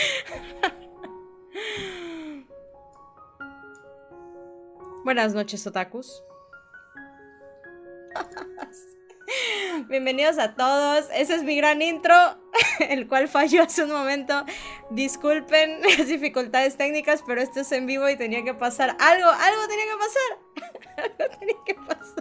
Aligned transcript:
Buenas 5.04 5.34
noches, 5.34 5.66
otakus. 5.66 6.22
Bienvenidos 9.88 10.38
a 10.38 10.54
todos. 10.54 11.06
Ese 11.14 11.34
es 11.34 11.42
mi 11.42 11.56
gran 11.56 11.82
intro, 11.82 12.14
el 12.80 13.08
cual 13.08 13.28
falló 13.28 13.62
hace 13.62 13.84
un 13.84 13.90
momento. 13.90 14.44
Disculpen 14.90 15.80
las 15.82 16.06
dificultades 16.06 16.76
técnicas, 16.76 17.22
pero 17.26 17.40
esto 17.40 17.60
es 17.60 17.72
en 17.72 17.86
vivo 17.86 18.06
y 18.08 18.16
tenía 18.16 18.44
que 18.44 18.54
pasar 18.54 18.96
algo. 18.98 19.30
Algo 19.30 19.68
tenía 19.68 19.86
que 19.86 19.96
pasar. 19.98 20.38
algo 20.96 21.16
tenía 21.38 21.56
que 21.64 21.74
pasar. 21.74 22.19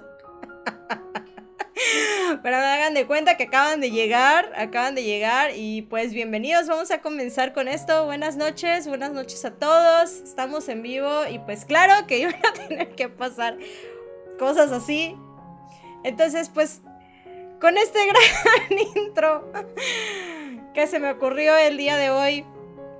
Pero 2.37 2.57
hagan 2.57 2.93
de 2.93 3.07
cuenta 3.07 3.37
que 3.37 3.45
acaban 3.45 3.81
de 3.81 3.89
llegar, 3.89 4.51
acaban 4.55 4.93
de 4.93 5.03
llegar 5.03 5.51
y 5.55 5.81
pues 5.83 6.13
bienvenidos, 6.13 6.67
vamos 6.67 6.91
a 6.91 7.01
comenzar 7.01 7.53
con 7.53 7.67
esto. 7.67 8.05
Buenas 8.05 8.37
noches, 8.37 8.87
buenas 8.87 9.11
noches 9.11 9.43
a 9.45 9.51
todos. 9.51 10.11
Estamos 10.11 10.69
en 10.69 10.83
vivo 10.83 11.25
y 11.27 11.39
pues 11.39 11.65
claro 11.65 12.05
que 12.05 12.17
iban 12.19 12.35
a 12.35 12.53
tener 12.53 12.93
que 12.93 13.09
pasar 13.09 13.57
cosas 14.37 14.71
así. 14.71 15.15
Entonces 16.03 16.49
pues 16.49 16.81
con 17.59 17.77
este 17.77 17.99
gran 18.05 18.79
intro 18.95 19.51
que 20.75 20.85
se 20.85 20.99
me 20.99 21.09
ocurrió 21.09 21.57
el 21.57 21.77
día 21.77 21.97
de 21.97 22.11
hoy, 22.11 22.45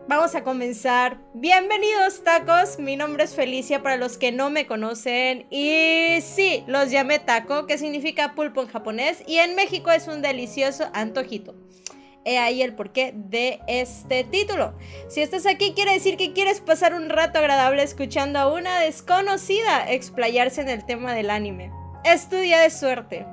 vamos 0.09 0.33
a 0.33 0.43
comenzar. 0.43 1.19
Bienvenidos 1.35 2.23
tacos, 2.23 2.79
mi 2.79 2.95
nombre 2.95 3.25
es 3.25 3.35
Felicia 3.35 3.83
para 3.83 3.95
los 3.95 4.17
que 4.17 4.31
no 4.31 4.49
me 4.49 4.65
conocen 4.65 5.45
y 5.51 6.19
sí, 6.21 6.63
los 6.65 6.89
llamé 6.89 7.19
taco, 7.19 7.67
que 7.67 7.77
significa 7.77 8.33
pulpo 8.33 8.63
en 8.63 8.69
japonés 8.69 9.23
y 9.27 9.37
en 9.37 9.53
México 9.53 9.91
es 9.91 10.07
un 10.07 10.23
delicioso 10.23 10.85
antojito. 10.93 11.53
He 12.25 12.39
ahí 12.39 12.63
el 12.63 12.73
porqué 12.73 13.13
de 13.15 13.59
este 13.67 14.23
título. 14.23 14.73
Si 15.09 15.21
estás 15.21 15.45
aquí 15.45 15.73
quiere 15.75 15.93
decir 15.93 16.17
que 16.17 16.33
quieres 16.33 16.59
pasar 16.59 16.95
un 16.95 17.09
rato 17.09 17.37
agradable 17.37 17.83
escuchando 17.83 18.39
a 18.39 18.51
una 18.51 18.79
desconocida 18.79 19.91
explayarse 19.91 20.61
en 20.61 20.69
el 20.69 20.87
tema 20.87 21.13
del 21.13 21.29
anime. 21.29 21.71
Es 22.03 22.29
tu 22.29 22.37
día 22.37 22.59
de 22.59 22.71
suerte. 22.71 23.27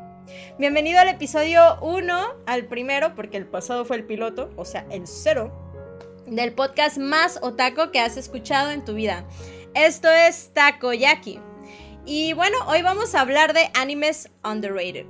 Bienvenido 0.58 1.00
al 1.00 1.08
episodio 1.08 1.78
1, 1.80 2.26
al 2.44 2.66
primero, 2.66 3.14
porque 3.14 3.38
el 3.38 3.46
pasado 3.46 3.86
fue 3.86 3.96
el 3.96 4.04
piloto, 4.04 4.50
o 4.56 4.66
sea, 4.66 4.84
el 4.90 5.06
cero 5.06 5.65
del 6.26 6.52
podcast 6.52 6.98
más 6.98 7.38
otaco 7.42 7.90
que 7.90 8.00
has 8.00 8.16
escuchado 8.16 8.70
en 8.70 8.84
tu 8.84 8.94
vida. 8.94 9.24
Esto 9.74 10.10
es 10.10 10.52
Takoyaki. 10.54 11.40
Y 12.04 12.32
bueno, 12.32 12.56
hoy 12.68 12.82
vamos 12.82 13.14
a 13.14 13.20
hablar 13.20 13.52
de 13.52 13.70
animes 13.74 14.30
underrated. 14.44 15.06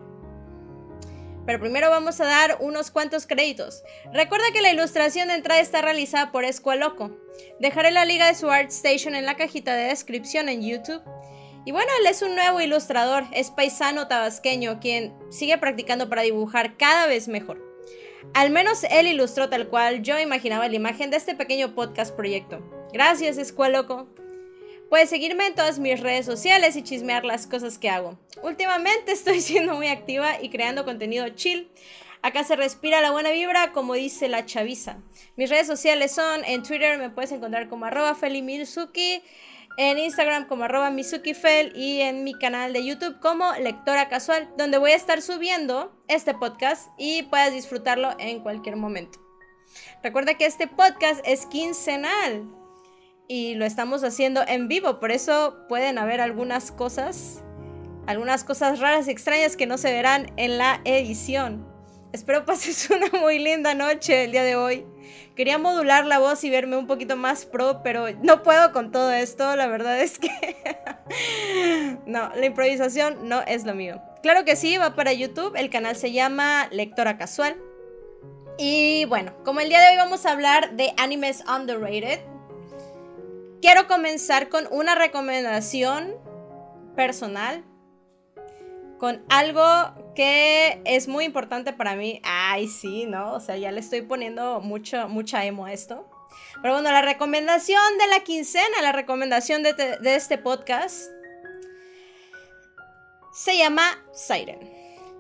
Pero 1.47 1.61
primero 1.61 1.91
vamos 1.91 2.21
a 2.21 2.25
dar 2.27 2.59
unos 2.61 2.91
cuantos 2.91 3.27
créditos. 3.27 3.83
Recuerda 4.13 4.51
que 4.53 4.63
la 4.63 4.73
ilustración 4.73 5.29
de 5.29 5.35
entrada 5.35 5.61
está 5.61 5.81
realizada 5.81 6.33
por 6.33 6.45
Escualoco. 6.45 7.17
Dejaré 7.61 7.93
la 7.93 8.05
liga 8.05 8.27
de 8.27 8.35
su 8.35 8.51
ArtStation 8.51 9.15
en 9.15 9.27
la 9.27 9.37
cajita 9.37 9.75
de 9.75 9.89
descripción 9.89 10.49
en 10.49 10.63
YouTube. 10.63 11.03
Y 11.65 11.73
bueno, 11.73 11.91
él 12.01 12.07
es 12.07 12.23
un 12.23 12.35
nuevo 12.35 12.61
ilustrador, 12.61 13.25
es 13.33 13.51
paisano 13.51 14.09
tabasqueño, 14.09 14.81
quien 14.81 15.17
sigue 15.31 15.59
practicando 15.59 16.09
para 16.09 16.23
dibujar 16.23 16.77
cada 16.77 17.07
vez 17.07 17.29
mejor. 17.29 17.66
Al 18.35 18.51
menos 18.51 18.85
él 18.91 19.07
ilustró 19.07 19.49
tal 19.49 19.69
cual 19.69 20.03
yo 20.03 20.19
imaginaba 20.19 20.69
la 20.69 20.77
imagen 20.77 21.11
de 21.11 21.17
este 21.17 21.35
pequeño 21.35 21.75
podcast 21.75 22.15
proyecto. 22.15 22.61
Gracias, 22.93 23.39
Escueloco. 23.39 24.07
Puedes 24.89 25.11
seguirme 25.11 25.47
en 25.47 25.55
todas 25.55 25.79
mis 25.79 25.99
redes 26.01 26.27
sociales 26.27 26.77
y 26.77 26.83
chismear 26.83 27.25
las 27.25 27.47
cosas 27.47 27.79
que 27.79 27.91
hago. 27.91 28.19
Últimamente 28.43 29.13
estoy 29.13 29.41
siendo 29.41 29.75
muy 29.75 29.89
activa 29.89 30.41
y 30.41 30.49
creando 30.49 30.85
contenido 30.85 31.29
chill. 31.31 31.69
Acá 32.23 32.45
se 32.45 32.57
respira 32.57 33.01
la 33.01 33.11
buena 33.11 33.31
vibra, 33.31 33.73
como 33.73 33.95
dice 33.95 34.29
la 34.29 34.47
chaviza. 34.47 34.99
Mis 35.37 35.51
redes 35.51 35.67
sociales 35.67 36.13
son, 36.13 36.45
en 36.45 36.63
Twitter 36.63 36.99
me 36.99 37.11
puedes 37.11 37.33
encontrar 37.33 37.69
como 37.69 37.85
arroba 37.85 38.15
felimirsuki, 38.15 39.23
en 39.77 39.99
Instagram 39.99 40.47
como 40.47 40.65
arroba 40.65 40.91
misukifel 40.91 41.73
y 41.77 42.01
en 42.01 42.25
mi 42.25 42.35
canal 42.35 42.73
de 42.73 42.85
YouTube 42.85 43.21
como 43.21 43.53
lectora 43.55 44.09
casual, 44.09 44.49
donde 44.57 44.79
voy 44.79 44.93
a 44.93 44.97
estar 44.97 45.21
subiendo 45.21 45.95
este 46.09 46.35
podcast 46.35 46.89
y 46.99 47.25
puedas 47.25 47.53
disfrutarlo 47.53 48.15
en 48.19 48.41
cualquier 48.41 48.77
momento. 48.77 49.21
Recuerda 50.03 50.35
que 50.35 50.47
este 50.47 50.67
podcast 50.67 51.21
es 51.25 51.47
quincenal 51.47 52.49
y 53.29 53.55
lo 53.55 53.65
estamos 53.65 54.05
haciendo 54.05 54.43
en 54.47 54.69
vivo, 54.69 55.01
por 55.01 55.11
eso 55.11 55.57
pueden 55.69 55.99
haber 55.99 56.21
algunas 56.21 56.71
cosas, 56.71 57.43
algunas 58.07 58.45
cosas 58.45 58.79
raras 58.79 59.09
y 59.09 59.11
extrañas 59.11 59.57
que 59.57 59.67
no 59.67 59.79
se 59.79 59.93
verán 59.93 60.33
en 60.37 60.59
la 60.59 60.81
edición. 60.85 61.76
Espero 62.13 62.45
pases 62.45 62.89
una 63.13 63.21
muy 63.21 63.39
linda 63.39 63.75
noche 63.75 64.25
el 64.25 64.33
día 64.33 64.45
de 64.45 64.57
hoy. 64.57 64.87
Quería 65.35 65.59
modular 65.59 66.07
la 66.07 66.19
voz 66.19 66.43
y 66.45 66.51
verme 66.51 66.77
un 66.77 66.87
poquito 66.87 67.17
más 67.17 67.45
pro, 67.45 67.83
pero 67.83 68.07
no 68.23 68.43
puedo 68.43 68.73
con 68.73 68.91
todo 68.91 69.13
esto. 69.13 69.55
La 69.57 69.67
verdad 69.67 70.01
es 70.01 70.19
que... 70.19 70.31
no, 72.07 72.31
la 72.35 72.47
improvisación 72.47 73.29
no 73.29 73.43
es 73.43 73.65
lo 73.65 73.75
mío. 73.75 74.01
Claro 74.23 74.45
que 74.45 74.57
sí, 74.57 74.79
va 74.79 74.95
para 74.95 75.13
YouTube. 75.13 75.55
El 75.57 75.69
canal 75.69 75.95
se 75.97 76.13
llama 76.13 76.69
Lectora 76.71 77.19
Casual. 77.19 77.57
Y 78.59 79.05
bueno, 79.07 79.35
como 79.45 79.61
el 79.61 79.69
día 79.69 79.81
de 79.81 79.91
hoy 79.91 79.97
vamos 79.97 80.25
a 80.25 80.33
hablar 80.33 80.77
de 80.77 80.95
animes 80.97 81.45
underrated, 81.47 82.21
quiero 83.61 83.87
comenzar 83.87 84.49
con 84.49 84.67
una 84.71 84.95
recomendación 84.95 86.15
personal 86.95 87.63
con 88.99 89.25
algo 89.29 89.65
que 90.15 90.81
es 90.85 91.09
muy 91.09 91.25
importante 91.25 91.73
para 91.73 91.97
mí. 91.97 92.21
Ay, 92.25 92.69
sí, 92.69 93.07
¿no? 93.07 93.35
O 93.35 93.41
sea, 93.41 93.57
ya 93.57 93.71
le 93.73 93.81
estoy 93.81 94.03
poniendo 94.03 94.61
mucho, 94.61 95.09
mucha 95.09 95.45
emo 95.45 95.67
a 95.67 95.73
esto. 95.73 96.09
Pero 96.63 96.75
bueno, 96.75 96.91
la 96.91 97.03
recomendación 97.03 97.99
de 97.99 98.07
la 98.09 98.21
quincena, 98.21 98.83
la 98.83 98.93
recomendación 98.93 99.63
de, 99.63 99.75
de 99.75 100.17
este 100.17 100.39
podcast, 100.39 101.11
se 103.33 103.57
llama 103.57 104.03
Siren. 104.13 104.59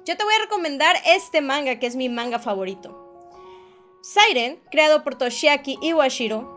Yo 0.07 0.17
te 0.17 0.25
voy 0.25 0.35
a 0.35 0.45
recomendar 0.45 0.97
este 1.07 1.41
manga, 1.41 1.79
que 1.79 1.87
es 1.87 1.97
mi 1.97 2.09
manga 2.09 2.39
favorito. 2.39 3.03
Siren, 4.03 4.61
creado 4.71 5.03
por 5.05 5.17
Toshiaki 5.17 5.79
Iwashiro, 5.83 6.57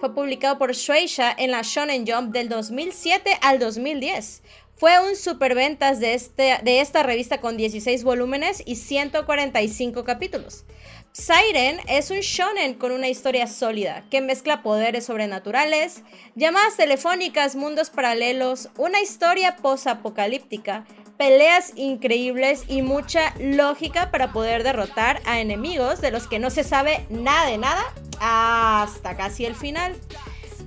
fue 0.00 0.14
publicado 0.14 0.58
por 0.58 0.72
Shueisha 0.74 1.34
en 1.36 1.50
la 1.50 1.62
Shonen 1.62 2.06
Jump 2.06 2.32
del 2.32 2.48
2007 2.48 3.38
al 3.40 3.58
2010. 3.58 4.42
Fue 4.78 4.92
un 5.00 5.16
superventas 5.16 5.98
de, 5.98 6.14
este, 6.14 6.56
de 6.62 6.80
esta 6.80 7.02
revista 7.02 7.40
con 7.40 7.56
16 7.56 8.04
volúmenes 8.04 8.62
y 8.64 8.76
145 8.76 10.04
capítulos. 10.04 10.64
Siren 11.10 11.80
es 11.88 12.12
un 12.12 12.18
shonen 12.18 12.74
con 12.74 12.92
una 12.92 13.08
historia 13.08 13.48
sólida 13.48 14.04
que 14.08 14.20
mezcla 14.20 14.62
poderes 14.62 15.06
sobrenaturales, 15.06 16.04
llamadas 16.36 16.76
telefónicas, 16.76 17.56
mundos 17.56 17.90
paralelos, 17.90 18.68
una 18.76 19.00
historia 19.00 19.56
posapocalíptica, 19.56 20.86
peleas 21.16 21.72
increíbles 21.74 22.62
y 22.68 22.82
mucha 22.82 23.34
lógica 23.40 24.12
para 24.12 24.32
poder 24.32 24.62
derrotar 24.62 25.20
a 25.24 25.40
enemigos 25.40 26.00
de 26.00 26.12
los 26.12 26.28
que 26.28 26.38
no 26.38 26.50
se 26.50 26.62
sabe 26.62 27.04
nada 27.10 27.50
de 27.50 27.58
nada 27.58 27.82
hasta 28.20 29.16
casi 29.16 29.44
el 29.44 29.56
final. 29.56 29.96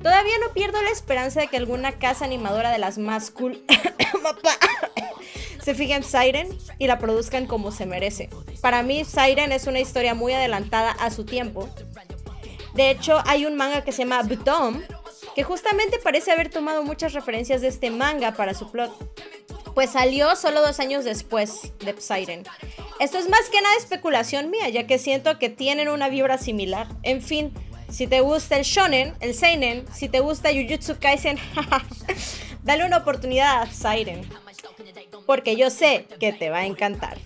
Todavía 0.01 0.33
no 0.39 0.53
pierdo 0.53 0.81
la 0.81 0.89
esperanza 0.89 1.41
de 1.41 1.47
que 1.47 1.57
alguna 1.57 1.93
casa 1.93 2.25
animadora 2.25 2.71
de 2.71 2.79
las 2.79 2.97
más 2.97 3.31
cool 3.31 3.63
se 5.63 5.75
fije 5.75 5.93
en 5.93 6.03
Siren 6.03 6.57
y 6.79 6.87
la 6.87 6.99
produzcan 6.99 7.45
como 7.45 7.71
se 7.71 7.85
merece. 7.85 8.29
Para 8.61 8.83
mí, 8.83 9.05
Siren 9.05 9.51
es 9.51 9.67
una 9.67 9.79
historia 9.79 10.13
muy 10.13 10.33
adelantada 10.33 10.91
a 10.91 11.11
su 11.11 11.25
tiempo. 11.25 11.69
De 12.73 12.89
hecho, 12.89 13.21
hay 13.25 13.45
un 13.45 13.55
manga 13.55 13.83
que 13.83 13.91
se 13.91 13.99
llama 13.99 14.23
Butom, 14.23 14.81
que 15.35 15.43
justamente 15.43 15.99
parece 15.99 16.31
haber 16.31 16.49
tomado 16.49 16.83
muchas 16.83 17.13
referencias 17.13 17.61
de 17.61 17.67
este 17.67 17.91
manga 17.91 18.33
para 18.33 18.53
su 18.53 18.71
plot. 18.71 18.91
Pues 19.73 19.91
salió 19.91 20.35
solo 20.35 20.61
dos 20.61 20.79
años 20.79 21.05
después 21.05 21.71
de 21.79 21.95
Siren. 21.99 22.43
Esto 22.99 23.17
es 23.17 23.29
más 23.29 23.49
que 23.49 23.61
nada 23.61 23.75
especulación 23.77 24.49
mía, 24.49 24.67
ya 24.69 24.85
que 24.85 24.99
siento 24.99 25.39
que 25.39 25.49
tienen 25.49 25.89
una 25.89 26.09
vibra 26.09 26.37
similar. 26.37 26.87
En 27.03 27.21
fin, 27.21 27.53
si 27.91 28.07
te 28.07 28.21
gusta 28.21 28.57
el 28.57 28.63
shonen, 28.63 29.13
el 29.19 29.35
seinen, 29.35 29.85
si 29.93 30.09
te 30.09 30.19
gusta 30.21 30.49
Jujutsu 30.49 30.97
Kaisen, 30.99 31.37
dale 32.63 32.85
una 32.85 32.97
oportunidad 32.97 33.61
a 33.61 33.67
Siren. 33.67 34.27
Porque 35.27 35.55
yo 35.55 35.69
sé 35.69 36.07
que 36.19 36.33
te 36.33 36.49
va 36.49 36.59
a 36.59 36.65
encantar. 36.65 37.17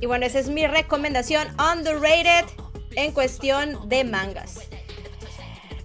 Y 0.00 0.06
bueno, 0.06 0.26
esa 0.26 0.40
es 0.40 0.48
mi 0.48 0.66
recomendación 0.66 1.48
underrated 1.58 2.44
en 2.96 3.12
cuestión 3.12 3.88
de 3.88 4.04
mangas. 4.04 4.60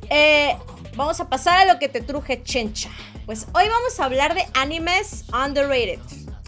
Eh, 0.10 0.58
vamos 0.96 1.20
a 1.20 1.30
pasar 1.30 1.60
a 1.60 1.72
lo 1.72 1.80
que 1.80 1.88
te 1.88 2.02
truje 2.02 2.44
chencha. 2.44 2.90
Pues 3.26 3.48
hoy 3.54 3.70
vamos 3.70 4.00
a 4.00 4.06
hablar 4.06 4.34
de 4.34 4.46
animes 4.56 5.26
underrated. 5.32 6.00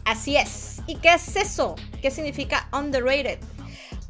Así 0.03 0.35
es. 0.35 0.81
¿Y 0.87 0.95
qué 0.95 1.13
es 1.13 1.35
eso? 1.35 1.75
¿Qué 2.01 2.09
significa 2.09 2.67
underrated? 2.73 3.39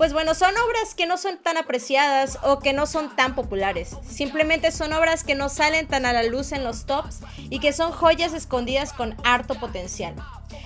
Pues 0.01 0.13
bueno, 0.13 0.33
son 0.33 0.56
obras 0.57 0.95
que 0.95 1.06
no 1.06 1.15
son 1.15 1.38
tan 1.38 1.57
apreciadas 1.57 2.39
o 2.42 2.57
que 2.57 2.74
no 2.74 2.88
son 2.88 3.15
tan 3.15 3.36
populares. 3.36 3.95
Simplemente 4.09 4.71
son 4.71 4.94
obras 4.94 5.24
que 5.24 5.36
no 5.36 5.48
salen 5.48 5.86
tan 5.86 6.07
a 6.07 6.12
la 6.12 6.24
luz 6.24 6.53
en 6.53 6.63
los 6.63 6.88
tops 6.88 7.19
y 7.51 7.59
que 7.59 7.71
son 7.71 7.92
joyas 7.92 8.33
escondidas 8.33 8.94
con 8.94 9.15
harto 9.24 9.53
potencial. 9.59 10.15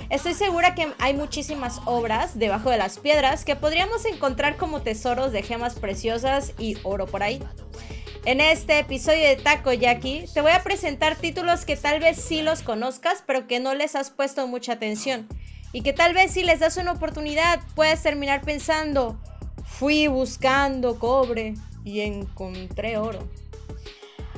Estoy 0.09 0.35
segura 0.35 0.73
que 0.73 0.93
hay 0.99 1.13
muchísimas 1.15 1.81
obras 1.83 2.39
debajo 2.39 2.69
de 2.69 2.77
las 2.77 2.97
piedras 2.97 3.43
que 3.43 3.57
podríamos 3.57 4.05
encontrar 4.05 4.55
como 4.55 4.83
tesoros 4.83 5.33
de 5.33 5.43
gemas 5.43 5.75
preciosas 5.75 6.53
y 6.57 6.77
oro 6.83 7.05
por 7.05 7.21
ahí. 7.21 7.43
En 8.23 8.39
este 8.39 8.79
episodio 8.79 9.27
de 9.27 9.35
Takoyaki 9.35 10.27
te 10.33 10.39
voy 10.39 10.51
a 10.53 10.63
presentar 10.63 11.17
títulos 11.17 11.65
que 11.65 11.75
tal 11.75 11.99
vez 11.99 12.15
sí 12.21 12.41
los 12.41 12.61
conozcas, 12.61 13.21
pero 13.27 13.47
que 13.47 13.59
no 13.59 13.73
les 13.73 13.97
has 13.97 14.11
puesto 14.11 14.47
mucha 14.47 14.71
atención. 14.71 15.27
Y 15.75 15.81
que 15.81 15.91
tal 15.91 16.13
vez 16.13 16.31
si 16.31 16.41
les 16.41 16.61
das 16.61 16.77
una 16.77 16.93
oportunidad 16.93 17.59
puedes 17.75 18.01
terminar 18.01 18.43
pensando, 18.43 19.19
fui 19.65 20.07
buscando 20.07 20.97
cobre 20.99 21.55
y 21.83 21.99
encontré 21.99 22.95
oro. 22.95 23.19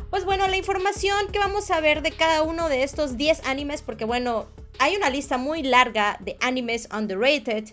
Pues 0.10 0.26
bueno, 0.26 0.48
la 0.48 0.58
información 0.58 1.28
que 1.32 1.38
vamos 1.38 1.70
a 1.70 1.80
ver 1.80 2.02
de 2.02 2.10
cada 2.10 2.42
uno 2.42 2.70
de 2.70 2.82
estos 2.82 3.18
10 3.18 3.46
animes, 3.46 3.84
porque 3.84 4.04
bueno, 4.04 4.48
hay 4.80 4.96
una 4.96 5.12
lista 5.12 5.38
muy 5.38 5.62
larga 5.62 6.18
de 6.22 6.38
animes 6.42 6.90
underrated. 6.92 7.66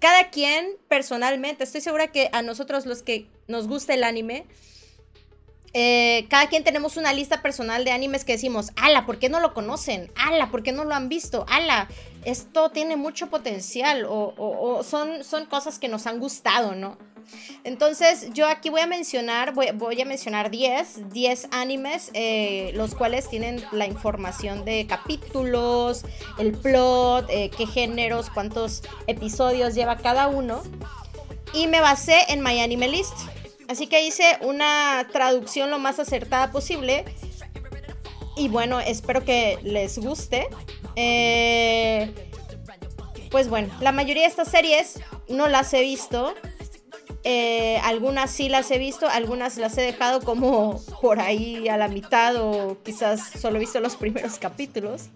Cada 0.00 0.30
quien, 0.30 0.70
personalmente, 0.88 1.62
estoy 1.62 1.82
segura 1.82 2.08
que 2.08 2.30
a 2.32 2.42
nosotros 2.42 2.84
los 2.84 3.04
que 3.04 3.28
nos 3.46 3.68
gusta 3.68 3.94
el 3.94 4.02
anime, 4.02 4.44
eh, 5.76 6.26
cada 6.30 6.46
quien 6.48 6.62
tenemos 6.62 6.96
una 6.96 7.12
lista 7.12 7.42
personal 7.42 7.84
de 7.84 7.90
animes 7.90 8.24
que 8.24 8.32
decimos, 8.32 8.70
ala, 8.76 9.06
¿por 9.06 9.18
qué 9.18 9.28
no 9.28 9.40
lo 9.40 9.52
conocen? 9.52 10.12
Ala, 10.14 10.50
¿por 10.50 10.62
qué 10.62 10.70
no 10.70 10.84
lo 10.84 10.94
han 10.94 11.08
visto? 11.08 11.44
Ala, 11.48 11.88
esto 12.24 12.70
tiene 12.70 12.96
mucho 12.96 13.28
potencial 13.28 14.06
o, 14.08 14.82
son, 14.84 15.24
son 15.24 15.46
cosas 15.46 15.80
que 15.80 15.88
nos 15.88 16.06
han 16.06 16.20
gustado, 16.20 16.76
¿no? 16.76 16.96
Entonces, 17.64 18.28
yo 18.34 18.46
aquí 18.46 18.70
voy 18.70 18.82
a 18.82 18.86
mencionar, 18.86 19.52
voy, 19.54 20.00
a 20.00 20.04
mencionar 20.04 20.50
10, 20.50 21.10
10 21.10 21.48
animes, 21.50 22.10
eh, 22.12 22.70
los 22.74 22.94
cuales 22.94 23.28
tienen 23.28 23.64
la 23.72 23.86
información 23.86 24.64
de 24.64 24.86
capítulos, 24.86 26.04
el 26.38 26.52
plot, 26.52 27.26
eh, 27.30 27.50
qué 27.56 27.66
géneros, 27.66 28.30
cuántos 28.30 28.82
episodios 29.06 29.74
lleva 29.74 29.96
cada 29.96 30.28
uno. 30.28 30.62
Y 31.52 31.66
me 31.66 31.80
basé 31.80 32.18
en 32.28 32.42
My 32.42 32.60
Anime 32.60 32.88
List. 32.88 33.14
Así 33.68 33.86
que 33.86 34.04
hice 34.04 34.38
una 34.42 35.06
traducción 35.12 35.70
lo 35.70 35.78
más 35.78 35.98
acertada 35.98 36.50
posible. 36.50 37.04
Y 38.36 38.48
bueno, 38.48 38.80
espero 38.80 39.24
que 39.24 39.58
les 39.62 39.98
guste. 39.98 40.48
Eh, 40.96 42.12
pues 43.30 43.48
bueno, 43.48 43.72
la 43.80 43.92
mayoría 43.92 44.22
de 44.22 44.28
estas 44.28 44.48
series 44.48 45.00
no 45.28 45.48
las 45.48 45.72
he 45.72 45.80
visto. 45.80 46.34
Eh, 47.26 47.78
algunas 47.84 48.30
sí 48.30 48.50
las 48.50 48.70
he 48.70 48.78
visto, 48.78 49.08
algunas 49.08 49.56
las 49.56 49.78
he 49.78 49.82
dejado 49.82 50.20
como 50.20 50.78
por 51.00 51.20
ahí 51.20 51.68
a 51.68 51.78
la 51.78 51.88
mitad 51.88 52.36
o 52.36 52.76
quizás 52.82 53.30
solo 53.40 53.56
he 53.56 53.60
visto 53.60 53.80
los 53.80 53.96
primeros 53.96 54.38
capítulos. 54.38 55.08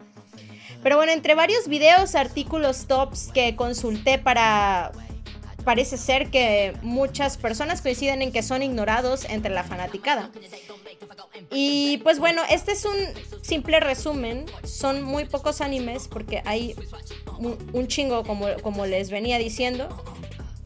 Pero 0.83 0.97
bueno, 0.97 1.13
entre 1.13 1.35
varios 1.35 1.69
videos, 1.69 2.15
artículos, 2.15 2.87
tops 2.87 3.31
que 3.35 3.57
consulté 3.57 4.19
para 4.19 4.93
parece 5.69 5.99
ser 5.99 6.31
que 6.31 6.73
muchas 6.81 7.37
personas 7.37 7.83
coinciden 7.83 8.23
en 8.23 8.33
que 8.33 8.43
son 8.43 8.63
ignorados 8.63 9.27
entre 9.27 9.53
la 9.53 9.65
fanaticada. 9.65 10.31
Y 11.51 11.99
pues 11.99 12.19
bueno, 12.19 12.41
este 12.49 12.73
es 12.73 12.87
un 12.87 12.97
simple 13.43 13.79
resumen. 13.79 14.47
Son 14.65 15.03
muy 15.03 15.27
pocos 15.27 15.61
animes 15.61 16.09
porque 16.09 16.43
hay 16.47 16.75
un, 17.75 17.87
chingo 17.87 18.25
como, 18.25 18.47
como 18.63 18.87
les 18.87 19.11
venía 19.11 19.37
diciendo. 19.37 19.91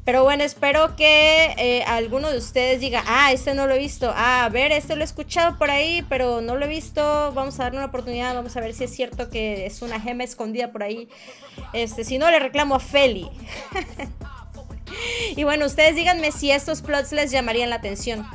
Pero 0.04 0.22
bueno, 0.22 0.44
espero 0.44 0.94
que 0.94 1.52
eh, 1.58 1.82
alguno 1.88 2.30
de 2.30 2.38
ustedes 2.38 2.78
diga, 2.78 3.02
ah, 3.04 3.32
este 3.32 3.54
no 3.54 3.66
lo 3.66 3.74
he 3.74 3.78
visto. 3.78 4.12
Ah, 4.14 4.44
a 4.44 4.48
ver, 4.50 4.70
este 4.70 4.94
lo 4.94 5.02
he 5.02 5.04
escuchado 5.04 5.58
por 5.58 5.72
ahí, 5.72 6.06
pero 6.08 6.40
no 6.40 6.54
lo 6.54 6.64
he 6.64 6.68
visto. 6.68 7.32
Vamos 7.34 7.58
a 7.58 7.64
darle 7.64 7.78
una 7.78 7.88
oportunidad, 7.88 8.36
vamos 8.36 8.56
a 8.56 8.60
ver 8.60 8.72
si 8.72 8.84
es 8.84 8.94
cierto 8.94 9.30
que 9.30 9.66
es 9.66 9.82
una 9.82 9.98
gema 9.98 10.22
escondida 10.22 10.70
por 10.70 10.84
ahí. 10.84 11.08
Este, 11.72 12.04
si 12.04 12.18
no, 12.18 12.30
le 12.30 12.38
reclamo 12.38 12.76
a 12.76 12.78
Feli. 12.78 13.28
y 15.36 15.44
bueno, 15.44 15.66
ustedes 15.66 15.96
díganme 15.96 16.32
si 16.32 16.50
estos 16.50 16.82
plots 16.82 17.12
les 17.12 17.30
llamarían 17.30 17.70
la 17.70 17.76
atención. 17.76 18.26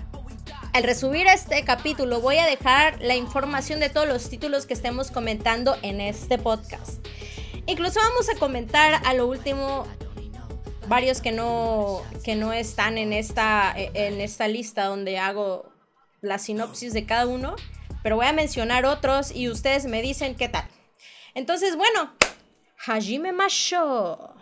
Al 0.74 0.83
resumir 0.83 1.25
este 1.27 1.63
capítulo 1.63 2.21
voy 2.21 2.38
a 2.38 2.45
dejar 2.45 3.01
la 3.01 3.15
información 3.15 3.80
de 3.80 3.89
todos 3.89 4.07
los 4.07 4.30
títulos 4.30 4.65
que 4.65 4.74
estemos 4.74 5.09
comentando 5.09 5.75
en 5.81 6.01
este 6.01 6.38
podcast. 6.38 7.06
Incluso 7.65 8.00
vamos 8.00 8.30
a 8.30 8.38
comentar 8.38 9.01
a 9.06 9.13
lo 9.13 9.27
último 9.27 9.88
varios 10.88 11.19
que 11.21 11.31
no, 11.31 12.01
que 12.24 12.36
no 12.36 12.54
están 12.54 12.98
en 12.98 13.12
esta, 13.12 13.74
en 13.75 14.21
esta 14.21 14.48
lista 14.48 14.86
donde 14.86 15.18
hago 15.18 15.71
la 16.21 16.38
sinopsis 16.38 16.94
de 16.94 17.06
cada 17.06 17.27
uno, 17.27 17.56
pero 18.04 18.15
voy 18.15 18.27
a 18.27 18.33
mencionar 18.33 18.86
otros 18.86 19.31
y 19.36 19.50
ustedes 19.50 19.86
me 19.86 20.01
dicen 20.01 20.36
qué 20.36 20.48
tal. 20.48 20.68
Entonces, 21.33 21.75
bueno, 21.75 22.13
Hajime 22.86 23.31
Masho 23.31 24.33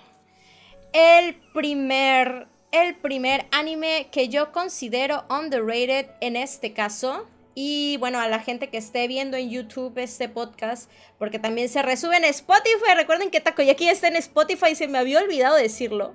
el 0.95 1.35
primer, 1.53 2.47
el 2.71 2.95
primer 2.95 3.47
anime 3.51 4.07
que 4.13 4.29
yo 4.29 4.53
considero 4.53 5.25
underrated 5.29 6.07
en 6.21 6.37
este 6.37 6.71
caso. 6.71 7.27
Y 7.53 7.97
bueno, 7.97 8.17
a 8.19 8.29
la 8.29 8.39
gente 8.39 8.69
que 8.69 8.77
esté 8.77 9.05
viendo 9.09 9.35
en 9.35 9.49
YouTube 9.49 9.97
este 9.97 10.29
podcast, 10.29 10.89
porque 11.19 11.37
también 11.37 11.67
se 11.67 11.81
resube 11.81 12.15
en 12.15 12.23
Spotify. 12.23 12.95
Recuerden 12.95 13.29
que 13.29 13.41
Takoyaki 13.41 13.85
ya 13.85 13.91
está 13.91 14.07
en 14.07 14.15
Spotify, 14.15 14.73
se 14.73 14.87
me 14.87 14.97
había 14.97 15.19
olvidado 15.19 15.57
decirlo. 15.57 16.13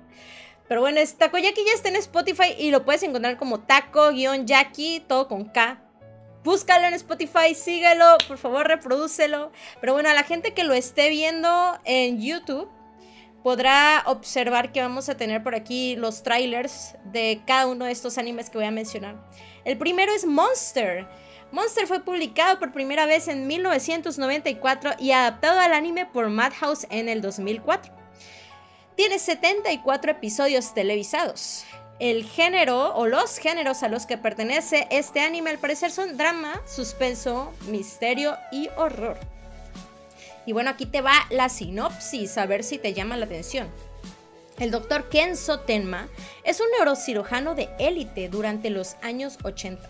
Pero 0.67 0.81
bueno, 0.81 0.99
Takoyaki 1.15 1.63
ya 1.63 1.73
está 1.73 1.89
en 1.89 1.97
Spotify 1.97 2.55
y 2.57 2.71
lo 2.71 2.83
puedes 2.83 3.03
encontrar 3.03 3.37
como 3.37 3.59
taco-yaki, 3.59 5.03
todo 5.07 5.27
con 5.27 5.45
K. 5.45 5.79
Búscalo 6.43 6.87
en 6.87 6.95
Spotify, 6.95 7.53
síguelo, 7.53 8.17
por 8.27 8.39
favor, 8.39 8.67
reprodúcelo. 8.67 9.51
Pero 9.79 9.93
bueno, 9.93 10.09
a 10.09 10.15
la 10.15 10.23
gente 10.23 10.55
que 10.55 10.63
lo 10.63 10.73
esté 10.73 11.09
viendo 11.09 11.79
en 11.85 12.19
YouTube, 12.19 12.67
podrá 13.43 14.03
observar 14.05 14.71
que 14.71 14.81
vamos 14.81 15.09
a 15.09 15.17
tener 15.17 15.43
por 15.43 15.55
aquí 15.55 15.95
los 15.95 16.23
trailers 16.23 16.95
de 17.05 17.41
cada 17.45 17.67
uno 17.67 17.85
de 17.85 17.91
estos 17.91 18.17
animes 18.17 18.49
que 18.49 18.57
voy 18.57 18.67
a 18.67 18.71
mencionar. 18.71 19.15
El 19.65 19.77
primero 19.77 20.13
es 20.13 20.25
Monster. 20.25 21.07
Monster 21.51 21.87
fue 21.87 22.03
publicado 22.03 22.59
por 22.59 22.71
primera 22.71 23.05
vez 23.05 23.27
en 23.27 23.47
1994 23.47 24.91
y 24.99 25.11
adaptado 25.11 25.59
al 25.59 25.73
anime 25.73 26.05
por 26.05 26.29
Madhouse 26.29 26.87
en 26.89 27.09
el 27.09 27.21
2004. 27.21 27.93
Tiene 28.95 29.19
74 29.19 30.11
episodios 30.11 30.73
televisados. 30.73 31.65
El 31.99 32.25
género 32.25 32.95
o 32.95 33.05
los 33.05 33.37
géneros 33.37 33.83
a 33.83 33.87
los 33.87 34.05
que 34.05 34.17
pertenece 34.17 34.87
este 34.89 35.19
anime 35.21 35.51
al 35.51 35.59
parecer 35.59 35.91
son 35.91 36.17
drama, 36.17 36.61
suspenso, 36.65 37.53
misterio 37.67 38.37
y 38.51 38.69
horror. 38.75 39.30
Y 40.45 40.53
bueno, 40.53 40.69
aquí 40.69 40.85
te 40.85 41.01
va 41.01 41.13
la 41.29 41.49
sinopsis, 41.49 42.37
a 42.37 42.45
ver 42.45 42.63
si 42.63 42.77
te 42.77 42.93
llama 42.93 43.17
la 43.17 43.25
atención. 43.25 43.67
El 44.59 44.71
doctor 44.71 45.09
Kenzo 45.09 45.61
Tenma 45.61 46.07
es 46.43 46.59
un 46.59 46.67
neurocirujano 46.77 47.55
de 47.55 47.69
élite 47.79 48.29
durante 48.29 48.69
los 48.69 48.95
años 49.01 49.37
80. 49.43 49.81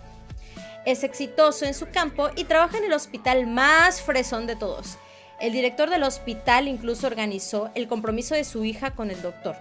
Es 0.86 1.04
exitoso 1.04 1.66
en 1.66 1.74
su 1.74 1.90
campo 1.90 2.30
y 2.36 2.46
trabaja 2.46 2.78
en 2.78 2.86
el 2.86 2.94
hospital 2.94 3.48
más 3.48 4.02
fresón 4.02 4.48
de 4.48 4.56
todos. 4.56 4.98
El 5.40 5.54
director 5.54 5.90
del 5.90 6.04
hospital 6.04 6.68
incluso 6.68 7.08
organizó 7.08 7.70
el 7.76 7.88
compromiso 7.88 8.36
de 8.36 8.44
su 8.44 8.64
hija 8.64 8.92
con 8.92 9.12
el 9.12 9.22
doctor. 9.22 9.56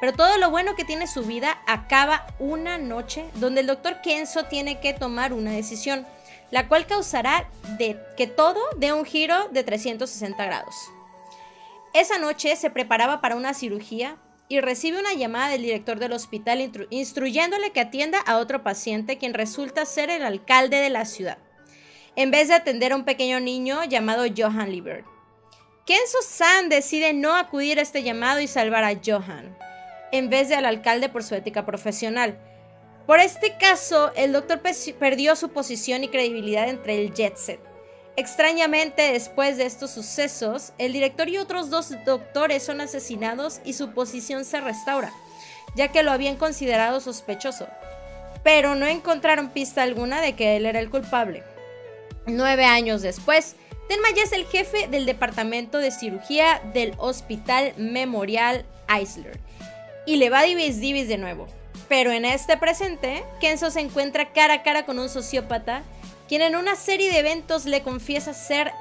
Pero 0.00 0.12
todo 0.12 0.38
lo 0.38 0.50
bueno 0.50 0.74
que 0.76 0.84
tiene 0.84 1.06
su 1.06 1.22
vida 1.22 1.58
acaba 1.66 2.26
una 2.38 2.78
noche 2.78 3.24
donde 3.34 3.62
el 3.62 3.66
doctor 3.66 4.00
Kenzo 4.00 4.44
tiene 4.44 4.80
que 4.80 4.94
tomar 4.94 5.32
una 5.32 5.52
decisión 5.52 6.06
la 6.54 6.68
cual 6.68 6.86
causará 6.86 7.50
de 7.78 7.98
que 8.16 8.28
todo 8.28 8.60
dé 8.76 8.92
un 8.92 9.04
giro 9.04 9.48
de 9.48 9.64
360 9.64 10.44
grados. 10.44 10.76
Esa 11.92 12.18
noche 12.18 12.54
se 12.54 12.70
preparaba 12.70 13.20
para 13.20 13.34
una 13.34 13.54
cirugía 13.54 14.18
y 14.46 14.60
recibe 14.60 15.00
una 15.00 15.14
llamada 15.14 15.48
del 15.48 15.62
director 15.62 15.98
del 15.98 16.12
hospital 16.12 16.70
instruyéndole 16.90 17.72
que 17.72 17.80
atienda 17.80 18.20
a 18.20 18.36
otro 18.36 18.62
paciente 18.62 19.18
quien 19.18 19.34
resulta 19.34 19.84
ser 19.84 20.10
el 20.10 20.22
alcalde 20.22 20.76
de 20.76 20.90
la 20.90 21.06
ciudad, 21.06 21.38
en 22.14 22.30
vez 22.30 22.46
de 22.46 22.54
atender 22.54 22.92
a 22.92 22.96
un 22.96 23.04
pequeño 23.04 23.40
niño 23.40 23.82
llamado 23.82 24.22
Johan 24.36 24.70
Liebert. 24.70 25.04
Kenzo 25.84 26.18
San 26.22 26.68
decide 26.68 27.14
no 27.14 27.34
acudir 27.34 27.80
a 27.80 27.82
este 27.82 28.04
llamado 28.04 28.38
y 28.38 28.46
salvar 28.46 28.84
a 28.84 29.00
Johan, 29.04 29.58
en 30.12 30.30
vez 30.30 30.50
de 30.50 30.54
al 30.54 30.66
alcalde 30.66 31.08
por 31.08 31.24
su 31.24 31.34
ética 31.34 31.66
profesional, 31.66 32.38
por 33.06 33.20
este 33.20 33.56
caso, 33.58 34.12
el 34.14 34.32
doctor 34.32 34.60
perdió 34.98 35.36
su 35.36 35.50
posición 35.50 36.04
y 36.04 36.08
credibilidad 36.08 36.68
entre 36.68 37.00
el 37.00 37.12
jet 37.12 37.36
set. 37.36 37.60
Extrañamente, 38.16 39.12
después 39.12 39.56
de 39.56 39.66
estos 39.66 39.90
sucesos, 39.90 40.72
el 40.78 40.92
director 40.92 41.28
y 41.28 41.38
otros 41.38 41.68
dos 41.68 41.92
doctores 42.04 42.62
son 42.62 42.80
asesinados 42.80 43.60
y 43.64 43.72
su 43.72 43.90
posición 43.90 44.44
se 44.44 44.60
restaura, 44.60 45.12
ya 45.74 45.88
que 45.88 46.04
lo 46.04 46.12
habían 46.12 46.36
considerado 46.36 47.00
sospechoso. 47.00 47.66
Pero 48.44 48.76
no 48.76 48.86
encontraron 48.86 49.50
pista 49.50 49.82
alguna 49.82 50.20
de 50.20 50.34
que 50.34 50.56
él 50.56 50.66
era 50.66 50.78
el 50.78 50.90
culpable. 50.90 51.42
Nueve 52.26 52.64
años 52.64 53.02
después, 53.02 53.56
Tenma 53.88 54.08
es 54.16 54.32
el 54.32 54.46
jefe 54.46 54.88
del 54.88 55.04
departamento 55.04 55.78
de 55.78 55.90
cirugía 55.90 56.62
del 56.72 56.94
Hospital 56.96 57.74
Memorial 57.76 58.64
Eisler. 58.88 59.38
Y 60.06 60.16
le 60.16 60.30
va 60.30 60.40
a 60.40 60.44
divis 60.44 60.80
divis 60.80 61.06
de 61.06 61.18
nuevo. 61.18 61.48
Pero 61.88 62.12
en 62.12 62.24
este 62.24 62.56
presente, 62.56 63.24
Kenzo 63.40 63.70
se 63.70 63.80
encuentra 63.80 64.32
cara 64.32 64.54
a 64.54 64.62
cara 64.62 64.86
con 64.86 64.98
un 64.98 65.08
sociópata, 65.08 65.82
quien 66.28 66.42
en 66.42 66.56
una 66.56 66.76
serie 66.76 67.10
de 67.12 67.18
eventos 67.18 67.66
le 67.66 67.82
confiesa 67.82 68.32
ser 68.32 68.72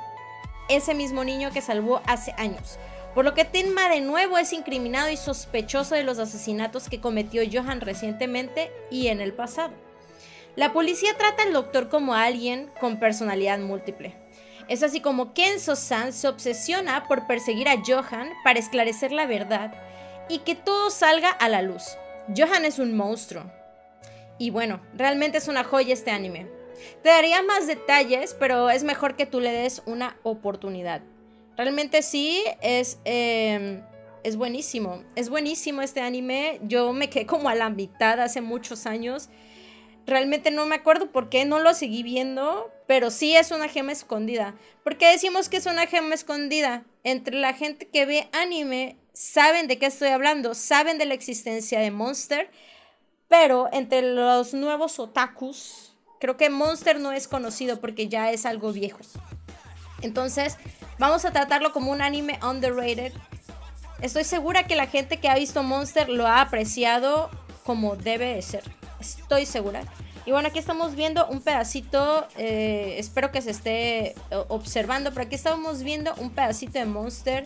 ese 0.69 0.93
mismo 0.93 1.23
niño 1.23 1.51
que 1.51 1.61
salvó 1.61 2.01
hace 2.05 2.33
años. 2.37 2.77
Por 3.13 3.25
lo 3.25 3.33
que 3.33 3.45
Tenma 3.45 3.89
de 3.89 4.01
nuevo 4.01 4.37
es 4.37 4.53
incriminado 4.53 5.09
y 5.09 5.17
sospechoso 5.17 5.93
de 5.95 6.03
los 6.03 6.17
asesinatos 6.17 6.89
que 6.89 7.01
cometió 7.01 7.43
Johan 7.51 7.81
recientemente 7.81 8.71
y 8.89 9.07
en 9.07 9.21
el 9.21 9.33
pasado. 9.33 9.73
La 10.55 10.71
policía 10.71 11.15
trata 11.17 11.43
al 11.43 11.53
doctor 11.53 11.89
como 11.89 12.13
alguien 12.13 12.71
con 12.79 12.99
personalidad 12.99 13.59
múltiple. 13.59 14.15
Es 14.67 14.81
así 14.81 15.01
como 15.01 15.33
Kenzo-san 15.33 16.13
se 16.13 16.27
obsesiona 16.27 17.07
por 17.07 17.27
perseguir 17.27 17.67
a 17.67 17.81
Johan 17.85 18.31
para 18.43 18.59
esclarecer 18.59 19.11
la 19.11 19.25
verdad 19.25 19.73
y 20.29 20.39
que 20.39 20.55
todo 20.55 20.89
salga 20.89 21.29
a 21.29 21.49
la 21.49 21.61
luz. 21.61 21.83
Johan 22.35 22.65
es 22.65 22.79
un 22.79 22.95
monstruo. 22.95 23.43
Y 24.37 24.49
bueno, 24.49 24.81
realmente 24.95 25.37
es 25.37 25.47
una 25.47 25.63
joya 25.63 25.93
este 25.93 26.11
anime. 26.11 26.47
Te 27.01 27.09
daría 27.09 27.41
más 27.43 27.67
detalles, 27.67 28.35
pero 28.39 28.69
es 28.69 28.83
mejor 28.83 29.15
que 29.15 29.25
tú 29.25 29.39
le 29.39 29.51
des 29.51 29.81
una 29.85 30.17
oportunidad. 30.23 31.01
Realmente 31.55 32.01
sí, 32.01 32.43
es, 32.61 32.99
em, 33.05 33.83
es 34.23 34.35
buenísimo. 34.35 35.03
Es 35.15 35.29
buenísimo 35.29 35.81
este 35.81 36.01
anime. 36.01 36.59
Yo 36.63 36.93
me 36.93 37.09
quedé 37.09 37.25
como 37.25 37.49
a 37.49 37.55
la 37.55 37.69
mitad 37.69 38.19
hace 38.19 38.41
muchos 38.41 38.85
años. 38.85 39.29
Realmente 40.05 40.51
no 40.51 40.65
me 40.65 40.75
acuerdo 40.75 41.11
por 41.11 41.29
qué 41.29 41.45
no 41.45 41.59
lo 41.59 41.73
seguí 41.73 42.03
viendo, 42.03 42.71
pero 42.87 43.11
sí 43.11 43.35
es 43.35 43.51
una 43.51 43.69
gema 43.69 43.91
escondida. 43.91 44.55
¿Por 44.83 44.97
qué 44.97 45.07
decimos 45.07 45.47
que 45.47 45.57
es 45.57 45.65
una 45.65 45.87
gema 45.87 46.15
escondida? 46.15 46.83
Entre 47.03 47.35
la 47.35 47.53
gente 47.53 47.87
que 47.87 48.05
ve 48.05 48.27
anime, 48.33 48.97
saben 49.13 49.67
de 49.67 49.77
qué 49.77 49.85
estoy 49.85 50.09
hablando, 50.09 50.55
saben 50.55 50.97
de 50.97 51.05
la 51.05 51.13
existencia 51.13 51.79
de 51.79 51.91
Monster, 51.91 52.49
pero 53.27 53.69
entre 53.71 54.01
los 54.01 54.53
nuevos 54.53 54.99
otakus, 54.99 55.93
creo 56.19 56.37
que 56.37 56.49
Monster 56.49 56.99
no 56.99 57.11
es 57.11 57.27
conocido 57.27 57.79
porque 57.79 58.07
ya 58.07 58.31
es 58.31 58.45
algo 58.45 58.71
viejo. 58.73 58.99
Entonces, 60.01 60.57
vamos 60.99 61.25
a 61.25 61.31
tratarlo 61.31 61.71
como 61.71 61.91
un 61.91 62.01
anime 62.01 62.39
underrated. 62.43 63.13
Estoy 64.01 64.23
segura 64.23 64.63
que 64.67 64.75
la 64.75 64.87
gente 64.87 65.17
que 65.17 65.29
ha 65.29 65.35
visto 65.35 65.63
Monster 65.63 66.09
lo 66.09 66.27
ha 66.27 66.41
apreciado 66.41 67.29
como 67.63 67.95
debe 67.95 68.35
de 68.35 68.41
ser. 68.41 68.63
Estoy 68.99 69.45
segura. 69.45 69.83
Y 70.25 70.31
bueno, 70.31 70.47
aquí 70.47 70.59
estamos 70.59 70.95
viendo 70.95 71.27
un 71.27 71.41
pedacito, 71.41 72.25
eh, 72.37 72.95
espero 72.97 73.31
que 73.31 73.41
se 73.41 73.51
esté 73.51 74.07
eh, 74.07 74.15
observando, 74.47 75.11
pero 75.11 75.25
aquí 75.25 75.35
estamos 75.35 75.83
viendo 75.83 76.13
un 76.15 76.29
pedacito 76.29 76.79
de 76.79 76.85
Monster. 76.85 77.45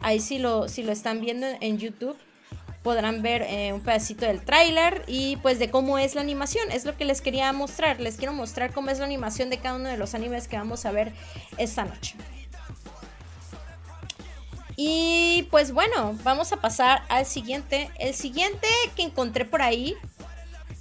Ahí 0.00 0.20
sí 0.20 0.38
lo, 0.38 0.68
si 0.68 0.82
lo 0.82 0.92
están 0.92 1.20
viendo 1.20 1.46
en 1.60 1.76
YouTube, 1.76 2.16
podrán 2.82 3.20
ver 3.20 3.42
eh, 3.42 3.74
un 3.74 3.82
pedacito 3.82 4.24
del 4.24 4.42
tráiler 4.42 5.04
y 5.06 5.36
pues 5.36 5.58
de 5.58 5.70
cómo 5.70 5.98
es 5.98 6.14
la 6.14 6.22
animación. 6.22 6.70
Es 6.70 6.86
lo 6.86 6.96
que 6.96 7.04
les 7.04 7.20
quería 7.20 7.52
mostrar. 7.52 8.00
Les 8.00 8.16
quiero 8.16 8.32
mostrar 8.32 8.72
cómo 8.72 8.88
es 8.88 9.00
la 9.00 9.04
animación 9.04 9.50
de 9.50 9.58
cada 9.58 9.76
uno 9.76 9.88
de 9.90 9.98
los 9.98 10.14
animes 10.14 10.48
que 10.48 10.56
vamos 10.56 10.86
a 10.86 10.92
ver 10.92 11.12
esta 11.58 11.84
noche. 11.84 12.14
Y 14.76 15.46
pues 15.50 15.72
bueno, 15.72 16.18
vamos 16.24 16.52
a 16.52 16.56
pasar 16.56 17.02
al 17.08 17.26
siguiente. 17.26 17.90
El 17.98 18.14
siguiente 18.14 18.66
que 18.96 19.02
encontré 19.02 19.44
por 19.44 19.62
ahí 19.62 19.94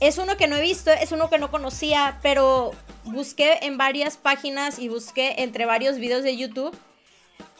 es 0.08 0.18
uno 0.18 0.38
que 0.38 0.48
no 0.48 0.56
he 0.56 0.62
visto, 0.62 0.92
es 0.92 1.12
uno 1.12 1.30
que 1.30 1.38
no 1.38 1.52
conocía, 1.52 2.20
pero 2.22 2.72
busqué 3.06 3.60
en 3.62 3.78
varias 3.78 4.18
páginas 4.18 4.80
y 4.80 4.90
busqué 4.90 5.36
entre 5.44 5.66
varios 5.66 5.98
videos 5.98 6.24
de 6.24 6.36
YouTube 6.38 6.78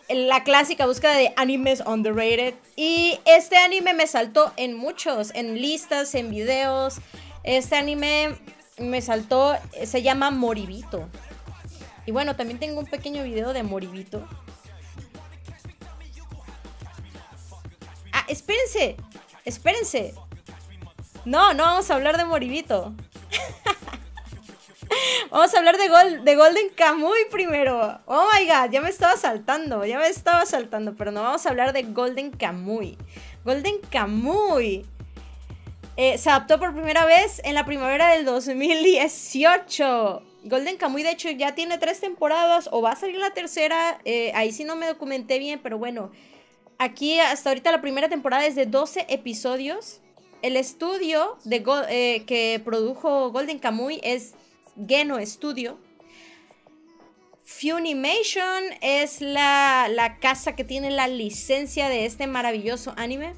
la 0.10 0.44
clásica 0.44 0.86
búsqueda 0.86 1.14
de 1.14 1.34
animes 1.38 1.82
underrated. 1.86 2.56
Y 2.76 3.20
este 3.26 3.58
anime 3.58 3.94
me 3.94 4.08
saltó 4.08 4.54
en 4.58 4.76
muchos, 4.76 5.32
en 5.34 5.62
listas, 5.62 6.14
en 6.16 6.30
videos. 6.30 6.98
Este 7.44 7.76
anime 7.76 8.36
me 8.78 9.02
saltó, 9.02 9.56
se 9.86 10.02
llama 10.02 10.32
Moribito. 10.32 11.08
Y 12.06 12.12
bueno, 12.12 12.36
también 12.36 12.60
tengo 12.60 12.80
un 12.80 12.86
pequeño 12.86 13.24
video 13.24 13.54
de 13.54 13.64
Moribito. 13.64 14.28
Ah, 18.12 18.26
espérense, 18.28 18.98
espérense. 19.46 20.14
No, 21.26 21.54
no 21.54 21.64
vamos 21.64 21.90
a 21.90 21.96
hablar 21.96 22.18
de 22.18 22.26
Moribito. 22.26 22.94
vamos 25.32 25.54
a 25.54 25.58
hablar 25.58 25.78
de, 25.78 26.20
de 26.20 26.36
Golden 26.36 26.70
Kamuy 26.76 27.20
primero. 27.32 28.02
Oh 28.06 28.28
my 28.34 28.46
god, 28.46 28.72
ya 28.72 28.82
me 28.82 28.90
estaba 28.90 29.16
saltando, 29.16 29.86
ya 29.86 30.00
me 30.00 30.08
estaba 30.08 30.46
saltando, 30.46 30.96
pero 30.96 31.12
no 31.12 31.24
vamos 31.24 31.46
a 31.46 31.50
hablar 31.50 31.72
de 31.72 31.84
Golden 31.84 32.32
Kamuy. 32.32 32.98
Golden 33.46 33.80
Kamuy 33.90 34.86
eh, 35.96 36.18
se 36.18 36.30
adaptó 36.30 36.60
por 36.60 36.74
primera 36.74 37.06
vez 37.06 37.40
en 37.46 37.56
la 37.56 37.66
primavera 37.66 38.10
del 38.10 38.26
2018. 38.26 40.24
Golden 40.44 40.76
Kamuy, 40.76 41.04
de 41.04 41.12
hecho, 41.12 41.30
ya 41.30 41.56
tiene 41.56 41.78
tres 41.78 42.02
temporadas 42.02 42.68
o 42.70 42.82
va 42.82 42.92
a 42.92 42.96
salir 42.98 43.18
la 43.18 43.32
tercera. 43.32 44.02
Eh, 44.04 44.34
ahí 44.36 44.52
sí 44.52 44.66
no 44.66 44.76
me 44.76 44.88
documenté 44.88 45.40
bien, 45.40 45.62
pero 45.64 45.78
bueno. 45.78 46.12
Aquí 46.80 47.18
hasta 47.20 47.50
ahorita 47.50 47.72
la 47.72 47.80
primera 47.80 48.10
temporada 48.10 48.46
es 48.46 48.56
de 48.56 48.66
12 48.66 49.06
episodios. 49.08 50.02
El 50.44 50.58
estudio 50.58 51.38
eh, 51.50 52.24
que 52.28 52.62
produjo 52.66 53.32
Golden 53.32 53.60
Kamuy 53.60 54.02
es 54.04 54.34
Geno 54.86 55.26
Studio. 55.26 55.80
Funimation 57.46 58.62
es 58.82 59.22
la, 59.22 59.88
la 59.90 60.20
casa 60.20 60.54
que 60.54 60.66
tiene 60.66 60.92
la 60.92 61.08
licencia 61.08 61.88
de 61.88 62.06
este 62.06 62.28
maravilloso 62.28 62.94
anime. 62.98 63.32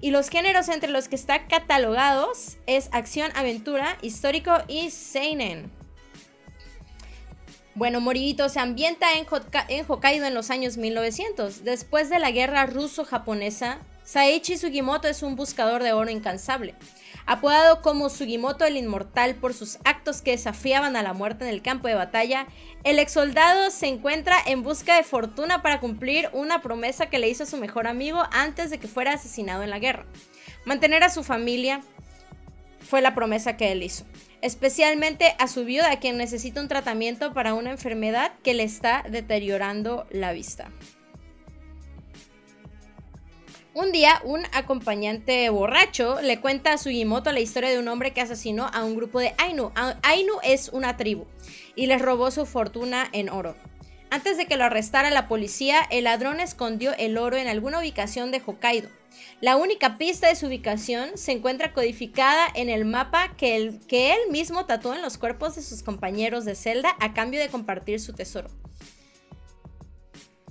Y 0.00 0.12
los 0.12 0.30
géneros 0.30 0.70
entre 0.70 0.90
los 0.90 1.08
que 1.08 1.16
está 1.16 1.46
catalogados 1.46 2.56
es 2.66 2.88
acción, 2.92 3.30
aventura, 3.34 3.98
histórico 4.00 4.50
y 4.66 4.90
seinen. 4.90 5.70
Bueno, 7.74 8.00
Moribito 8.00 8.48
se 8.48 8.60
ambienta 8.60 9.18
en, 9.18 9.26
en 9.68 9.84
Hokkaido 9.86 10.24
en 10.24 10.32
los 10.32 10.50
años 10.50 10.78
1900. 10.78 11.64
Después 11.64 12.08
de 12.08 12.18
la 12.18 12.30
guerra 12.30 12.64
ruso-japonesa, 12.64 13.80
Saichi 14.04 14.58
Sugimoto 14.58 15.08
es 15.08 15.22
un 15.22 15.34
buscador 15.34 15.82
de 15.82 15.94
oro 15.94 16.10
incansable. 16.10 16.74
Apodado 17.24 17.80
como 17.80 18.10
Sugimoto 18.10 18.66
el 18.66 18.76
Inmortal 18.76 19.34
por 19.34 19.54
sus 19.54 19.78
actos 19.84 20.20
que 20.20 20.32
desafiaban 20.32 20.94
a 20.94 21.02
la 21.02 21.14
muerte 21.14 21.44
en 21.44 21.50
el 21.50 21.62
campo 21.62 21.88
de 21.88 21.94
batalla, 21.94 22.46
el 22.84 22.98
ex 22.98 23.12
soldado 23.12 23.70
se 23.70 23.86
encuentra 23.86 24.36
en 24.44 24.62
busca 24.62 24.96
de 24.96 25.04
fortuna 25.04 25.62
para 25.62 25.80
cumplir 25.80 26.28
una 26.34 26.60
promesa 26.60 27.06
que 27.06 27.18
le 27.18 27.30
hizo 27.30 27.44
a 27.44 27.46
su 27.46 27.56
mejor 27.56 27.86
amigo 27.86 28.22
antes 28.30 28.68
de 28.68 28.78
que 28.78 28.88
fuera 28.88 29.14
asesinado 29.14 29.62
en 29.62 29.70
la 29.70 29.78
guerra. 29.78 30.04
Mantener 30.66 31.02
a 31.02 31.08
su 31.08 31.24
familia 31.24 31.80
fue 32.80 33.00
la 33.00 33.14
promesa 33.14 33.56
que 33.56 33.72
él 33.72 33.82
hizo, 33.82 34.04
especialmente 34.42 35.34
a 35.38 35.48
su 35.48 35.64
viuda, 35.64 35.98
quien 35.98 36.18
necesita 36.18 36.60
un 36.60 36.68
tratamiento 36.68 37.32
para 37.32 37.54
una 37.54 37.70
enfermedad 37.70 38.32
que 38.42 38.52
le 38.52 38.64
está 38.64 39.02
deteriorando 39.08 40.06
la 40.10 40.32
vista. 40.32 40.70
Un 43.76 43.90
día, 43.90 44.20
un 44.22 44.44
acompañante 44.52 45.50
borracho 45.50 46.22
le 46.22 46.40
cuenta 46.40 46.72
a 46.72 46.78
Sugimoto 46.78 47.32
la 47.32 47.40
historia 47.40 47.70
de 47.70 47.80
un 47.80 47.88
hombre 47.88 48.12
que 48.12 48.20
asesinó 48.20 48.70
a 48.72 48.84
un 48.84 48.94
grupo 48.94 49.18
de 49.18 49.34
Ainu. 49.36 49.72
Ainu 50.02 50.34
es 50.44 50.68
una 50.68 50.96
tribu 50.96 51.24
y 51.74 51.88
les 51.88 52.00
robó 52.00 52.30
su 52.30 52.46
fortuna 52.46 53.08
en 53.10 53.30
oro. 53.30 53.56
Antes 54.10 54.36
de 54.36 54.46
que 54.46 54.56
lo 54.56 54.62
arrestara 54.62 55.10
la 55.10 55.26
policía, 55.26 55.80
el 55.90 56.04
ladrón 56.04 56.38
escondió 56.38 56.92
el 56.98 57.18
oro 57.18 57.36
en 57.36 57.48
alguna 57.48 57.80
ubicación 57.80 58.30
de 58.30 58.40
Hokkaido. 58.46 58.88
La 59.40 59.56
única 59.56 59.98
pista 59.98 60.28
de 60.28 60.36
su 60.36 60.46
ubicación 60.46 61.10
se 61.16 61.32
encuentra 61.32 61.72
codificada 61.72 62.46
en 62.54 62.68
el 62.68 62.84
mapa 62.84 63.34
que 63.36 63.56
él, 63.56 63.80
que 63.88 64.12
él 64.12 64.20
mismo 64.30 64.66
tatuó 64.66 64.94
en 64.94 65.02
los 65.02 65.18
cuerpos 65.18 65.56
de 65.56 65.62
sus 65.62 65.82
compañeros 65.82 66.44
de 66.44 66.54
celda 66.54 66.94
a 67.00 67.12
cambio 67.12 67.40
de 67.40 67.48
compartir 67.48 67.98
su 67.98 68.12
tesoro 68.12 68.50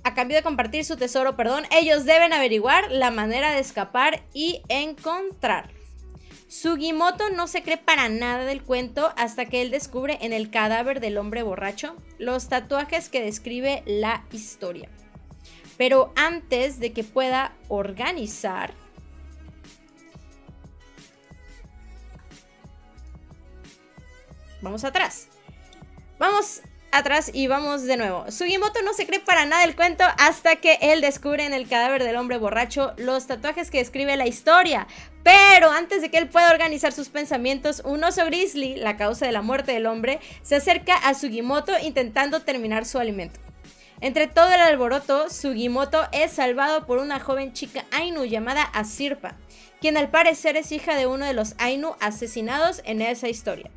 a 0.04 0.14
cambio 0.14 0.36
de 0.36 0.42
compartir 0.42 0.84
su 0.84 0.96
tesoro, 0.96 1.34
perdón, 1.34 1.64
ellos 1.70 2.04
deben 2.04 2.32
averiguar 2.32 2.92
la 2.92 3.10
manera 3.10 3.52
de 3.52 3.60
escapar 3.60 4.22
y 4.34 4.60
encontrar. 4.68 5.70
Sugimoto 6.46 7.30
no 7.30 7.48
se 7.48 7.62
cree 7.62 7.78
para 7.78 8.08
nada 8.10 8.44
del 8.44 8.62
cuento 8.62 9.12
hasta 9.16 9.46
que 9.46 9.62
él 9.62 9.70
descubre 9.70 10.18
en 10.20 10.32
el 10.32 10.50
cadáver 10.50 11.00
del 11.00 11.16
hombre 11.16 11.42
borracho 11.42 11.96
los 12.18 12.48
tatuajes 12.48 13.08
que 13.08 13.22
describe 13.22 13.82
la 13.86 14.24
historia. 14.30 14.88
Pero 15.78 16.12
antes 16.14 16.78
de 16.78 16.92
que 16.92 17.02
pueda 17.02 17.52
organizar... 17.68 18.72
Vamos 24.60 24.84
atrás. 24.84 25.28
Vamos 26.18 26.62
atrás 26.96 27.30
y 27.32 27.46
vamos 27.46 27.82
de 27.82 27.96
nuevo. 27.96 28.30
Sugimoto 28.30 28.82
no 28.82 28.94
se 28.94 29.06
cree 29.06 29.20
para 29.20 29.46
nada 29.46 29.64
el 29.64 29.76
cuento 29.76 30.04
hasta 30.18 30.56
que 30.56 30.78
él 30.80 31.00
descubre 31.00 31.44
en 31.44 31.52
el 31.52 31.68
cadáver 31.68 32.04
del 32.04 32.16
hombre 32.16 32.38
borracho 32.38 32.92
los 32.96 33.26
tatuajes 33.26 33.70
que 33.70 33.78
describe 33.78 34.16
la 34.16 34.26
historia. 34.26 34.86
Pero 35.22 35.70
antes 35.70 36.02
de 36.02 36.10
que 36.10 36.18
él 36.18 36.28
pueda 36.28 36.50
organizar 36.50 36.92
sus 36.92 37.08
pensamientos, 37.08 37.82
un 37.84 38.04
oso 38.04 38.24
grizzly, 38.26 38.76
la 38.76 38.96
causa 38.96 39.26
de 39.26 39.32
la 39.32 39.42
muerte 39.42 39.72
del 39.72 39.86
hombre, 39.86 40.20
se 40.42 40.56
acerca 40.56 40.94
a 40.96 41.14
Sugimoto 41.14 41.72
intentando 41.82 42.40
terminar 42.40 42.84
su 42.84 42.98
alimento. 42.98 43.40
Entre 44.00 44.26
todo 44.26 44.52
el 44.52 44.60
alboroto, 44.60 45.30
Sugimoto 45.30 46.06
es 46.12 46.32
salvado 46.32 46.86
por 46.86 46.98
una 46.98 47.20
joven 47.20 47.52
chica 47.52 47.86
Ainu 47.90 48.24
llamada 48.24 48.62
Asirpa, 48.62 49.36
quien 49.80 49.96
al 49.96 50.10
parecer 50.10 50.56
es 50.56 50.72
hija 50.72 50.94
de 50.94 51.06
uno 51.06 51.24
de 51.24 51.32
los 51.32 51.54
Ainu 51.58 51.94
asesinados 52.00 52.82
en 52.84 53.00
esa 53.00 53.28
historia. 53.28 53.70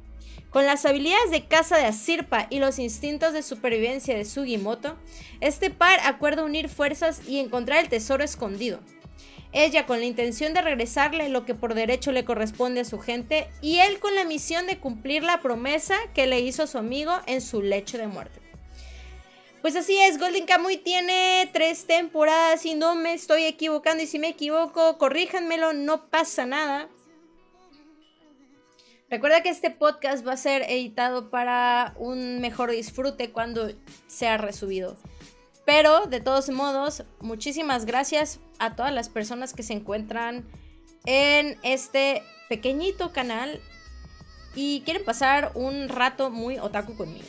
Con 0.50 0.66
las 0.66 0.86
habilidades 0.86 1.30
de 1.30 1.46
caza 1.46 1.78
de 1.78 1.86
Asirpa 1.86 2.48
y 2.50 2.60
los 2.60 2.80
instintos 2.80 3.34
de 3.34 3.44
supervivencia 3.44 4.16
de 4.16 4.24
Sugimoto, 4.26 4.98
este 5.42 5.70
par 5.70 6.00
acuerda 6.04 6.44
unir 6.44 6.70
fuerzas 6.70 7.22
y 7.28 7.40
encontrar 7.40 7.80
el 7.80 7.90
tesoro 7.90 8.24
escondido. 8.24 8.80
ella 9.54 9.86
con 9.86 10.00
la 10.00 10.06
intención 10.06 10.54
de 10.54 10.62
regresarle 10.62 11.30
lo 11.30 11.46
que 11.46 11.56
por 11.56 11.74
derecho 11.74 12.12
le 12.12 12.26
corresponde 12.26 12.82
a 12.82 12.86
su 12.86 13.00
gente 13.00 13.48
y 13.62 13.80
él 13.80 14.00
con 14.00 14.14
la 14.14 14.26
misión 14.26 14.68
de 14.68 14.78
cumplir 14.78 15.24
la 15.24 15.42
promesa 15.42 15.96
que 16.14 16.28
le 16.28 16.42
hizo 16.42 16.68
su 16.68 16.78
amigo 16.78 17.14
en 17.26 17.42
su 17.42 17.62
lecho 17.62 17.98
de 17.98 18.08
muerte. 18.08 18.40
Pues 19.62 19.76
así 19.76 19.98
es, 20.00 20.20
Golden 20.20 20.46
Kamuy 20.46 20.78
tiene 20.78 21.50
tres 21.52 21.86
temporadas 21.86 22.66
y 22.66 22.76
no 22.76 22.96
me 22.96 23.14
estoy 23.14 23.44
equivocando 23.44 24.04
y 24.04 24.08
si 24.08 24.20
me 24.20 24.30
equivoco, 24.30 24.98
corríjanmelo, 24.98 25.74
no 25.74 26.08
pasa 26.08 26.46
nada. 26.46 26.90
Recuerda 29.10 29.42
que 29.42 29.50
este 29.50 29.72
podcast 29.72 30.28
va 30.28 30.34
a 30.34 30.38
ser 30.38 30.64
editado 30.64 31.30
para 31.30 31.94
un 31.98 32.42
mejor 32.42 32.72
disfrute 32.72 33.32
cuando 33.32 33.72
sea 34.08 34.38
resubido. 34.38 34.98
Pero 35.66 36.08
de 36.08 36.20
todos 36.20 36.50
modos, 36.50 37.04
muchísimas 37.22 37.86
gracias 37.86 38.40
a 38.60 38.76
todas 38.76 38.94
las 38.94 39.08
personas 39.08 39.54
que 39.54 39.64
se 39.64 39.74
encuentran 39.74 40.46
en 41.06 41.58
este 41.64 42.22
pequeñito 42.50 43.14
canal 43.14 43.62
y 44.56 44.82
quieren 44.82 45.06
pasar 45.06 45.52
un 45.56 45.88
rato 45.88 46.30
muy 46.30 46.58
otaku 46.60 46.98
conmigo. 46.98 47.28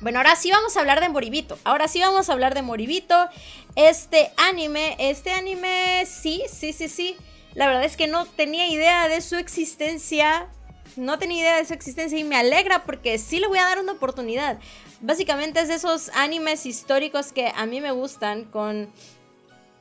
Bueno, 0.00 0.20
ahora 0.20 0.36
sí 0.36 0.50
vamos 0.50 0.76
a 0.76 0.80
hablar 0.80 1.00
de 1.00 1.10
Moribito. 1.10 1.58
Ahora 1.64 1.86
sí 1.86 2.00
vamos 2.00 2.30
a 2.30 2.32
hablar 2.32 2.54
de 2.54 2.62
Moribito. 2.62 3.28
Este 3.76 4.32
anime, 4.38 4.96
este 4.98 5.32
anime, 5.32 6.04
sí, 6.06 6.42
sí, 6.50 6.72
sí, 6.72 6.88
sí. 6.88 7.16
La 7.54 7.66
verdad 7.66 7.84
es 7.84 7.96
que 7.96 8.06
no 8.06 8.24
tenía 8.24 8.66
idea 8.68 9.08
de 9.08 9.20
su 9.20 9.36
existencia. 9.36 10.48
No 10.96 11.18
tenía 11.18 11.40
idea 11.40 11.56
de 11.56 11.64
su 11.64 11.72
existencia 11.72 12.18
y 12.18 12.24
me 12.24 12.36
alegra 12.36 12.84
porque 12.84 13.16
sí 13.18 13.38
le 13.38 13.46
voy 13.46 13.58
a 13.58 13.64
dar 13.64 13.78
una 13.78 13.92
oportunidad. 13.92 14.58
Básicamente 15.00 15.60
es 15.60 15.68
de 15.68 15.74
esos 15.74 16.10
animes 16.10 16.66
históricos 16.66 17.32
que 17.32 17.50
a 17.54 17.66
mí 17.66 17.80
me 17.80 17.92
gustan 17.92 18.44
con 18.44 18.92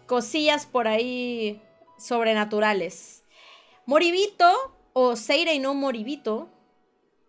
cosillas 0.07 0.65
por 0.65 0.87
ahí 0.87 1.61
sobrenaturales. 1.97 3.23
Moribito 3.85 4.75
o 4.93 5.15
Seirei 5.15 5.59
no 5.59 5.73
Moribito, 5.73 6.49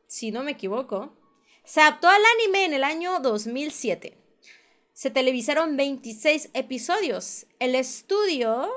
si 0.07 0.31
no 0.31 0.45
me 0.45 0.53
equivoco, 0.53 1.17
se 1.65 1.81
adaptó 1.81 2.09
al 2.09 2.23
anime 2.37 2.65
en 2.65 2.75
el 2.75 2.85
año 2.85 3.19
2007. 3.21 4.17
Se 4.93 5.11
televisaron 5.11 5.77
26 5.77 6.51
episodios. 6.55 7.47
El 7.59 7.75
estudio 7.75 8.69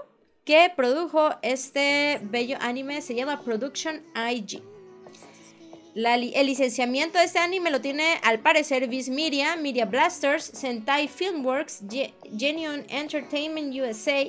que 0.45 0.71
produjo 0.75 1.31
este 1.41 2.19
bello 2.23 2.57
anime 2.59 3.01
se 3.01 3.15
llama 3.15 3.41
Production 3.41 4.03
IG 4.15 4.74
el 5.95 6.45
licenciamiento 6.45 7.17
de 7.17 7.25
este 7.25 7.39
anime 7.39 7.71
lo 7.71 7.79
tiene 7.79 8.19
al 8.23 8.39
parecer 8.39 8.87
Viz 8.87 9.07
Media, 9.09 9.55
Media 9.55 9.85
Blasters, 9.85 10.43
Sentai 10.43 11.07
Filmworks, 11.07 11.83
Genion 12.37 12.85
Entertainment 12.89 13.73
USA. 13.73 14.27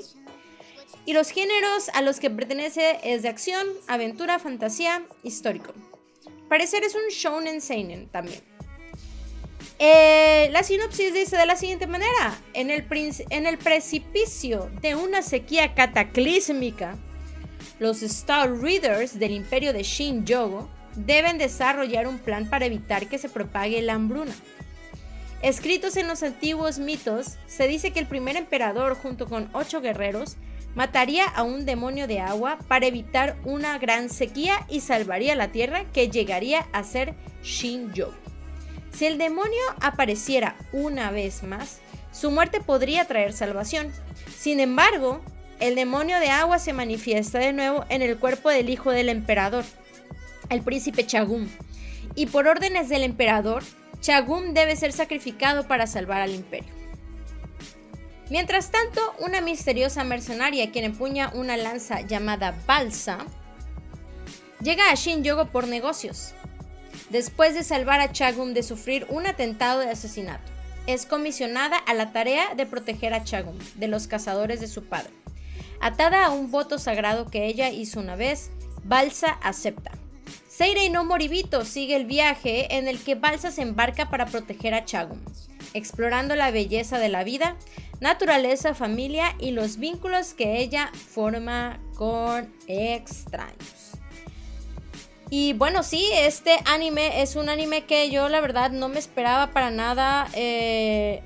Y 1.05 1.13
los 1.13 1.31
géneros 1.31 1.89
a 1.93 2.03
los 2.03 2.21
que 2.21 2.31
pertenece 2.31 2.99
es 3.03 3.23
de 3.23 3.29
acción, 3.29 3.67
aventura, 3.89 4.39
fantasía, 4.39 5.03
histórico. 5.25 5.73
Parecer 6.49 6.85
es 6.85 6.95
un 6.95 7.09
shonen 7.11 7.61
seinen 7.61 8.09
también. 8.09 8.41
Eh, 9.79 10.49
la 10.53 10.63
sinopsis 10.63 11.13
dice 11.13 11.37
de 11.37 11.47
la 11.47 11.57
siguiente 11.57 11.87
manera: 11.87 12.41
en 12.55 12.71
el, 12.71 13.59
precipicio 13.59 14.71
de 14.81 14.95
una 14.95 15.23
sequía 15.23 15.75
cataclísmica, 15.75 16.97
los 17.79 18.03
Star 18.03 18.57
Readers 18.57 19.19
del 19.19 19.33
imperio 19.33 19.73
de 19.73 19.83
Shin 19.83 20.25
Yogo 20.25 20.76
deben 20.97 21.39
desarrollar 21.39 22.07
un 22.07 22.19
plan 22.19 22.49
para 22.49 22.67
evitar 22.67 23.07
que 23.07 23.19
se 23.19 23.29
propague 23.29 23.81
la 23.83 23.95
hambruna. 23.95 24.35
Escritos 25.43 25.97
en 25.97 26.09
los 26.09 26.23
antiguos 26.23 26.79
mitos, 26.79 27.37
se 27.47 27.69
dice 27.69 27.93
que 27.93 28.01
el 28.01 28.07
primer 28.07 28.37
emperador 28.37 28.97
junto 28.97 29.29
con 29.29 29.49
ocho 29.53 29.81
guerreros 29.81 30.37
mataría 30.75 31.25
a 31.25 31.43
un 31.43 31.67
demonio 31.67 32.07
de 32.07 32.21
agua 32.21 32.59
para 32.69 32.87
evitar 32.87 33.37
una 33.45 33.79
gran 33.79 34.11
sequía 34.11 34.67
y 34.69 34.81
salvaría 34.81 35.35
la 35.35 35.53
tierra 35.53 35.85
que 35.93 36.09
llegaría 36.09 36.67
a 36.73 36.85
ser 36.85 37.15
Shinjo. 37.43 38.13
Si 38.93 39.07
el 39.07 39.19
demonio 39.19 39.63
apareciera 39.81 40.57
una 40.73 41.11
vez 41.11 41.43
más, 41.43 41.81
su 42.13 42.31
muerte 42.31 42.61
podría 42.61 43.05
traer 43.05 43.35
salvación. 43.35 43.93
Sin 44.35 44.59
embargo, 44.59 45.21
el 45.61 45.75
demonio 45.75 46.19
de 46.19 46.31
agua 46.31 46.59
se 46.59 46.73
manifiesta 46.73 47.39
de 47.39 47.53
nuevo 47.53 47.85
en 47.89 48.03
el 48.03 48.19
cuerpo 48.19 48.49
del 48.49 48.71
hijo 48.71 48.91
del 48.91 49.09
emperador, 49.11 49.65
el 50.51 50.63
príncipe 50.63 51.07
Chagum. 51.07 51.49
Y 52.15 52.27
por 52.27 52.47
órdenes 52.47 52.89
del 52.89 53.03
emperador, 53.03 53.63
Chagum 54.01 54.55
debe 54.55 54.77
ser 54.77 54.93
sacrificado 54.93 55.67
para 55.67 55.87
salvar 55.87 56.21
al 56.21 56.35
imperio. 56.35 56.73
Mientras 58.31 58.71
tanto, 58.71 59.01
una 59.21 59.41
misteriosa 59.41 60.03
mercenaria 60.03 60.73
quien 60.73 60.85
empuña 60.85 61.31
una 61.35 61.57
lanza 61.57 62.01
llamada 62.01 62.55
Balsa 62.67 63.19
llega 64.61 64.91
a 64.91 64.95
Shin 64.95 65.23
Yogo 65.23 65.47
por 65.47 65.69
negocios. 65.69 66.33
Después 67.11 67.55
de 67.55 67.63
salvar 67.63 68.01
a 68.01 68.11
Chagum 68.11 68.53
de 68.53 68.65
sufrir 68.65 69.07
un 69.11 69.27
atentado 69.27 69.81
de 69.81 69.91
asesinato, 69.91 70.51
es 70.87 71.07
comisionada 71.07 71.77
a 71.77 71.95
la 71.95 72.13
tarea 72.13 72.55
de 72.55 72.67
proteger 72.67 73.15
a 73.15 73.23
Chagum 73.23 73.59
de 73.77 73.87
los 73.87 74.09
cazadores 74.09 74.61
de 74.61 74.67
su 74.67 74.85
padre. 74.85 75.13
Atada 75.81 76.25
a 76.25 76.31
un 76.31 76.51
voto 76.51 76.79
sagrado 76.79 77.27
que 77.27 77.47
ella 77.47 77.71
hizo 77.71 78.01
una 78.01 78.17
vez, 78.17 78.51
Balsa 78.83 79.39
acepta. 79.43 79.93
Seirei 80.57 80.89
no 80.89 81.05
Moribito 81.05 81.67
sigue 81.67 81.97
el 81.97 82.07
viaje 82.07 82.77
en 82.77 82.89
el 82.89 82.99
que 82.99 83.15
Balsa 83.15 83.51
se 83.51 83.61
embarca 83.61 84.09
para 84.09 84.25
proteger 84.25 84.73
a 84.73 84.87
Chagum, 84.87 85.21
explorando 85.75 86.35
la 86.35 86.51
belleza 86.51 86.99
de 86.99 87.11
la 87.11 87.25
vida, 87.25 87.57
naturaleza, 88.01 88.73
familia 88.73 89.35
y 89.39 89.51
los 89.51 89.77
vínculos 89.77 90.33
que 90.33 90.57
ella 90.57 90.91
forma 90.95 91.79
con 91.95 92.51
extraños. 92.69 93.99
Y 95.29 95.53
bueno, 95.53 95.83
sí, 95.83 96.09
este 96.15 96.57
anime 96.65 97.21
es 97.21 97.37
un 97.37 97.51
anime 97.51 97.85
que 97.85 98.11
yo 98.11 98.31
la 98.31 98.41
verdad 98.41 98.71
no 98.71 98.89
me 98.89 98.99
esperaba 98.99 99.51
para 99.51 99.71
nada. 99.71 100.27
Eh, 100.33 101.23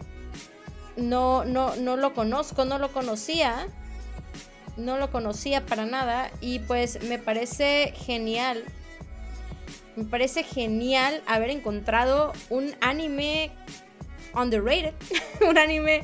no, 0.97 1.45
no, 1.45 1.77
no 1.77 1.97
lo 1.97 2.15
conozco, 2.15 2.65
no 2.65 2.81
lo 2.81 2.93
conocía. 2.93 3.69
No 4.77 4.99
lo 4.99 5.13
conocía 5.13 5.67
para 5.67 5.87
nada. 5.87 6.33
Y 6.41 6.59
pues 6.59 7.01
me 7.05 7.21
parece 7.21 7.95
genial 7.97 8.65
me 10.01 10.07
parece 10.07 10.43
genial 10.43 11.23
haber 11.27 11.51
encontrado 11.51 12.33
un 12.49 12.75
anime 12.81 13.51
underrated, 14.35 14.95
un 15.49 15.59
anime 15.59 16.03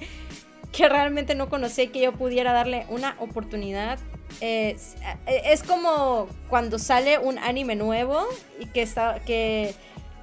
que 0.70 0.86
realmente 0.86 1.34
no 1.34 1.48
conocí 1.48 1.88
que 1.88 2.00
yo 2.00 2.12
pudiera 2.12 2.52
darle 2.52 2.84
una 2.90 3.16
oportunidad. 3.20 3.98
Es, 4.40 5.62
como 5.66 6.28
cuando 6.50 6.78
sale 6.78 7.18
un 7.18 7.38
anime 7.38 7.74
nuevo 7.74 8.26
y 8.60 8.66
que 8.66 8.82
está 8.82 9.20
que, 9.24 9.74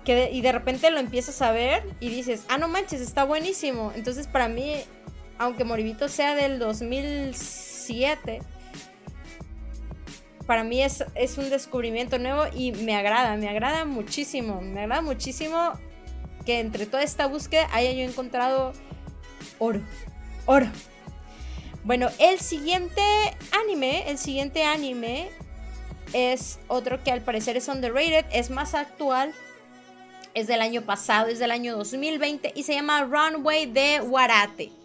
que 0.06 0.30
y 0.32 0.42
de 0.42 0.52
repente 0.52 0.92
lo 0.92 1.00
empiezas 1.00 1.42
a 1.42 1.52
ver 1.52 1.84
y 2.00 2.10
dices, 2.10 2.44
"Ah, 2.48 2.60
no 2.60 2.68
manches, 2.68 3.02
está 3.02 3.24
buenísimo." 3.24 3.92
Entonces, 3.96 4.28
para 4.28 4.48
mí, 4.48 4.76
aunque 5.40 5.64
Moribito 5.64 6.10
sea 6.10 6.36
del 6.36 6.60
2007, 6.60 8.42
para 10.46 10.64
mí 10.64 10.82
es, 10.82 11.04
es 11.16 11.38
un 11.38 11.50
descubrimiento 11.50 12.20
nuevo 12.20 12.46
y 12.54 12.72
me 12.72 12.96
agrada, 12.96 13.36
me 13.38 13.50
agrada 13.50 13.86
muchísimo, 13.86 14.62
me 14.62 14.82
agrada 14.82 15.02
muchísimo 15.02 15.74
que 16.46 16.60
entre 16.60 16.86
toda 16.86 17.04
esta 17.04 17.28
búsqueda 17.28 17.68
haya 17.72 17.92
yo 17.92 18.02
encontrado 18.02 18.74
oro, 19.60 19.82
oro. 20.46 20.68
Bueno, 21.84 22.10
el 22.20 22.40
siguiente 22.40 23.02
anime, 23.64 24.10
el 24.10 24.18
siguiente 24.18 24.64
anime 24.64 25.30
es 26.14 26.60
otro 26.68 27.04
que 27.04 27.12
al 27.12 27.22
parecer 27.22 27.58
es 27.58 27.68
underrated, 27.68 28.26
es 28.32 28.50
más 28.50 28.74
actual, 28.74 29.34
es 30.34 30.48
del 30.48 30.62
año 30.62 30.84
pasado, 30.84 31.28
es 31.28 31.40
del 31.40 31.52
año 31.52 31.76
2020 31.78 32.54
y 32.56 32.64
se 32.64 32.74
llama 32.74 33.04
Runway 33.04 33.66
de 33.68 34.02
Warate. 34.02 34.83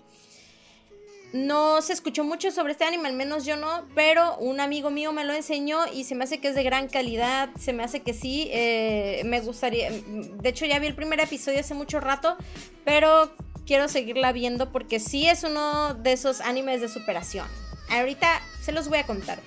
No 1.33 1.83
se 1.83 1.93
escuchó 1.93 2.25
mucho 2.25 2.51
sobre 2.51 2.73
este 2.73 2.85
anime, 2.85 3.07
al 3.07 3.15
menos 3.15 3.45
yo 3.45 3.57
no, 3.57 3.87
pero 3.95 4.37
un 4.39 4.61
amigo 4.61 4.91
mío 4.91 5.13
me 5.13 5.25
lo 5.25 5.35
enseñó 5.35 5.81
y 5.93 6.05
se 6.05 6.15
me 6.15 6.25
hace 6.25 6.41
que 6.41 6.49
es 6.49 6.55
de 6.55 6.63
gran 6.63 6.89
calidad, 6.89 7.51
se 7.59 7.75
me 7.75 7.85
hace 7.85 8.01
que 8.01 8.15
sí, 8.15 8.49
eh, 8.51 9.21
me 9.27 9.41
gustaría, 9.41 9.91
de 9.91 10.49
hecho 10.49 10.65
ya 10.65 10.79
vi 10.79 10.87
el 10.87 10.95
primer 10.95 11.21
episodio 11.21 11.61
hace 11.61 11.75
mucho 11.75 12.01
rato, 12.01 12.39
pero 12.85 13.31
quiero 13.67 13.89
seguirla 13.89 14.33
viendo 14.33 14.73
porque 14.73 15.01
sí 15.01 15.29
es 15.29 15.45
uno 15.45 15.93
de 15.93 16.15
esos 16.15 16.41
animes 16.41 16.81
de 16.81 16.89
superación. 16.89 17.47
Ahorita 17.91 18.41
se 18.63 18.73
los 18.73 18.89
voy 18.89 18.99
a 18.99 19.07
contar. 19.07 19.39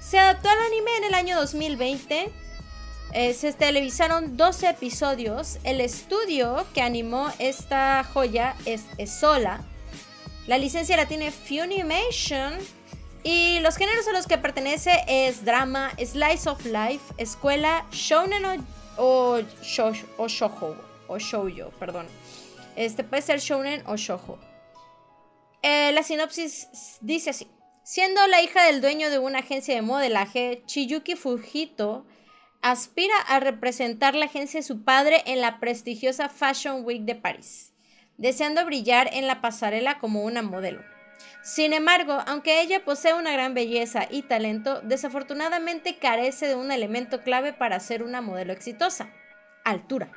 Se 0.00 0.18
adaptó 0.18 0.50
al 0.50 0.58
anime 0.58 0.90
en 0.98 1.04
el 1.04 1.14
año 1.14 1.36
2020. 1.36 2.30
Eh, 3.14 3.34
se 3.34 3.52
televisaron 3.54 4.36
12 4.36 4.68
episodios. 4.68 5.58
El 5.64 5.80
estudio 5.80 6.66
que 6.74 6.82
animó 6.82 7.30
esta 7.38 8.04
joya 8.04 8.54
es 8.66 8.84
Sola. 9.10 9.64
La 10.46 10.58
licencia 10.58 10.96
la 10.96 11.06
tiene 11.06 11.30
Funimation. 11.30 12.54
Y 13.24 13.60
los 13.60 13.76
géneros 13.76 14.08
a 14.08 14.12
los 14.12 14.26
que 14.26 14.36
pertenece 14.36 14.90
es 15.06 15.44
drama, 15.44 15.92
slice 16.04 16.48
of 16.48 16.64
life, 16.64 17.14
escuela, 17.18 17.86
shounen 17.92 18.44
o, 18.44 18.56
o, 18.96 19.40
shoujo, 19.62 20.76
o 21.06 21.18
shoujo, 21.18 21.70
perdón. 21.78 22.06
Este 22.74 23.04
puede 23.04 23.22
ser 23.22 23.38
shounen 23.38 23.84
o 23.86 23.96
shoujo. 23.96 24.38
Eh, 25.62 25.92
la 25.92 26.02
sinopsis 26.02 26.98
dice 27.00 27.30
así. 27.30 27.48
Siendo 27.84 28.26
la 28.26 28.42
hija 28.42 28.64
del 28.64 28.80
dueño 28.80 29.10
de 29.10 29.18
una 29.18 29.40
agencia 29.40 29.74
de 29.74 29.82
modelaje, 29.82 30.62
Chiyuki 30.66 31.14
Fujito 31.14 32.06
aspira 32.60 33.14
a 33.26 33.40
representar 33.40 34.14
la 34.14 34.26
agencia 34.26 34.60
de 34.60 34.66
su 34.66 34.84
padre 34.84 35.22
en 35.26 35.40
la 35.40 35.60
prestigiosa 35.60 36.28
Fashion 36.28 36.84
Week 36.84 37.02
de 37.02 37.16
París, 37.16 37.71
deseando 38.18 38.64
brillar 38.64 39.08
en 39.12 39.26
la 39.26 39.40
pasarela 39.40 39.98
como 39.98 40.22
una 40.22 40.42
modelo. 40.42 40.82
Sin 41.42 41.72
embargo, 41.72 42.22
aunque 42.26 42.60
ella 42.60 42.84
posee 42.84 43.14
una 43.14 43.32
gran 43.32 43.52
belleza 43.52 44.06
y 44.08 44.22
talento, 44.22 44.80
desafortunadamente 44.82 45.96
carece 45.96 46.46
de 46.46 46.54
un 46.54 46.70
elemento 46.70 47.22
clave 47.22 47.52
para 47.52 47.80
ser 47.80 48.02
una 48.02 48.20
modelo 48.20 48.52
exitosa, 48.52 49.10
altura. 49.64 50.08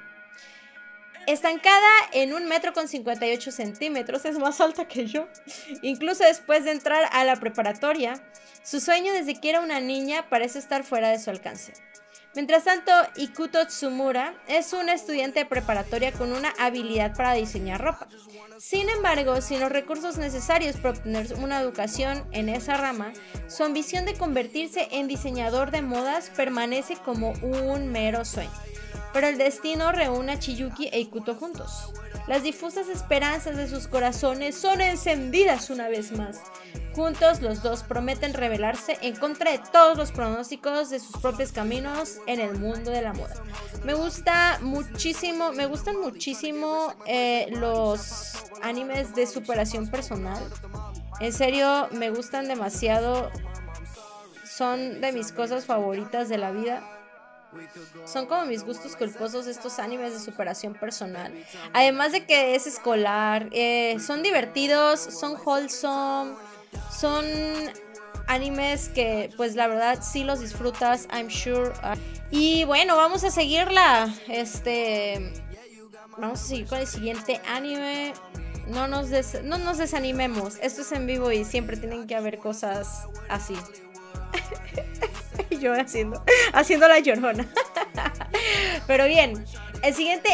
Estancada 1.26 1.90
en 2.14 2.34
un 2.34 2.46
metro 2.46 2.74
con 2.74 2.88
58 2.88 3.52
centímetros, 3.52 4.26
es 4.26 4.38
más 4.38 4.62
alta 4.62 4.88
que 4.88 5.08
yo. 5.08 5.28
Incluso 5.82 6.24
después 6.24 6.64
de 6.64 6.72
entrar 6.72 7.10
a 7.12 7.24
la 7.24 7.38
preparatoria, 7.38 8.22
su 8.62 8.80
sueño 8.80 9.12
desde 9.12 9.42
que 9.42 9.50
era 9.50 9.62
una 9.62 9.80
niña 9.80 10.30
parece 10.30 10.60
estar 10.60 10.84
fuera 10.84 11.10
de 11.10 11.18
su 11.18 11.32
alcance. 11.32 11.74
Mientras 12.36 12.66
tanto, 12.66 12.92
Ikuto 13.16 13.66
Tsumura 13.66 14.34
es 14.50 14.74
una 14.74 14.94
estudiante 14.94 15.46
preparatoria 15.46 16.12
con 16.12 16.34
una 16.34 16.50
habilidad 16.60 17.16
para 17.16 17.32
diseñar 17.32 17.82
ropa. 17.82 18.10
Sin 18.60 18.90
embargo, 18.90 19.40
sin 19.40 19.62
los 19.62 19.72
recursos 19.72 20.18
necesarios 20.18 20.76
para 20.76 20.98
obtener 20.98 21.34
una 21.42 21.62
educación 21.62 22.26
en 22.34 22.50
esa 22.50 22.76
rama, 22.76 23.14
su 23.48 23.64
ambición 23.64 24.04
de 24.04 24.16
convertirse 24.16 24.90
en 24.92 25.08
diseñador 25.08 25.72
de 25.72 25.82
modas 25.82 26.30
permanece 26.36 26.98
como 26.98 27.32
un 27.42 27.88
mero 27.88 28.26
sueño. 28.26 28.52
Pero 29.14 29.28
el 29.28 29.38
destino 29.38 29.94
reúne 29.94 30.34
a 30.34 30.40
Chiyuki 30.40 30.90
e 30.92 31.00
Ikuto 31.00 31.36
juntos. 31.36 31.94
Las 32.28 32.42
difusas 32.42 32.88
esperanzas 32.88 33.56
de 33.56 33.68
sus 33.68 33.88
corazones 33.88 34.56
son 34.56 34.82
encendidas 34.82 35.70
una 35.70 35.88
vez 35.88 36.12
más. 36.12 36.42
Juntos 36.96 37.42
los 37.42 37.62
dos 37.62 37.84
prometen 37.84 38.34
rebelarse 38.34 38.98
en 39.02 39.16
contra 39.16 39.52
de 39.52 39.60
todos 39.72 39.98
los 39.98 40.12
pronósticos 40.12 40.90
de 40.90 41.00
sus 41.00 41.18
propios 41.18 41.52
caminos 41.52 42.18
en 42.26 42.40
el 42.40 42.58
mundo 42.58 42.90
de 42.90 43.02
la 43.04 43.14
moda. 43.14 43.36
Me 43.84 43.94
gusta 43.94 44.58
muchísimo, 44.62 45.52
me 45.52 45.68
gustan 45.68 46.00
muchísimo 46.00 46.94
eh, 47.06 47.48
los 47.52 48.34
animes 48.64 49.14
de 49.14 49.28
superación 49.28 49.88
personal. 49.92 50.42
En 51.20 51.32
serio, 51.32 51.90
me 51.92 52.10
gustan 52.10 52.48
demasiado. 52.48 53.30
Son 54.46 55.02
de 55.02 55.12
mis 55.12 55.32
cosas 55.32 55.66
favoritas 55.66 56.30
de 56.30 56.38
la 56.38 56.52
vida. 56.52 56.95
Son 58.06 58.26
como 58.26 58.46
mis 58.46 58.64
gustos 58.64 58.96
culposos 58.96 59.48
estos 59.48 59.80
animes 59.80 60.14
de 60.14 60.20
superación 60.20 60.74
personal. 60.74 61.34
Además 61.74 62.12
de 62.12 62.26
que 62.26 62.56
es 62.56 62.68
escolar, 62.68 63.50
eh, 63.52 63.98
son 64.00 64.24
divertidos, 64.24 65.00
son 65.00 65.36
wholesome, 65.44 66.36
son 66.92 67.26
animes 68.28 68.90
que 68.90 69.30
pues 69.38 69.56
la 69.56 69.68
verdad 69.68 70.00
sí 70.02 70.24
los 70.24 70.40
disfrutas, 70.40 71.08
I'm 71.12 71.30
sure. 71.30 71.72
Y 72.32 72.64
bueno, 72.66 72.96
vamos 72.96 73.24
a 73.24 73.32
seguirla. 73.32 74.14
Este 74.28 75.34
vamos 76.18 76.42
a 76.42 76.46
seguir 76.46 76.68
con 76.68 76.80
el 76.80 76.88
siguiente 76.88 77.42
anime. 77.48 78.14
No 78.68 78.88
nos, 78.88 79.10
no 79.44 79.58
nos 79.60 79.78
desanimemos. 79.78 80.56
Esto 80.62 80.82
es 80.82 80.92
en 80.92 81.06
vivo 81.06 81.32
y 81.32 81.46
siempre 81.46 81.78
tienen 81.78 82.08
que 82.08 82.16
haber 82.16 82.40
cosas 82.40 83.08
así. 83.30 83.56
yo 85.62 85.74
haciendo, 85.74 86.24
haciendo 86.54 86.88
la 86.88 87.00
llorona. 87.00 87.48
Pero 88.88 89.06
bien, 89.06 89.46
el 89.84 89.94
siguiente 89.94 90.30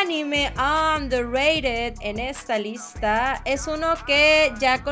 anime 0.00 0.52
underrated 0.58 1.94
en 2.00 2.18
esta 2.18 2.58
lista 2.58 3.42
es 3.44 3.66
uno 3.66 3.94
que 4.06 4.52
ya, 4.58 4.82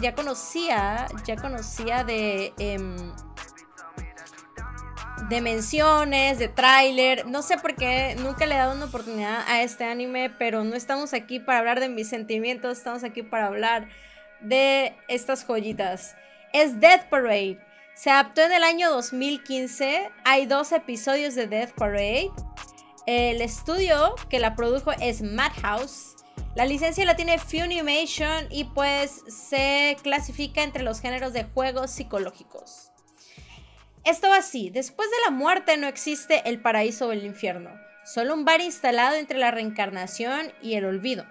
ya 0.00 0.14
conocía, 0.14 1.06
ya 1.26 1.36
conocía 1.36 2.04
de... 2.04 2.52
Em, 2.58 3.12
de 5.28 5.40
menciones, 5.42 6.38
de 6.38 6.48
tráiler. 6.48 7.26
No 7.26 7.42
sé 7.42 7.58
por 7.58 7.74
qué 7.74 8.16
nunca 8.18 8.46
le 8.46 8.54
he 8.54 8.58
dado 8.58 8.74
una 8.74 8.86
oportunidad 8.86 9.44
a 9.46 9.62
este 9.62 9.84
anime, 9.84 10.30
pero 10.30 10.64
no 10.64 10.74
estamos 10.74 11.12
aquí 11.12 11.38
para 11.38 11.58
hablar 11.58 11.80
de 11.80 11.88
mis 11.88 12.08
sentimientos, 12.08 12.78
estamos 12.78 13.04
aquí 13.04 13.22
para 13.22 13.46
hablar 13.46 13.88
de 14.40 14.94
estas 15.08 15.44
joyitas. 15.44 16.16
Es 16.52 16.80
Death 16.80 17.08
Parade. 17.10 17.58
Se 17.98 18.10
adaptó 18.10 18.42
en 18.42 18.52
el 18.52 18.62
año 18.62 18.90
2015. 18.90 20.12
Hay 20.24 20.46
dos 20.46 20.70
episodios 20.70 21.34
de 21.34 21.48
Death 21.48 21.72
Parade. 21.72 22.30
El 23.06 23.42
estudio 23.42 24.14
que 24.30 24.38
la 24.38 24.54
produjo 24.54 24.92
es 24.92 25.20
Madhouse. 25.20 26.14
La 26.54 26.64
licencia 26.64 27.04
la 27.04 27.16
tiene 27.16 27.40
Funimation 27.40 28.46
y 28.50 28.66
pues 28.66 29.22
se 29.26 29.96
clasifica 30.04 30.62
entre 30.62 30.84
los 30.84 31.00
géneros 31.00 31.32
de 31.32 31.42
juegos 31.42 31.90
psicológicos. 31.90 32.92
Esto 34.04 34.28
va 34.28 34.36
así, 34.36 34.70
después 34.70 35.10
de 35.10 35.16
la 35.24 35.32
muerte 35.32 35.76
no 35.76 35.88
existe 35.88 36.48
el 36.48 36.62
paraíso 36.62 37.08
o 37.08 37.12
el 37.12 37.26
infierno, 37.26 37.70
solo 38.04 38.34
un 38.34 38.44
bar 38.44 38.60
instalado 38.60 39.16
entre 39.16 39.40
la 39.40 39.50
reencarnación 39.50 40.52
y 40.62 40.74
el 40.74 40.84
olvido. 40.84 41.26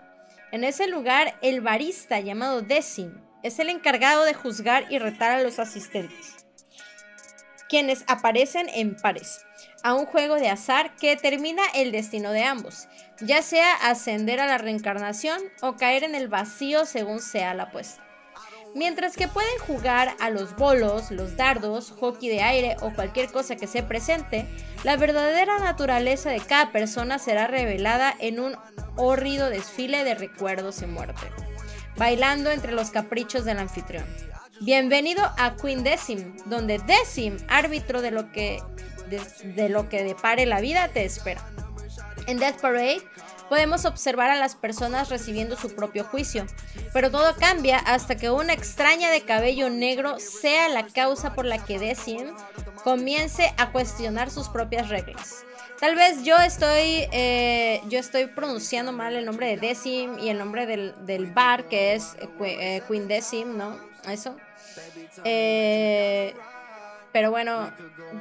En 0.51 0.65
ese 0.65 0.87
lugar, 0.87 1.39
el 1.41 1.61
barista 1.61 2.19
llamado 2.19 2.61
Decim 2.61 3.21
es 3.41 3.57
el 3.59 3.69
encargado 3.69 4.25
de 4.25 4.33
juzgar 4.33 4.91
y 4.91 4.99
retar 4.99 5.31
a 5.31 5.41
los 5.41 5.59
asistentes 5.59 6.36
quienes 7.69 8.03
aparecen 8.07 8.69
en 8.69 8.95
pares, 8.95 9.45
a 9.83 9.93
un 9.93 10.05
juego 10.05 10.35
de 10.35 10.49
azar 10.49 10.95
que 10.95 11.09
determina 11.09 11.63
el 11.75 11.91
destino 11.91 12.31
de 12.31 12.43
ambos, 12.43 12.87
ya 13.21 13.41
sea 13.41 13.73
ascender 13.73 14.39
a 14.39 14.47
la 14.47 14.57
reencarnación 14.57 15.41
o 15.61 15.75
caer 15.75 16.03
en 16.03 16.15
el 16.15 16.27
vacío 16.27 16.85
según 16.85 17.19
sea 17.19 17.53
la 17.53 17.63
apuesta. 17.63 18.03
Mientras 18.75 19.15
que 19.15 19.27
pueden 19.27 19.57
jugar 19.65 20.15
a 20.19 20.29
los 20.29 20.55
bolos, 20.55 21.09
los 21.09 21.35
dardos, 21.35 21.91
hockey 21.99 22.29
de 22.29 22.41
aire 22.41 22.75
o 22.81 22.93
cualquier 22.93 23.31
cosa 23.31 23.55
que 23.55 23.65
se 23.65 23.81
presente, 23.81 24.45
la 24.83 24.97
verdadera 24.97 25.57
naturaleza 25.59 26.29
de 26.29 26.41
cada 26.41 26.71
persona 26.71 27.17
será 27.17 27.47
revelada 27.47 28.13
en 28.19 28.39
un 28.39 28.55
horrido 28.95 29.49
desfile 29.49 30.03
de 30.03 30.15
recuerdos 30.15 30.81
y 30.81 30.85
muerte, 30.85 31.27
bailando 31.95 32.51
entre 32.51 32.71
los 32.71 32.91
caprichos 32.91 33.45
del 33.45 33.57
anfitrión. 33.57 34.05
Bienvenido 34.59 35.23
a 35.37 35.55
Queen 35.55 35.83
Decim, 35.83 36.35
donde 36.45 36.79
Decim, 36.79 37.37
árbitro 37.47 38.01
de 38.01 38.09
lo 38.09 38.31
que 38.31 38.59
de, 39.07 39.69
lo 39.69 39.87
que 39.87 40.03
depare 40.03 40.45
la 40.45 40.59
vida, 40.61 40.89
te 40.89 41.05
espera. 41.05 41.41
En 42.25 42.39
Death 42.39 42.59
Parade 42.59 43.01
podemos 43.49 43.85
observar 43.85 44.31
a 44.31 44.35
las 44.35 44.55
personas 44.55 45.09
recibiendo 45.09 45.55
su 45.55 45.75
propio 45.75 46.03
juicio, 46.03 46.45
pero 46.91 47.11
todo 47.11 47.35
cambia 47.37 47.77
hasta 47.77 48.17
que 48.17 48.31
una 48.31 48.53
extraña 48.53 49.11
de 49.11 49.21
cabello 49.21 49.69
negro 49.69 50.19
sea 50.19 50.69
la 50.69 50.87
causa 50.87 51.33
por 51.33 51.45
la 51.45 51.63
que 51.63 51.77
Decim 51.77 52.35
comience 52.83 53.53
a 53.57 53.71
cuestionar 53.71 54.31
sus 54.31 54.49
propias 54.49 54.89
reglas. 54.89 55.45
Tal 55.79 55.95
vez 55.95 56.23
yo 56.23 56.35
estoy, 56.37 57.07
eh, 57.11 57.81
yo 57.89 57.99
estoy 57.99 58.25
pronunciando 58.25 58.91
mal 58.91 59.15
el 59.15 59.25
nombre 59.25 59.47
de 59.47 59.57
Decim 59.57 60.17
y 60.17 60.29
el 60.29 60.39
nombre 60.39 60.65
del, 60.65 61.31
bar 61.31 61.65
que 61.65 61.93
es 61.93 62.17
eh, 62.41 62.81
Queen 62.87 63.07
Decim, 63.07 63.55
¿no? 63.55 63.77
Eso. 64.09 64.35
Eh, 65.23 66.33
pero 67.11 67.31
bueno, 67.31 67.71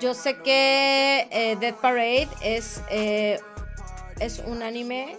yo 0.01 0.15
sé 0.15 0.37
que 0.39 1.29
eh, 1.31 1.57
Death 1.61 1.77
Parade 1.77 2.29
es, 2.41 2.83
eh, 2.91 3.41
es 4.21 4.39
un 4.39 4.63
anime 4.63 5.19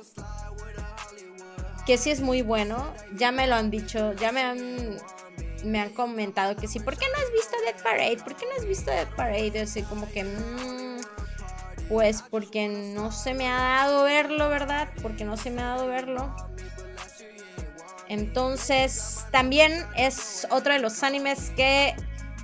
que 1.85 1.97
sí 1.97 2.09
es 2.11 2.21
muy 2.21 2.41
bueno. 2.41 2.93
Ya 3.15 3.31
me 3.31 3.47
lo 3.47 3.55
han 3.55 3.69
dicho, 3.69 4.13
ya 4.13 4.31
me 4.31 4.41
han, 4.41 4.97
me 5.63 5.79
han 5.79 5.89
comentado 5.93 6.55
que 6.55 6.67
sí. 6.67 6.79
¿Por 6.79 6.97
qué 6.97 7.05
no 7.07 7.23
has 7.23 7.31
visto 7.31 7.55
Death 7.65 7.83
Parade? 7.83 8.17
¿Por 8.23 8.35
qué 8.35 8.45
no 8.45 8.55
has 8.57 8.65
visto 8.65 8.91
Death 8.91 9.15
Parade? 9.15 9.61
Así 9.61 9.83
como 9.83 10.09
que... 10.11 10.23
Mm, 10.23 10.77
pues 11.89 12.21
porque 12.21 12.67
no 12.67 13.11
se 13.11 13.33
me 13.33 13.47
ha 13.47 13.57
dado 13.57 14.03
verlo, 14.03 14.49
¿verdad? 14.49 14.89
Porque 15.01 15.23
no 15.23 15.37
se 15.37 15.51
me 15.51 15.61
ha 15.61 15.67
dado 15.67 15.87
verlo. 15.87 16.35
Entonces, 18.09 19.25
también 19.31 19.85
es 19.95 20.47
otro 20.49 20.73
de 20.73 20.79
los 20.79 21.03
animes 21.03 21.51
que 21.55 21.95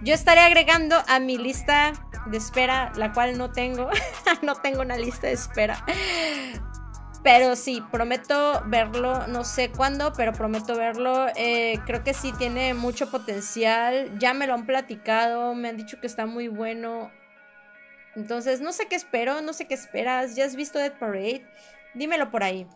yo 0.04 0.13
estaré 0.13 0.41
agregando 0.41 0.97
a 1.08 1.19
mi 1.19 1.38
lista 1.38 1.93
de 2.26 2.38
espera, 2.38 2.91
la 2.95 3.13
cual 3.13 3.38
no 3.38 3.52
tengo. 3.52 3.89
no 4.41 4.56
tengo 4.56 4.82
una 4.82 4.97
lista 4.97 5.28
de 5.28 5.34
espera. 5.34 5.86
Pero 7.23 7.56
sí, 7.56 7.82
prometo 7.89 8.63
verlo, 8.65 9.28
no 9.28 9.45
sé 9.45 9.71
cuándo, 9.71 10.12
pero 10.12 10.34
prometo 10.34 10.76
verlo. 10.76 11.28
Eh, 11.38 11.80
creo 11.86 12.04
que 12.04 12.13
sí 12.13 12.34
tiene 12.38 12.73
mucho 12.73 13.10
potencial. 13.10 14.19
Ya 14.19 14.34
me 14.34 14.45
lo 14.45 14.54
han 14.54 14.65
platicado, 14.65 15.56
me 15.56 15.69
han 15.69 15.78
dicho 15.78 16.02
que 16.02 16.08
está 16.08 16.26
muy 16.26 16.49
bueno. 16.49 17.12
Entonces, 18.15 18.60
no 18.60 18.73
sé 18.73 18.88
qué 18.88 18.95
espero, 18.95 19.41
no 19.41 19.54
sé 19.54 19.67
qué 19.67 19.73
esperas. 19.73 20.36
¿Ya 20.36 20.43
has 20.43 20.58
visto 20.58 20.80
Dead 20.80 20.99
Parade? 20.99 21.45
Dímelo 21.93 22.30
por 22.30 22.43
ahí. 22.43 22.67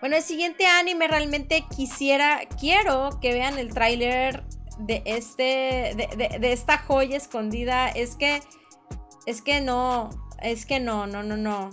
Bueno, 0.00 0.16
el 0.16 0.22
siguiente 0.22 0.66
anime 0.66 1.08
realmente 1.08 1.64
quisiera, 1.76 2.40
quiero 2.58 3.18
que 3.20 3.32
vean 3.32 3.58
el 3.58 3.72
tráiler 3.72 4.44
de 4.78 5.02
este, 5.04 5.94
de, 6.16 6.52
esta 6.52 6.78
joya 6.78 7.16
escondida. 7.16 7.88
Es 7.88 8.16
que, 8.16 8.40
es 9.26 9.42
que 9.42 9.60
no, 9.60 10.10
es 10.42 10.66
que 10.66 10.80
no, 10.80 11.06
no, 11.06 11.22
no, 11.22 11.36
no. 11.36 11.70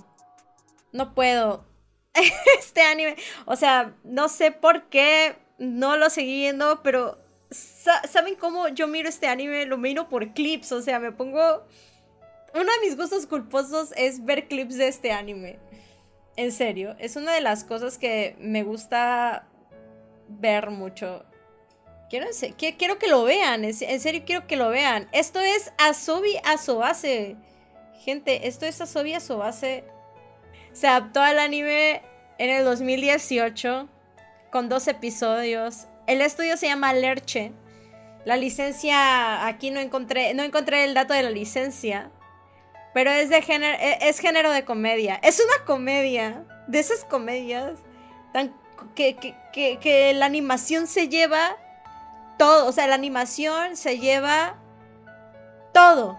No 0.92 1.13
puedo. 1.13 1.66
Este 2.60 2.82
anime, 2.82 3.16
o 3.46 3.56
sea, 3.56 3.96
no 4.04 4.28
sé 4.28 4.52
por 4.52 4.90
qué 4.90 5.36
no 5.58 5.98
lo 5.98 6.10
seguí 6.10 6.34
viendo, 6.42 6.82
pero 6.84 7.18
¿Saben 7.50 8.36
cómo 8.36 8.68
yo 8.68 8.88
miro 8.88 9.08
este 9.08 9.28
anime? 9.28 9.66
Lo 9.66 9.78
miro 9.78 10.10
por 10.10 10.34
clips, 10.34 10.72
o 10.72 10.82
sea, 10.82 11.00
me 11.00 11.12
pongo... 11.12 11.66
Uno 12.54 12.63
de 12.63 12.88
mis 12.88 12.98
gustos 12.98 13.26
culposos 13.26 13.94
es 13.96 14.26
ver 14.26 14.48
clips 14.48 14.78
de 14.78 14.88
este 14.88 15.12
anime. 15.12 15.60
En 16.38 16.52
serio, 16.52 16.95
es 17.00 17.15
una 17.15 17.34
de 17.34 17.41
las 17.41 17.63
cosas 17.63 17.97
que 17.97 18.36
me 18.39 18.62
gusta 18.62 19.47
ver 20.30 20.69
mucho. 20.69 21.26
Quiero, 22.12 22.28
quiero 22.78 23.00
que 23.00 23.08
lo 23.08 23.23
vean, 23.23 23.65
en 23.65 23.73
serio 23.73 24.21
quiero 24.23 24.45
que 24.45 24.56
lo 24.56 24.69
vean. 24.69 25.10
Esto 25.12 25.39
es 25.39 25.73
Asobi 25.80 26.38
Asobase. 26.45 27.36
Gente, 28.06 28.47
esto 28.47 28.67
es 28.67 28.80
Asobi 28.80 29.13
Asobase. 29.13 29.84
Se 30.73 30.88
adaptó 30.88 31.21
al 31.21 31.39
anime 31.39 32.04
en 32.38 32.52
el 32.52 32.63
2018 32.63 33.89
con 34.52 34.69
dos 34.69 34.88
episodios. 34.88 35.88
El 36.06 36.21
estudio 36.21 36.56
se 36.56 36.67
llama 36.67 36.93
Lerche. 36.93 37.52
La 38.26 38.38
licencia, 38.38 39.47
aquí 39.47 39.71
no 39.71 39.80
encontré, 39.80 40.36
no 40.36 40.43
encontré 40.43 40.84
el 40.84 40.93
dato 40.93 41.15
de 41.15 41.23
la 41.23 41.32
licencia. 41.32 42.12
Pero 42.98 43.12
es 43.12 43.30
de 43.30 43.44
género, 43.44 43.78
e, 43.80 44.10
es 44.10 44.18
género 44.18 44.52
de 44.52 44.66
comedia. 44.66 45.20
Es 45.22 45.40
una 45.40 45.64
comedia. 45.66 46.44
De 46.66 46.80
esas 46.80 47.06
comedias 47.06 47.78
que, 48.96 49.16
que, 49.54 49.78
que 49.78 50.14
la 50.16 50.26
animación 50.26 50.88
se 50.88 51.08
lleva 51.08 51.58
todo, 52.40 52.66
o 52.66 52.72
sea, 52.72 52.88
la 52.88 52.96
animación 52.96 53.78
se 53.78 54.00
lleva 54.00 54.56
todo, 55.76 56.18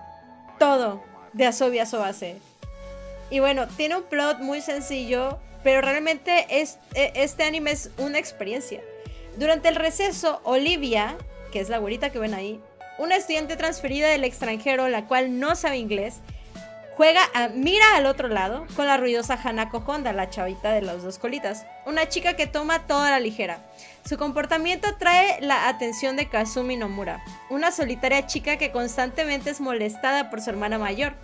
todo 0.60 1.02
de 1.32 1.46
Asobi 1.46 1.80
Asobase. 1.80 2.36
Y 3.28 3.40
bueno, 3.40 3.66
tiene 3.66 3.96
un 3.96 4.04
plot 4.04 4.38
muy 4.38 4.60
sencillo, 4.60 5.40
pero 5.64 5.80
realmente 5.80 6.46
es, 6.60 6.78
e, 6.94 7.10
este 7.16 7.42
anime 7.42 7.72
es 7.72 7.90
una 7.98 8.20
experiencia. 8.20 8.80
Durante 9.36 9.68
el 9.68 9.74
receso, 9.74 10.40
Olivia, 10.44 11.16
que 11.50 11.58
es 11.58 11.70
la 11.70 11.78
güerita 11.78 12.10
que 12.10 12.20
ven 12.20 12.34
ahí, 12.34 12.60
una 12.98 13.16
estudiante 13.16 13.56
transferida 13.56 14.06
del 14.06 14.22
extranjero, 14.22 14.86
la 14.86 15.06
cual 15.06 15.40
no 15.40 15.56
sabe 15.56 15.78
inglés, 15.78 16.20
juega 16.98 17.30
a 17.32 17.48
Mira 17.50 17.94
al 17.94 18.06
otro 18.06 18.26
lado 18.26 18.66
con 18.74 18.88
la 18.88 18.96
ruidosa 18.96 19.38
Hanako 19.40 19.84
Honda, 19.86 20.12
la 20.12 20.30
chavita 20.30 20.72
de 20.72 20.82
las 20.82 21.04
dos 21.04 21.20
colitas, 21.20 21.64
una 21.86 22.08
chica 22.08 22.34
que 22.34 22.48
toma 22.48 22.88
toda 22.88 23.12
la 23.12 23.20
ligera. 23.20 23.64
Su 24.04 24.18
comportamiento 24.18 24.88
trae 24.98 25.40
la 25.40 25.68
atención 25.68 26.16
de 26.16 26.28
Kazumi 26.28 26.76
Nomura, 26.76 27.24
una 27.50 27.70
solitaria 27.70 28.26
chica 28.26 28.56
que 28.56 28.72
constantemente 28.72 29.50
es 29.50 29.60
molestada 29.60 30.28
por 30.28 30.40
su 30.40 30.50
hermana 30.50 30.76
mayor, 30.76 31.14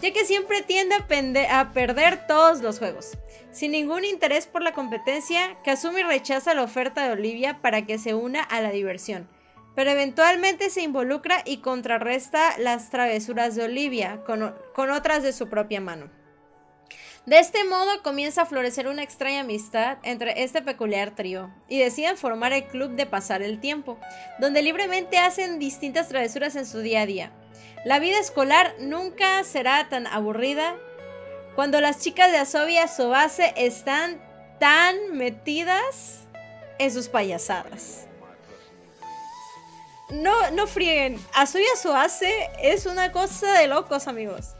ya 0.00 0.12
que 0.12 0.24
siempre 0.24 0.62
tiende 0.62 0.94
a, 0.94 1.60
a, 1.60 1.72
perder 1.72 2.28
todos 2.28 2.60
los 2.60 2.78
juegos. 2.78 3.18
Sin 3.50 3.72
ningún 3.72 4.04
interés 4.04 4.46
por 4.46 4.62
la 4.62 4.72
competencia, 4.72 5.56
Kazumi 5.64 6.04
rechaza 6.04 6.54
la 6.54 6.62
oferta 6.62 7.02
de 7.02 7.10
Olivia 7.10 7.58
para 7.60 7.82
que 7.82 7.98
se 7.98 8.14
una 8.14 8.40
a 8.40 8.60
la 8.60 8.70
diversión, 8.70 9.28
pero 9.74 9.90
eventualmente 9.90 10.70
se 10.70 10.82
involucra 10.82 11.42
y 11.44 11.58
contrarresta 11.58 12.58
las 12.58 12.90
travesuras 12.90 13.54
de 13.54 13.64
Olivia 13.64 14.20
con, 14.24 14.54
con 14.74 14.90
otras 14.90 15.22
de 15.22 15.32
su 15.32 15.48
propia 15.48 15.80
mano. 15.80 16.10
De 17.26 17.38
este 17.38 17.64
modo 17.64 18.02
comienza 18.02 18.42
a 18.42 18.46
florecer 18.46 18.86
una 18.86 19.02
extraña 19.02 19.40
amistad 19.40 19.96
entre 20.02 20.42
este 20.42 20.60
peculiar 20.60 21.14
trío 21.14 21.50
y 21.68 21.78
deciden 21.78 22.18
formar 22.18 22.52
el 22.52 22.64
club 22.64 22.90
de 22.90 23.06
pasar 23.06 23.42
el 23.42 23.60
tiempo, 23.60 23.98
donde 24.38 24.62
libremente 24.62 25.16
hacen 25.16 25.58
distintas 25.58 26.08
travesuras 26.08 26.54
en 26.54 26.66
su 26.66 26.80
día 26.80 27.00
a 27.00 27.06
día. 27.06 27.32
La 27.86 27.98
vida 27.98 28.18
escolar 28.18 28.74
nunca 28.78 29.42
será 29.44 29.88
tan 29.88 30.06
aburrida 30.06 30.76
cuando 31.54 31.80
las 31.80 31.98
chicas 31.98 32.30
de 32.30 32.38
Asobi 32.38 32.76
Sobase 32.94 33.54
están 33.56 34.20
tan 34.60 35.16
metidas 35.16 36.26
en 36.78 36.92
sus 36.92 37.08
payasadas. 37.08 38.06
No, 40.10 40.50
no 40.50 40.66
frieguen, 40.66 41.18
Asobi 41.32 41.64
Sobase 41.80 42.50
es 42.62 42.86
una 42.86 43.10
cosa 43.10 43.58
de 43.58 43.68
locos, 43.68 44.06
amigos. 44.06 44.54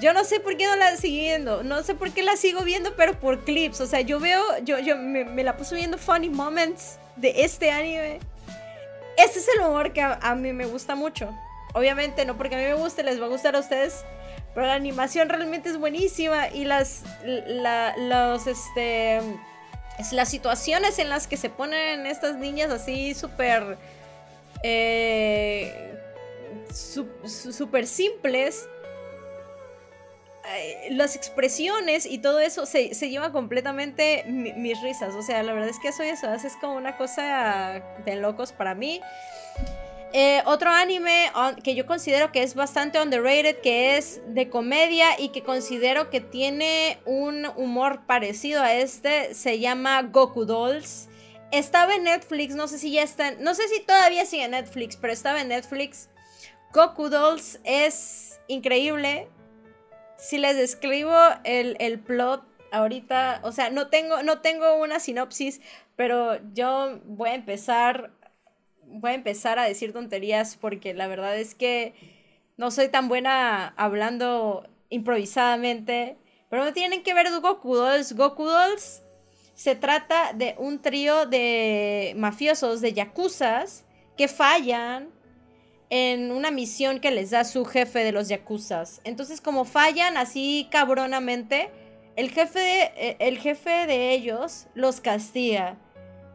Yo 0.00 0.14
no 0.14 0.24
sé 0.24 0.40
por 0.40 0.56
qué 0.56 0.66
no 0.66 0.76
la 0.76 0.96
sigo 0.96 1.14
viendo, 1.14 1.62
no 1.62 1.82
sé 1.82 1.94
por 1.94 2.10
qué 2.10 2.22
la 2.22 2.36
sigo 2.36 2.62
viendo, 2.62 2.96
pero 2.96 3.20
por 3.20 3.44
clips. 3.44 3.80
O 3.80 3.86
sea, 3.86 4.00
yo 4.00 4.18
veo, 4.18 4.42
yo, 4.64 4.78
yo 4.78 4.96
me, 4.96 5.44
la 5.44 5.56
paso 5.56 5.74
viendo 5.74 5.98
funny 5.98 6.30
moments 6.30 6.98
de 7.16 7.44
este 7.44 7.70
anime. 7.70 8.18
Este 9.18 9.38
es 9.38 9.46
el 9.54 9.60
humor 9.60 9.92
que 9.92 10.00
a, 10.00 10.34
mí 10.34 10.52
me 10.54 10.64
gusta 10.64 10.94
mucho. 10.94 11.30
Obviamente, 11.74 12.24
no 12.24 12.36
porque 12.38 12.54
a 12.54 12.58
mí 12.58 12.64
me 12.64 12.74
guste, 12.74 13.02
les 13.02 13.20
va 13.20 13.26
a 13.26 13.28
gustar 13.28 13.54
a 13.56 13.58
ustedes. 13.58 14.04
Pero 14.54 14.66
la 14.66 14.74
animación 14.74 15.28
realmente 15.28 15.68
es 15.68 15.76
buenísima 15.76 16.48
y 16.48 16.64
las, 16.64 17.02
los, 17.98 18.46
este, 18.46 19.20
las 20.12 20.28
situaciones 20.28 20.98
en 20.98 21.10
las 21.10 21.26
que 21.26 21.36
se 21.36 21.50
ponen 21.50 22.06
estas 22.06 22.36
niñas 22.36 22.70
así 22.70 23.14
súper, 23.14 23.76
eh, 24.62 25.94
súper 26.72 27.86
simples 27.86 28.68
eh, 30.56 30.88
las 30.92 31.16
expresiones 31.16 32.06
y 32.06 32.18
todo 32.18 32.40
eso 32.40 32.66
se, 32.66 32.94
se 32.94 33.10
lleva 33.10 33.30
completamente 33.30 34.24
mis 34.26 34.80
risas. 34.80 35.14
O 35.14 35.22
sea, 35.22 35.42
la 35.42 35.52
verdad 35.52 35.68
es 35.68 35.78
que 35.78 35.88
eso, 35.88 36.02
eso 36.02 36.28
es 36.28 36.56
como 36.56 36.74
una 36.74 36.96
cosa 36.96 37.82
de 38.04 38.16
locos 38.16 38.52
para 38.52 38.74
mí. 38.74 39.00
Eh, 40.12 40.42
otro 40.46 40.70
anime 40.70 41.30
que 41.62 41.76
yo 41.76 41.86
considero 41.86 42.32
que 42.32 42.42
es 42.42 42.56
bastante 42.56 43.00
underrated, 43.00 43.60
que 43.60 43.96
es 43.96 44.20
de 44.26 44.48
comedia 44.48 45.20
y 45.20 45.28
que 45.28 45.42
considero 45.42 46.10
que 46.10 46.20
tiene 46.20 46.98
un 47.04 47.46
humor 47.56 48.00
parecido 48.06 48.62
a 48.62 48.74
este, 48.74 49.34
se 49.34 49.60
llama 49.60 50.02
Goku 50.02 50.46
Dolls. 50.46 51.09
Estaba 51.52 51.94
en 51.94 52.04
Netflix, 52.04 52.54
no 52.54 52.68
sé 52.68 52.78
si 52.78 52.92
ya 52.92 53.02
está, 53.02 53.32
no 53.32 53.54
sé 53.54 53.66
si 53.68 53.80
todavía 53.80 54.24
sigue 54.24 54.44
en 54.44 54.52
Netflix, 54.52 54.96
pero 54.96 55.12
estaba 55.12 55.40
en 55.40 55.48
Netflix. 55.48 56.08
Goku 56.72 57.08
Dolls 57.08 57.58
es 57.64 58.40
increíble 58.46 59.28
si 60.16 60.38
les 60.38 60.56
describo 60.56 61.16
el, 61.44 61.98
plot 62.00 62.44
ahorita, 62.70 63.40
o 63.42 63.50
sea, 63.50 63.70
no 63.70 63.88
tengo, 63.88 64.22
no 64.22 64.40
tengo 64.40 64.76
una 64.76 65.00
sinopsis, 65.00 65.60
pero 65.96 66.38
yo 66.52 67.00
voy 67.04 67.30
a 67.30 67.34
empezar, 67.34 68.12
voy 68.84 69.12
a 69.12 69.14
empezar 69.14 69.58
a 69.58 69.64
decir 69.64 69.92
tonterías 69.92 70.56
porque 70.56 70.94
la 70.94 71.08
verdad 71.08 71.36
es 71.36 71.54
que 71.54 71.94
no 72.56 72.70
soy 72.70 72.88
tan 72.88 73.08
buena 73.08 73.74
hablando 73.76 74.68
improvisadamente, 74.90 76.16
pero 76.50 76.64
no 76.64 76.72
tienen 76.72 77.02
que 77.02 77.14
ver 77.14 77.28
Goku 77.40 77.74
Dolls. 77.74 78.14
Goku 78.14 78.44
Dolls 78.44 79.02
se 79.60 79.74
trata 79.74 80.32
de 80.32 80.54
un 80.56 80.80
trío 80.80 81.26
de 81.26 82.14
mafiosos, 82.16 82.80
de 82.80 82.94
yakuzas, 82.94 83.84
que 84.16 84.26
fallan 84.26 85.10
en 85.90 86.32
una 86.32 86.50
misión 86.50 86.98
que 86.98 87.10
les 87.10 87.28
da 87.28 87.44
su 87.44 87.66
jefe 87.66 87.98
de 87.98 88.10
los 88.10 88.28
yakuzas. 88.28 89.02
Entonces, 89.04 89.42
como 89.42 89.66
fallan 89.66 90.16
así 90.16 90.66
cabronamente, 90.70 91.70
el 92.16 92.30
jefe 92.30 92.58
de, 92.58 92.82
eh, 92.96 93.16
el 93.18 93.36
jefe 93.36 93.86
de 93.86 94.12
ellos 94.12 94.66
los 94.72 95.02
castiga, 95.02 95.76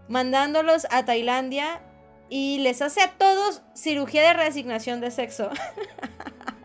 mandándolos 0.07 0.85
a 0.91 1.03
Tailandia 1.05 1.81
y 2.29 2.59
les 2.59 2.83
hace 2.83 3.01
a 3.01 3.13
todos 3.13 3.63
cirugía 3.73 4.21
de 4.21 4.33
reasignación 4.33 5.01
de 5.01 5.09
sexo. 5.09 5.49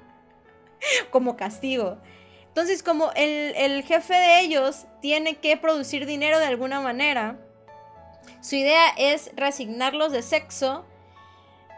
como 1.11 1.39
castigo. 1.39 1.97
Entonces, 2.61 2.83
como 2.83 3.11
el, 3.17 3.83
jefe 3.85 4.13
de 4.13 4.41
ellos 4.41 4.85
tiene 5.01 5.37
que 5.37 5.57
producir 5.57 6.05
dinero 6.05 6.39
de 6.39 6.45
alguna 6.45 6.83
manera, 6.83 7.39
su 8.43 8.57
idea 8.57 8.91
es 8.99 9.31
reasignarlos 9.35 10.13
de 10.13 10.21
sexo 10.21 10.85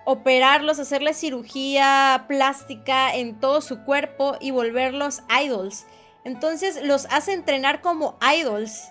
operarlos, 0.04 0.80
hacerles 0.80 1.18
cirugía 1.18 2.24
plástica 2.26 3.14
en 3.14 3.38
todo 3.38 3.60
su 3.60 3.84
cuerpo 3.84 4.36
y 4.40 4.50
volverlos 4.50 5.22
idols. 5.40 5.86
Entonces 6.24 6.82
los 6.82 7.06
hace 7.10 7.32
entrenar 7.32 7.80
como 7.80 8.18
idols. 8.36 8.90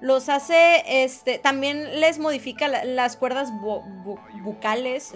Los 0.00 0.28
hace, 0.28 0.82
este, 1.04 1.38
también 1.38 2.00
les 2.00 2.18
modifica 2.18 2.66
las 2.66 3.16
cuerdas 3.16 3.52
bucales, 4.42 5.12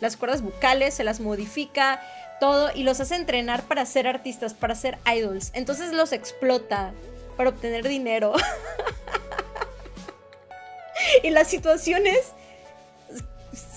las 0.00 0.18
cuerdas 0.18 0.42
bucales, 0.42 0.92
se 0.92 1.04
las 1.04 1.20
modifica 1.20 2.02
todo 2.40 2.70
y 2.74 2.82
los 2.82 3.00
hace 3.00 3.16
entrenar 3.16 3.62
para 3.64 3.84
ser 3.86 4.06
artistas, 4.06 4.54
para 4.54 4.74
ser 4.74 4.98
idols. 5.06 5.50
Entonces 5.54 5.92
los 5.92 6.12
explota 6.12 6.92
para 7.36 7.50
obtener 7.50 7.86
dinero. 7.86 8.34
y 11.22 11.30
las 11.30 11.48
situaciones 11.48 12.32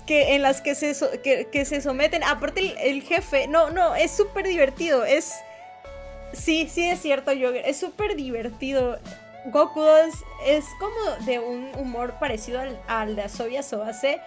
que, 0.09 0.33
en 0.33 0.41
las 0.41 0.61
que 0.61 0.73
se, 0.73 0.95
que, 1.21 1.65
se 1.65 1.81
someten. 1.81 2.23
Aparte, 2.23 2.89
el, 2.89 3.03
jefe, 3.03 3.47
no, 3.47 3.69
no, 3.69 3.93
es 3.93 4.09
súper 4.09 4.47
divertido. 4.47 5.05
Es. 5.05 5.35
Sí, 6.33 6.67
sí, 6.67 6.89
es 6.89 6.99
cierto, 6.99 7.31
Jogger. 7.31 7.61
Es 7.63 7.77
súper 7.77 8.15
divertido. 8.15 8.97
Goku 9.45 9.83
es, 10.47 10.65
como 10.79 11.25
de 11.25 11.39
un 11.39 11.69
humor 11.77 12.15
parecido 12.19 12.59
al, 12.59 12.81
al 12.87 13.15
de 13.15 13.21
Asobia 13.21 13.61
Sobase. 13.61 14.19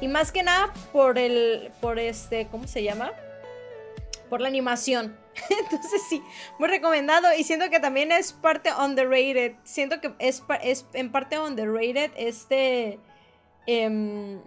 Y 0.00 0.08
más 0.08 0.32
que 0.32 0.42
nada 0.42 0.72
por 0.90 1.18
el. 1.18 1.70
Por 1.82 1.98
este. 1.98 2.46
¿Cómo 2.46 2.66
se 2.66 2.82
llama? 2.82 3.12
Por 4.28 4.40
la 4.40 4.48
animación. 4.48 5.18
Entonces 5.50 6.02
sí, 6.08 6.22
muy 6.58 6.68
recomendado. 6.68 7.28
Y 7.36 7.44
siento 7.44 7.70
que 7.70 7.80
también 7.80 8.12
es 8.12 8.32
parte 8.32 8.70
underrated. 8.72 9.54
Siento 9.64 10.00
que 10.00 10.14
es, 10.18 10.42
es 10.62 10.86
en 10.92 11.12
parte 11.12 11.38
underrated 11.38 12.12
este. 12.16 12.98
Eh, 13.66 14.38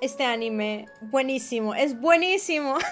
este 0.00 0.24
anime, 0.24 0.86
buenísimo, 1.00 1.74
es 1.74 2.00
buenísimo. 2.00 2.76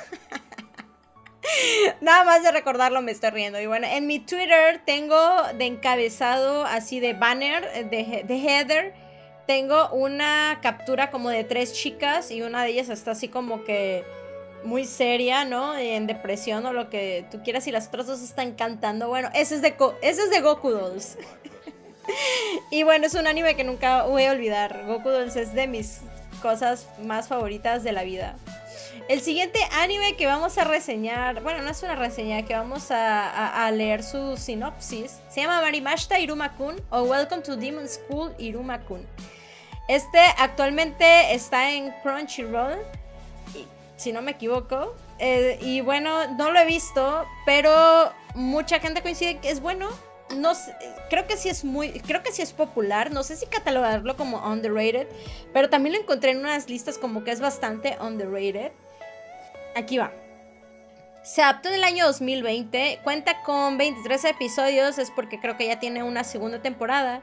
Nada 2.00 2.24
más 2.24 2.42
de 2.42 2.52
recordarlo 2.52 3.02
me 3.02 3.12
estoy 3.12 3.30
riendo. 3.30 3.60
Y 3.60 3.66
bueno, 3.66 3.86
en 3.86 4.06
mi 4.06 4.18
Twitter 4.18 4.80
tengo 4.84 5.18
de 5.58 5.66
encabezado 5.66 6.64
así 6.64 7.00
de 7.00 7.12
banner, 7.12 7.90
de, 7.90 8.24
de 8.26 8.36
header, 8.36 8.94
tengo 9.46 9.90
una 9.90 10.60
captura 10.62 11.10
como 11.10 11.28
de 11.28 11.44
tres 11.44 11.74
chicas 11.74 12.30
y 12.30 12.42
una 12.42 12.64
de 12.64 12.70
ellas 12.70 12.88
está 12.88 13.10
así 13.10 13.28
como 13.28 13.62
que 13.64 14.04
muy 14.64 14.84
seria, 14.84 15.44
¿no? 15.44 15.76
En 15.76 16.06
depresión 16.06 16.66
o 16.66 16.72
lo 16.72 16.90
que 16.90 17.26
tú 17.30 17.42
quieras 17.42 17.66
y 17.66 17.72
las 17.72 17.88
otras 17.88 18.06
dos 18.06 18.22
están 18.22 18.52
cantando. 18.52 19.08
Bueno, 19.08 19.30
ese 19.34 19.56
es 19.56 19.62
de, 19.62 19.74
ese 20.02 20.22
es 20.22 20.30
de 20.30 20.40
Goku 20.40 20.70
Dolls. 20.70 21.18
y 22.70 22.82
bueno, 22.82 23.06
es 23.06 23.14
un 23.14 23.26
anime 23.26 23.56
que 23.56 23.64
nunca 23.64 24.04
voy 24.04 24.24
a 24.24 24.32
olvidar. 24.32 24.84
Goku 24.86 25.10
Dolls 25.10 25.36
es 25.36 25.54
de 25.54 25.66
mis 25.66 26.00
cosas 26.42 26.88
más 27.02 27.28
favoritas 27.28 27.84
de 27.84 27.92
la 27.92 28.02
vida. 28.02 28.36
El 29.08 29.20
siguiente 29.20 29.58
anime 29.72 30.16
que 30.16 30.26
vamos 30.26 30.56
a 30.56 30.64
reseñar, 30.64 31.42
bueno, 31.42 31.62
no 31.62 31.70
es 31.70 31.82
una 31.82 31.94
reseña, 31.94 32.42
que 32.44 32.54
vamos 32.54 32.90
a, 32.90 33.70
leer 33.70 34.02
su 34.02 34.36
sinopsis, 34.38 35.20
se 35.28 35.42
llama 35.42 35.60
Marimashita 35.60 36.18
Iruma-kun 36.18 36.76
o 36.90 37.02
Welcome 37.02 37.42
to 37.42 37.56
Demon 37.56 37.86
School 37.86 38.34
Iruma-kun. 38.38 39.06
Este 39.88 40.20
actualmente 40.38 41.34
está 41.34 41.70
en 41.70 41.92
Crunchyroll, 42.02 42.78
si 43.96 44.12
no 44.12 44.22
me 44.22 44.32
equivoco. 44.32 44.94
Eh, 45.18 45.58
y 45.60 45.80
bueno, 45.80 46.26
no 46.36 46.50
lo 46.50 46.58
he 46.58 46.66
visto, 46.66 47.24
pero 47.46 48.12
mucha 48.34 48.80
gente 48.80 49.02
coincide 49.02 49.38
que 49.38 49.50
es 49.50 49.60
bueno. 49.60 49.88
No 50.36 50.52
creo 51.10 51.26
que 51.26 51.36
sí 51.36 51.48
es 51.48 51.64
muy, 51.64 52.00
creo 52.00 52.22
que 52.22 52.32
sí 52.32 52.42
es 52.42 52.52
popular. 52.52 53.10
No 53.10 53.22
sé 53.22 53.36
si 53.36 53.46
catalogarlo 53.46 54.16
como 54.16 54.38
underrated, 54.38 55.06
pero 55.52 55.68
también 55.70 55.94
lo 55.94 56.00
encontré 56.00 56.30
en 56.30 56.38
unas 56.38 56.68
listas 56.68 56.98
como 56.98 57.24
que 57.24 57.30
es 57.30 57.40
bastante 57.40 57.96
underrated. 58.00 58.72
Aquí 59.76 59.98
va. 59.98 60.12
Se 61.22 61.42
adaptó 61.42 61.70
en 61.70 61.76
el 61.76 61.84
año 61.84 62.06
2020, 62.06 63.00
cuenta 63.02 63.42
con 63.42 63.78
23 63.78 64.24
episodios, 64.26 64.98
es 64.98 65.10
porque 65.10 65.40
creo 65.40 65.56
que 65.56 65.66
ya 65.66 65.78
tiene 65.78 66.02
una 66.02 66.22
segunda 66.22 66.60
temporada. 66.60 67.22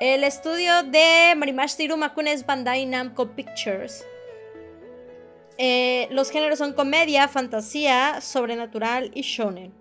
El 0.00 0.24
estudio 0.24 0.82
de 0.82 1.34
Marimash 1.36 1.76
Makun 1.96 2.26
es 2.26 2.46
Bandai 2.46 2.86
Namco 2.86 3.30
Pictures. 3.30 4.04
Eh, 5.58 6.06
los 6.12 6.30
géneros 6.30 6.60
son 6.60 6.72
comedia, 6.72 7.26
fantasía, 7.26 8.20
sobrenatural 8.20 9.10
y 9.12 9.22
shonen. 9.22 9.74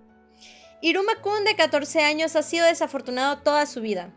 Iruma-kun 0.81 1.43
de 1.43 1.55
14 1.55 2.01
años 2.01 2.35
ha 2.35 2.41
sido 2.41 2.65
desafortunado 2.65 3.39
toda 3.39 3.65
su 3.67 3.81
vida, 3.81 4.13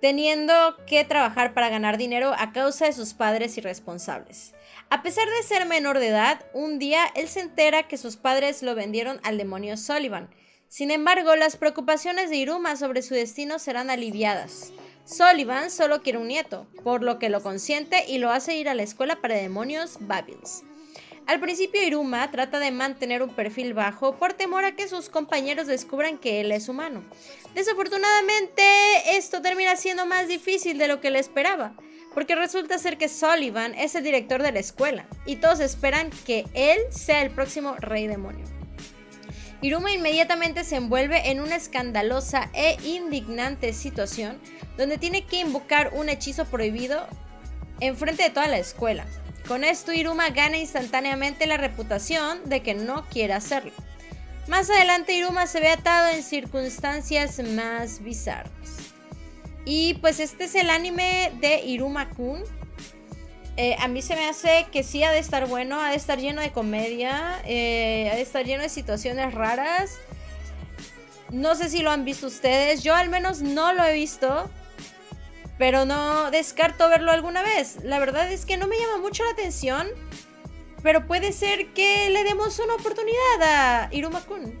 teniendo 0.00 0.54
que 0.86 1.04
trabajar 1.04 1.52
para 1.52 1.68
ganar 1.68 1.98
dinero 1.98 2.32
a 2.38 2.52
causa 2.52 2.86
de 2.86 2.92
sus 2.92 3.14
padres 3.14 3.58
irresponsables. 3.58 4.54
A 4.88 5.02
pesar 5.02 5.28
de 5.28 5.42
ser 5.46 5.66
menor 5.66 5.98
de 5.98 6.08
edad, 6.08 6.44
un 6.52 6.78
día 6.78 7.04
él 7.14 7.28
se 7.28 7.40
entera 7.40 7.88
que 7.88 7.96
sus 7.96 8.16
padres 8.16 8.62
lo 8.62 8.74
vendieron 8.74 9.20
al 9.24 9.36
demonio 9.36 9.76
Sullivan. 9.76 10.30
Sin 10.68 10.92
embargo, 10.92 11.34
las 11.34 11.56
preocupaciones 11.56 12.30
de 12.30 12.36
Iruma 12.36 12.76
sobre 12.76 13.02
su 13.02 13.14
destino 13.14 13.58
serán 13.58 13.90
aliviadas. 13.90 14.72
Sullivan 15.04 15.72
solo 15.72 16.02
quiere 16.02 16.18
un 16.18 16.28
nieto, 16.28 16.68
por 16.84 17.02
lo 17.02 17.18
que 17.18 17.28
lo 17.28 17.42
consiente 17.42 18.04
y 18.06 18.18
lo 18.18 18.30
hace 18.30 18.56
ir 18.56 18.68
a 18.68 18.74
la 18.74 18.84
escuela 18.84 19.20
para 19.20 19.34
demonios 19.34 19.98
Babils. 20.00 20.62
Al 21.30 21.38
principio 21.38 21.80
Iruma 21.80 22.28
trata 22.32 22.58
de 22.58 22.72
mantener 22.72 23.22
un 23.22 23.32
perfil 23.32 23.72
bajo 23.72 24.16
por 24.16 24.32
temor 24.32 24.64
a 24.64 24.74
que 24.74 24.88
sus 24.88 25.08
compañeros 25.08 25.68
descubran 25.68 26.18
que 26.18 26.40
él 26.40 26.50
es 26.50 26.68
humano. 26.68 27.04
Desafortunadamente, 27.54 28.64
esto 29.12 29.40
termina 29.40 29.76
siendo 29.76 30.06
más 30.06 30.26
difícil 30.26 30.76
de 30.76 30.88
lo 30.88 31.00
que 31.00 31.12
le 31.12 31.20
esperaba 31.20 31.74
porque 32.14 32.34
resulta 32.34 32.80
ser 32.80 32.98
que 32.98 33.08
Sullivan 33.08 33.76
es 33.76 33.94
el 33.94 34.02
director 34.02 34.42
de 34.42 34.50
la 34.50 34.58
escuela 34.58 35.06
y 35.24 35.36
todos 35.36 35.60
esperan 35.60 36.10
que 36.26 36.46
él 36.52 36.80
sea 36.90 37.22
el 37.22 37.30
próximo 37.30 37.76
rey 37.78 38.08
demonio. 38.08 38.44
Iruma 39.62 39.92
inmediatamente 39.92 40.64
se 40.64 40.74
envuelve 40.74 41.30
en 41.30 41.38
una 41.38 41.54
escandalosa 41.54 42.50
e 42.54 42.76
indignante 42.82 43.72
situación 43.72 44.40
donde 44.76 44.98
tiene 44.98 45.24
que 45.26 45.38
invocar 45.38 45.92
un 45.94 46.08
hechizo 46.08 46.44
prohibido 46.46 47.06
en 47.78 47.96
frente 47.96 48.24
de 48.24 48.30
toda 48.30 48.48
la 48.48 48.58
escuela. 48.58 49.06
Con 49.50 49.64
esto 49.64 49.92
Iruma 49.92 50.28
gana 50.28 50.58
instantáneamente 50.58 51.44
la 51.44 51.56
reputación 51.56 52.48
de 52.48 52.62
que 52.62 52.72
no 52.74 53.04
quiere 53.08 53.32
hacerlo. 53.32 53.72
Más 54.46 54.70
adelante 54.70 55.14
Iruma 55.14 55.48
se 55.48 55.58
ve 55.58 55.70
atado 55.70 56.08
en 56.10 56.22
circunstancias 56.22 57.40
más 57.40 58.00
bizarras. 58.00 58.52
Y 59.64 59.94
pues 59.94 60.20
este 60.20 60.44
es 60.44 60.54
el 60.54 60.70
anime 60.70 61.32
de 61.40 61.64
Iruma-kun. 61.64 62.44
Eh, 63.56 63.74
a 63.80 63.88
mí 63.88 64.02
se 64.02 64.14
me 64.14 64.28
hace 64.28 64.68
que 64.70 64.84
sí 64.84 65.02
ha 65.02 65.10
de 65.10 65.18
estar 65.18 65.48
bueno, 65.48 65.80
ha 65.80 65.90
de 65.90 65.96
estar 65.96 66.20
lleno 66.20 66.42
de 66.42 66.52
comedia, 66.52 67.42
eh, 67.44 68.08
ha 68.12 68.14
de 68.14 68.22
estar 68.22 68.44
lleno 68.44 68.62
de 68.62 68.68
situaciones 68.68 69.34
raras. 69.34 69.98
No 71.30 71.56
sé 71.56 71.70
si 71.70 71.80
lo 71.80 71.90
han 71.90 72.04
visto 72.04 72.28
ustedes, 72.28 72.84
yo 72.84 72.94
al 72.94 73.08
menos 73.08 73.42
no 73.42 73.72
lo 73.72 73.82
he 73.82 73.94
visto, 73.94 74.48
pero 75.60 75.84
no 75.84 76.32
descarto 76.32 76.88
verlo 76.88 77.12
alguna 77.12 77.42
vez. 77.42 77.76
La 77.84 78.00
verdad 78.00 78.32
es 78.32 78.46
que 78.46 78.56
no 78.56 78.66
me 78.66 78.76
llama 78.76 78.98
mucho 78.98 79.22
la 79.22 79.30
atención, 79.30 79.86
pero 80.82 81.06
puede 81.06 81.30
ser 81.30 81.72
que 81.74 82.10
le 82.10 82.24
demos 82.24 82.58
una 82.58 82.74
oportunidad 82.74 83.42
a 83.42 83.88
Iruma-kun. 83.92 84.58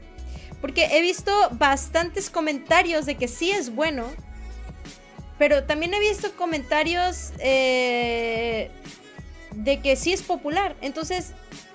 Porque 0.60 0.90
he 0.92 1.00
visto 1.00 1.32
bastantes 1.52 2.30
comentarios 2.30 3.06
de 3.06 3.16
que 3.16 3.26
sí 3.26 3.50
es 3.50 3.74
bueno 3.74 4.04
pero 5.40 5.64
también 5.64 5.94
he 5.94 6.00
visto 6.00 6.30
comentarios 6.36 7.32
eh, 7.38 8.70
de 9.52 9.80
que 9.80 9.96
sí 9.96 10.12
es 10.12 10.20
popular. 10.20 10.76
Entonces, 10.82 11.32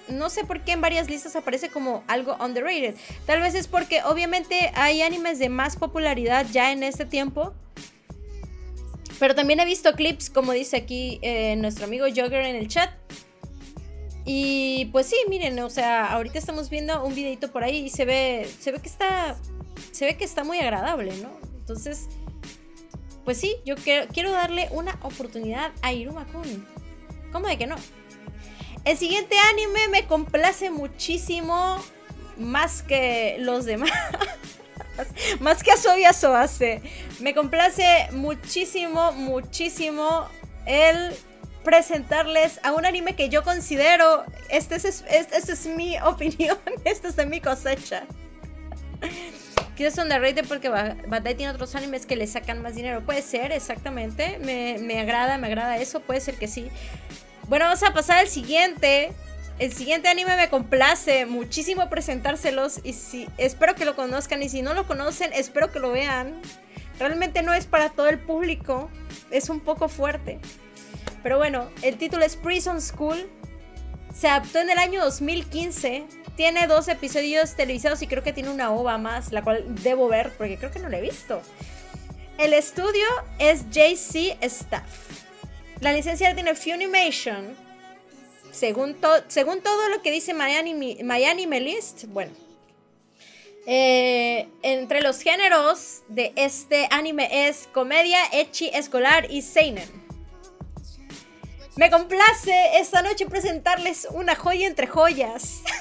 no 0.07 0.29
sé 0.29 0.43
por 0.43 0.61
qué 0.61 0.73
en 0.73 0.81
varias 0.81 1.09
listas 1.09 1.35
aparece 1.35 1.69
como 1.69 2.03
algo 2.05 2.35
underrated. 2.35 2.93
Tal 3.25 3.41
vez 3.41 3.55
es 3.55 3.67
porque 3.67 4.03
obviamente 4.03 4.71
hay 4.75 5.01
animes 5.01 5.39
de 5.39 5.49
más 5.49 5.77
popularidad 5.77 6.45
ya 6.51 6.71
en 6.71 6.83
este 6.83 7.05
tiempo. 7.05 7.55
Pero 9.19 9.35
también 9.35 9.59
he 9.59 9.65
visto 9.65 9.93
clips, 9.93 10.29
como 10.29 10.51
dice 10.51 10.77
aquí 10.77 11.19
eh, 11.21 11.55
nuestro 11.55 11.85
amigo 11.85 12.05
Jogger 12.07 12.45
en 12.45 12.55
el 12.55 12.67
chat. 12.67 12.91
Y 14.25 14.85
pues 14.91 15.05
sí, 15.05 15.15
miren, 15.29 15.59
o 15.59 15.69
sea, 15.69 16.11
ahorita 16.11 16.39
estamos 16.39 16.69
viendo 16.69 17.03
un 17.03 17.13
videito 17.13 17.51
por 17.51 17.63
ahí 17.63 17.85
y 17.85 17.89
se 17.89 18.05
ve, 18.05 18.49
se 18.59 18.71
ve 18.71 18.79
que 18.79 18.89
está, 18.89 19.37
se 19.91 20.05
ve 20.05 20.17
que 20.17 20.23
está 20.23 20.43
muy 20.43 20.59
agradable, 20.59 21.15
¿no? 21.17 21.29
Entonces, 21.59 22.07
pues 23.23 23.39
sí, 23.39 23.55
yo 23.65 23.75
quiero, 23.75 24.31
darle 24.31 24.67
una 24.71 24.97
oportunidad 25.01 25.71
a 25.81 25.93
Iruma-kun. 25.93 26.65
¿Cómo 27.31 27.47
de 27.47 27.57
que 27.57 27.67
no? 27.67 27.75
El 28.83 28.97
siguiente 28.97 29.35
anime 29.51 29.87
me 29.89 30.05
complace 30.05 30.69
muchísimo 30.69 31.77
más 32.37 32.83
que 32.83 33.37
los 33.39 33.65
demás. 33.65 33.91
más 35.39 35.63
que 35.63 35.71
Asobi 35.71 36.05
Asoase. 36.05 36.81
Me 37.19 37.33
complace 37.33 38.09
muchísimo, 38.11 39.11
muchísimo 39.13 40.27
el 40.65 41.13
presentarles 41.63 42.59
a 42.63 42.73
un 42.73 42.85
anime 42.85 43.15
que 43.15 43.29
yo 43.29 43.43
considero, 43.43 44.23
este 44.49 44.75
es, 44.75 45.03
este 45.09 45.51
es 45.51 45.65
mi 45.65 45.97
opinión, 46.05 46.57
esta 46.85 47.09
es 47.09 47.27
mi 47.27 47.41
cosecha. 47.41 48.03
Quizás 49.75 49.95
son 49.95 50.05
underrated 50.05 50.47
porque 50.47 50.69
Bandai 50.69 51.35
tiene 51.35 51.51
otros 51.51 51.75
animes 51.75 52.05
que 52.05 52.15
le 52.15 52.27
sacan 52.27 52.61
más 52.61 52.75
dinero. 52.75 53.01
Puede 53.01 53.21
ser, 53.21 53.51
exactamente. 53.51 54.39
Me, 54.39 54.99
agrada, 54.99 55.37
me 55.37 55.47
agrada 55.47 55.77
eso. 55.77 55.99
Puede 55.99 56.21
ser 56.21 56.35
que 56.35 56.47
sí. 56.47 56.69
Bueno, 57.49 57.65
vamos 57.65 57.83
a 57.83 57.93
pasar 57.93 58.19
al 58.19 58.29
siguiente. 58.29 59.11
El 59.57 59.71
siguiente 59.71 60.09
anime 60.09 60.35
me 60.35 60.49
complace 60.49 61.25
muchísimo 61.25 61.89
presentárselos 61.89 62.81
y 62.83 62.93
si 62.93 63.27
espero 63.37 63.73
que 63.75 63.85
lo 63.85 63.95
conozcan 63.95 64.43
y 64.43 64.49
si 64.49 64.61
no 64.61 64.73
lo 64.73 64.85
conocen, 64.85 65.31
espero 65.31 65.71
que 65.71 65.79
lo 65.79 65.91
vean. 65.91 66.41
Realmente 66.99 67.41
no 67.41 67.53
es 67.53 67.65
para 67.65 67.89
todo 67.89 68.09
el 68.09 68.19
público, 68.19 68.89
es 69.31 69.49
un 69.49 69.61
poco 69.61 69.87
fuerte. 69.87 70.39
Pero 71.23 71.37
bueno, 71.37 71.69
el 71.81 71.97
título 71.97 72.25
es 72.25 72.35
Prison 72.35 72.81
School. 72.81 73.29
Se 74.13 74.27
adaptó 74.27 74.59
en 74.59 74.69
el 74.69 74.77
año 74.77 75.03
2015 75.03 76.05
tiene 76.35 76.67
dos 76.67 76.89
episodios 76.89 77.55
televisados 77.55 78.01
y 78.01 78.07
creo 78.07 78.21
que 78.21 78.33
tiene 78.33 78.49
una 78.49 78.71
ova 78.71 78.97
más, 78.97 79.31
la 79.31 79.41
cual 79.41 79.63
debo 79.83 80.09
ver 80.09 80.31
porque 80.37 80.57
creo 80.57 80.71
que 80.71 80.79
no 80.79 80.89
la 80.89 80.97
he 80.97 81.01
visto. 81.01 81.41
El 82.37 82.53
estudio 82.53 83.05
es 83.39 83.69
JC 83.69 84.37
Staff. 84.41 84.83
La 85.79 85.93
licencia 85.93 86.33
tiene 86.35 86.55
Funimation. 86.55 87.64
Según, 88.55 88.95
según 89.27 89.61
todo 89.61 89.89
lo 89.89 90.01
que 90.01 90.11
dice 90.11 90.33
Miami, 90.33 91.03
Miami 91.03 91.45
bueno. 92.07 92.31
Eh, 93.67 94.47
entre 94.61 95.01
los 95.01 95.19
géneros 95.19 96.03
de 96.07 96.31
este 96.37 96.87
anime 96.89 97.49
es 97.49 97.67
comedia, 97.73 98.19
echi, 98.31 98.69
escolar 98.69 99.29
y 99.29 99.41
seinen. 99.41 99.89
Me 101.75 101.91
complace 101.91 102.79
esta 102.79 103.01
noche 103.01 103.25
presentarles 103.25 104.07
una 104.11 104.35
joya 104.35 104.67
entre 104.67 104.87
joyas. 104.87 105.61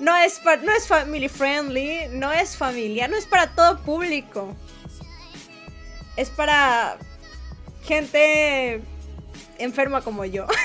No 0.00 0.16
es, 0.16 0.40
no 0.62 0.72
es 0.72 0.86
family 0.86 1.28
friendly, 1.28 2.08
no 2.10 2.32
es 2.32 2.56
familia, 2.56 3.06
no 3.06 3.16
es 3.18 3.26
para 3.26 3.54
todo 3.54 3.78
público. 3.82 4.54
Es 6.16 6.30
para 6.30 6.96
gente 7.82 8.82
enferma 9.58 10.02
como 10.02 10.24
yo. 10.24 10.46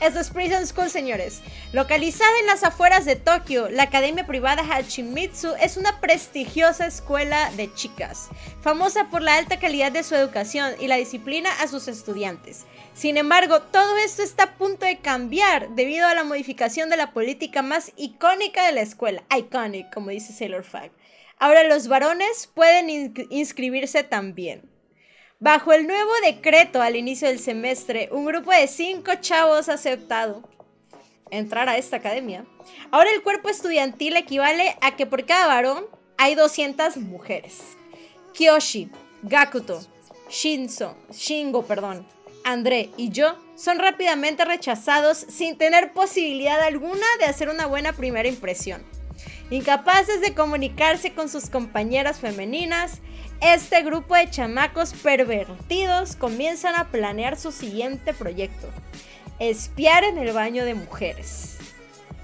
Esto 0.00 0.20
es 0.20 0.30
Prison 0.30 0.66
School, 0.66 0.90
señores. 0.90 1.42
Localizada 1.72 2.32
en 2.40 2.46
las 2.46 2.64
afueras 2.64 3.04
de 3.04 3.16
Tokio, 3.16 3.68
la 3.68 3.84
academia 3.84 4.26
privada 4.26 4.62
Hachimitsu 4.62 5.54
es 5.60 5.76
una 5.76 6.00
prestigiosa 6.00 6.86
escuela 6.86 7.50
de 7.56 7.72
chicas, 7.74 8.28
famosa 8.62 9.10
por 9.10 9.22
la 9.22 9.36
alta 9.36 9.60
calidad 9.60 9.92
de 9.92 10.02
su 10.02 10.14
educación 10.14 10.72
y 10.80 10.88
la 10.88 10.96
disciplina 10.96 11.50
a 11.60 11.68
sus 11.68 11.88
estudiantes. 11.88 12.64
Sin 12.94 13.16
embargo, 13.16 13.60
todo 13.60 13.96
esto 13.98 14.22
está 14.22 14.44
a 14.44 14.54
punto 14.54 14.86
de 14.86 14.98
cambiar 14.98 15.68
debido 15.70 16.06
a 16.06 16.14
la 16.14 16.24
modificación 16.24 16.88
de 16.88 16.96
la 16.96 17.12
política 17.12 17.62
más 17.62 17.92
icónica 17.96 18.66
de 18.66 18.72
la 18.72 18.80
escuela, 18.80 19.22
iconic, 19.36 19.92
como 19.92 20.10
dice 20.10 20.32
Sailor 20.32 20.64
Fag. 20.64 20.90
Ahora 21.38 21.64
los 21.64 21.88
varones 21.88 22.50
pueden 22.54 23.14
inscribirse 23.30 24.04
también. 24.04 24.71
Bajo 25.42 25.72
el 25.72 25.88
nuevo 25.88 26.12
decreto 26.24 26.80
al 26.80 26.94
inicio 26.94 27.26
del 27.26 27.40
semestre, 27.40 28.08
un 28.12 28.24
grupo 28.26 28.52
de 28.52 28.68
cinco 28.68 29.10
chavos 29.20 29.68
ha 29.68 29.72
aceptado 29.72 30.48
entrar 31.32 31.68
a 31.68 31.76
esta 31.76 31.96
academia. 31.96 32.44
Ahora 32.92 33.10
el 33.12 33.24
cuerpo 33.24 33.48
estudiantil 33.48 34.14
equivale 34.14 34.76
a 34.80 34.94
que 34.94 35.04
por 35.04 35.26
cada 35.26 35.48
varón 35.48 35.86
hay 36.16 36.36
200 36.36 36.96
mujeres. 36.98 37.58
Kiyoshi, 38.34 38.88
Gakuto, 39.24 39.80
Shinzo, 40.30 40.96
Shingo, 41.10 41.66
perdón, 41.66 42.06
André 42.44 42.90
y 42.96 43.08
yo 43.08 43.36
son 43.56 43.80
rápidamente 43.80 44.44
rechazados 44.44 45.18
sin 45.18 45.58
tener 45.58 45.92
posibilidad 45.92 46.62
alguna 46.62 47.06
de 47.18 47.24
hacer 47.24 47.48
una 47.48 47.66
buena 47.66 47.92
primera 47.94 48.28
impresión. 48.28 48.84
Incapaces 49.50 50.20
de 50.20 50.34
comunicarse 50.34 51.14
con 51.14 51.28
sus 51.28 51.50
compañeras 51.50 52.20
femeninas, 52.20 53.00
este 53.42 53.82
grupo 53.82 54.14
de 54.14 54.30
chamacos 54.30 54.92
pervertidos 54.92 56.14
comienzan 56.14 56.76
a 56.76 56.88
planear 56.92 57.36
su 57.36 57.50
siguiente 57.50 58.14
proyecto, 58.14 58.68
espiar 59.40 60.04
en 60.04 60.16
el 60.16 60.32
baño 60.32 60.64
de 60.64 60.74
mujeres. 60.74 61.56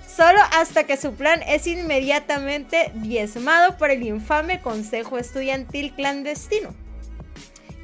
Solo 0.06 0.38
hasta 0.52 0.84
que 0.84 0.96
su 0.96 1.14
plan 1.14 1.42
es 1.42 1.66
inmediatamente 1.66 2.92
diezmado 2.94 3.76
por 3.78 3.90
el 3.90 4.04
infame 4.04 4.60
Consejo 4.60 5.18
Estudiantil 5.18 5.92
Clandestino, 5.92 6.72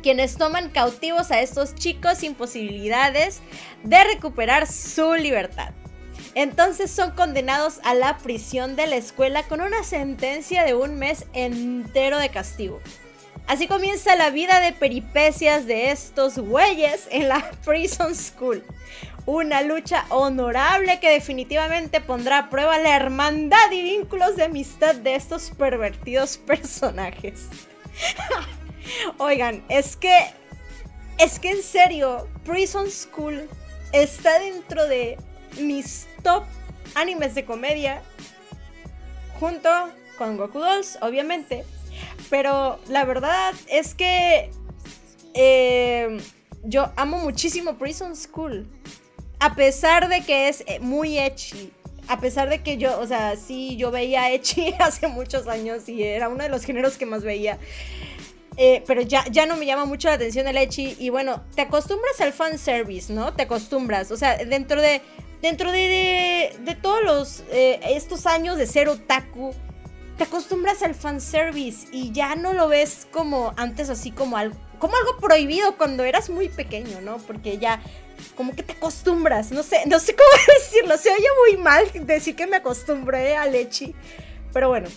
quienes 0.01 0.37
toman 0.37 0.71
cautivos 0.71 1.33
a 1.33 1.41
estos 1.41 1.75
chicos 1.75 2.19
sin 2.19 2.37
posibilidades 2.37 3.41
de 3.83 4.05
recuperar 4.05 4.69
su 4.69 5.15
libertad. 5.15 5.71
Entonces 6.37 6.89
son 6.89 7.13
condenados 7.13 7.81
a 7.83 7.95
la 7.95 8.19
prisión 8.19 8.77
de 8.77 8.87
la 8.87 8.97
escuela 8.97 9.43
con 9.45 9.61
una 9.61 9.83
sentencia 9.83 10.63
de 10.65 10.75
un 10.75 11.01
mes 11.01 11.27
entero 11.33 12.19
de 12.19 12.29
castigo. 12.29 12.81
Así 13.47 13.69
comienza 13.69 14.17
la 14.17 14.31
vida 14.31 14.61
de 14.61 14.73
peripecias 14.73 15.67
de 15.67 15.91
estos 15.91 16.39
güeyes 16.39 17.09
en 17.11 17.29
la 17.29 17.51
Prison 17.65 18.15
School. 18.15 18.65
Una 19.27 19.63
lucha 19.63 20.07
honorable 20.09 20.99
que 21.01 21.11
definitivamente 21.11 22.01
pondrá 22.01 22.39
a 22.39 22.51
prueba 22.51 22.79
la 22.79 22.97
hermandad 22.97 23.71
y 23.71 23.83
vínculos 23.83 24.37
de 24.37 24.45
amistad 24.45 24.95
de 24.95 25.15
estos 25.15 25.51
pervertidos 25.51 26.39
personajes. 26.47 27.49
Oigan, 29.19 29.65
es 29.69 29.97
que. 29.97 30.33
Es 31.17 31.39
que 31.39 31.51
en 31.51 31.63
serio, 31.63 32.29
Prison 32.45 32.91
School 32.91 33.49
está 33.93 34.41
dentro 34.41 34.87
de 34.89 35.17
mis 35.61 36.09
top 36.23 36.45
animes 36.95 37.35
de 37.35 37.45
comedia. 37.45 38.03
Junto 39.39 39.71
con 40.19 40.37
Goku 40.37 40.59
Dolls, 40.59 40.99
obviamente. 41.03 41.65
Pero 42.35 42.81
la 42.89 43.05
verdad 43.05 43.55
es 43.69 43.95
que 43.95 44.51
eh, 45.35 46.19
yo 46.65 46.91
amo 46.97 47.19
muchísimo 47.19 47.79
Prison 47.79 48.17
School. 48.17 48.67
A 49.39 49.55
pesar 49.55 50.09
de 50.09 50.21
que 50.23 50.49
es 50.49 50.65
eh, 50.67 50.81
muy 50.81 51.17
ecchi. 51.17 51.73
A 52.09 52.19
pesar 52.19 52.49
de 52.49 52.61
que 52.61 52.77
yo, 52.77 52.99
o 52.99 53.07
sea, 53.07 53.37
sí, 53.37 53.77
yo 53.77 53.93
veía 53.93 54.33
ecchi 54.33 54.75
hace 54.81 55.07
muchos 55.07 55.47
años 55.47 55.89
y 55.89 56.03
era 56.03 56.29
uno 56.29 56.43
de 56.43 56.49
los 56.49 56.65
géneros 56.65 56.97
que 56.97 57.07
más 57.07 57.23
veía. 57.23 57.57
Eh, 58.57 58.83
pero 58.85 59.01
ya, 59.01 59.25
ya 59.31 59.47
no 59.47 59.57
me 59.57 59.65
llama 59.65 59.85
mucho 59.85 60.09
la 60.09 60.15
atención 60.15 60.49
el 60.49 60.57
ecchi. 60.57 60.97
Y 60.99 61.11
bueno, 61.11 61.45
te 61.55 61.63
acostumbras 61.63 62.21
al 62.21 62.33
fanservice, 62.33 63.13
¿no? 63.13 63.33
Te 63.33 63.45
acostumbras. 63.45 64.11
O 64.11 64.17
sea, 64.17 64.39
dentro 64.39 64.83
de. 64.83 65.03
Dentro 65.41 65.71
de, 65.71 66.53
de, 66.59 66.75
todos 66.75 67.05
los. 67.05 67.45
estos 67.53 68.27
años 68.27 68.59
de 68.59 68.67
ser 68.67 68.89
otaku 68.89 69.55
te 70.17 70.25
acostumbras 70.25 70.83
al 70.83 70.95
fanservice 70.95 71.89
y 71.91 72.13
ya 72.13 72.37
no 72.37 72.53
lo 72.53 72.69
ves 72.69 73.07
como 73.11 73.53
antes 73.57 73.91
así 73.91 74.11
como 74.11 74.37
algo, 74.37 74.57
como 74.79 74.97
algo 74.97 75.19
prohibido 75.19 75.77
cuando 75.77 76.05
eras 76.05 76.31
muy 76.31 76.49
pequeño, 76.49 77.01
¿no? 77.01 77.19
Porque 77.19 77.59
ya 77.59 77.81
como 78.37 78.55
que 78.55 78.63
te 78.63 78.73
acostumbras, 78.75 79.51
no 79.51 79.63
sé, 79.63 79.83
no 79.87 79.99
sé 79.99 80.15
cómo 80.15 80.29
decirlo, 80.59 80.97
se 80.97 81.11
oye 81.11 81.27
muy 81.47 81.63
mal 81.63 81.85
decir 82.07 82.37
que 82.37 82.47
me 82.47 82.57
acostumbré 82.57 83.37
al 83.37 83.55
Echi, 83.55 83.95
pero 84.53 84.69
bueno. 84.69 84.89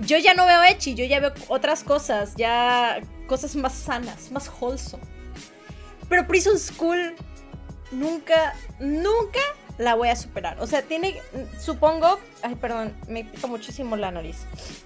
Yo 0.00 0.16
ya 0.16 0.32
no 0.32 0.46
veo 0.46 0.62
Echi, 0.62 0.94
yo 0.94 1.04
ya 1.04 1.18
veo 1.18 1.32
otras 1.48 1.82
cosas, 1.82 2.34
ya 2.36 3.00
cosas 3.26 3.56
más 3.56 3.74
sanas, 3.74 4.30
más 4.30 4.48
wholesome. 4.60 5.02
Pero 6.08 6.24
Prison 6.28 6.56
School 6.56 7.16
nunca, 7.90 8.54
nunca 8.78 9.40
la 9.78 9.94
voy 9.94 10.08
a 10.08 10.16
superar. 10.16 10.60
O 10.60 10.66
sea, 10.66 10.82
tiene, 10.82 11.20
supongo, 11.58 12.18
ay, 12.42 12.56
perdón, 12.56 12.92
me 13.08 13.24
pica 13.24 13.46
muchísimo 13.46 13.96
la 13.96 14.10
nariz 14.10 14.38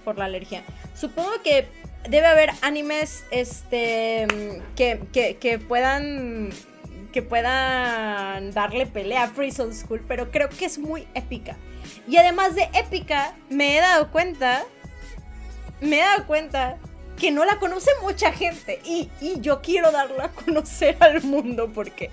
por 0.05 0.17
la 0.17 0.25
alergia. 0.25 0.63
Supongo 0.95 1.41
que 1.43 1.67
debe 2.07 2.27
haber 2.27 2.51
animes, 2.61 3.25
este, 3.31 4.27
que, 4.75 5.37
que, 5.39 5.59
puedan, 5.59 6.51
que 7.11 7.21
puedan 7.21 8.51
darle 8.51 8.85
pelea 8.85 9.23
a 9.23 9.31
Prison 9.31 9.73
School, 9.73 10.03
pero 10.07 10.31
creo 10.31 10.49
que 10.49 10.65
es 10.65 10.77
muy 10.77 11.07
épica. 11.15 11.57
Y 12.07 12.17
además 12.17 12.55
de 12.55 12.69
épica, 12.73 13.35
me 13.49 13.77
he 13.77 13.81
dado 13.81 14.11
cuenta, 14.11 14.63
me 15.81 15.99
he 15.99 16.03
dado 16.03 16.27
cuenta 16.27 16.77
que 17.17 17.31
no 17.31 17.45
la 17.45 17.59
conoce 17.59 17.91
mucha 18.01 18.31
gente 18.31 18.81
y, 18.83 19.09
y 19.21 19.39
yo 19.39 19.61
quiero 19.61 19.91
darla 19.91 20.25
a 20.25 20.29
conocer 20.29 20.97
al 20.99 21.21
mundo 21.21 21.69
porque 21.73 22.09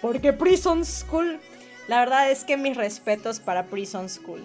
porque 0.00 0.32
Prison 0.32 0.84
School 0.84 1.40
la 1.88 2.00
verdad 2.00 2.30
es 2.30 2.44
que 2.44 2.56
mis 2.56 2.76
respetos 2.76 3.40
para 3.40 3.66
Prison 3.66 4.08
School. 4.08 4.42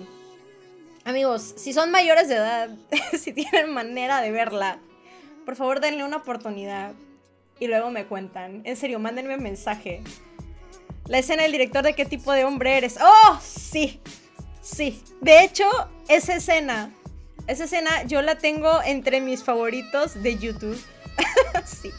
Amigos, 1.04 1.54
si 1.58 1.74
son 1.74 1.89
mayores 1.89 2.28
de 2.28 2.36
edad, 2.36 2.70
si 3.18 3.34
tienen 3.34 3.74
manera 3.74 4.22
de 4.22 4.32
verla, 4.32 4.78
por 5.46 5.56
favor 5.56 5.80
denle 5.80 6.04
una 6.04 6.18
oportunidad 6.18 6.94
y 7.60 7.68
luego 7.68 7.89
me 7.89 8.06
cuentan. 8.06 8.62
En 8.64 8.76
serio, 8.76 9.00
mándenme 9.00 9.36
un 9.36 9.44
mensaje. 9.44 10.04
La 11.08 11.20
escena 11.20 11.44
del 11.44 11.52
director 11.52 11.84
de 11.84 11.94
qué 11.94 12.06
tipo 12.06 12.32
de 12.32 12.46
hombre 12.46 12.78
eres. 12.78 12.98
¡Oh! 13.02 13.39
Sí, 13.42 14.00
sí. 14.62 15.02
De 15.22 15.44
hecho, 15.44 15.66
esa 16.08 16.36
escena, 16.36 16.94
esa 17.48 17.64
escena 17.64 18.04
yo 18.04 18.22
la 18.22 18.38
tengo 18.38 18.82
entre 18.84 19.20
mis 19.22 19.44
favoritos 19.44 20.22
de 20.22 20.38
YouTube. 20.38 20.80
sí. 21.66 21.91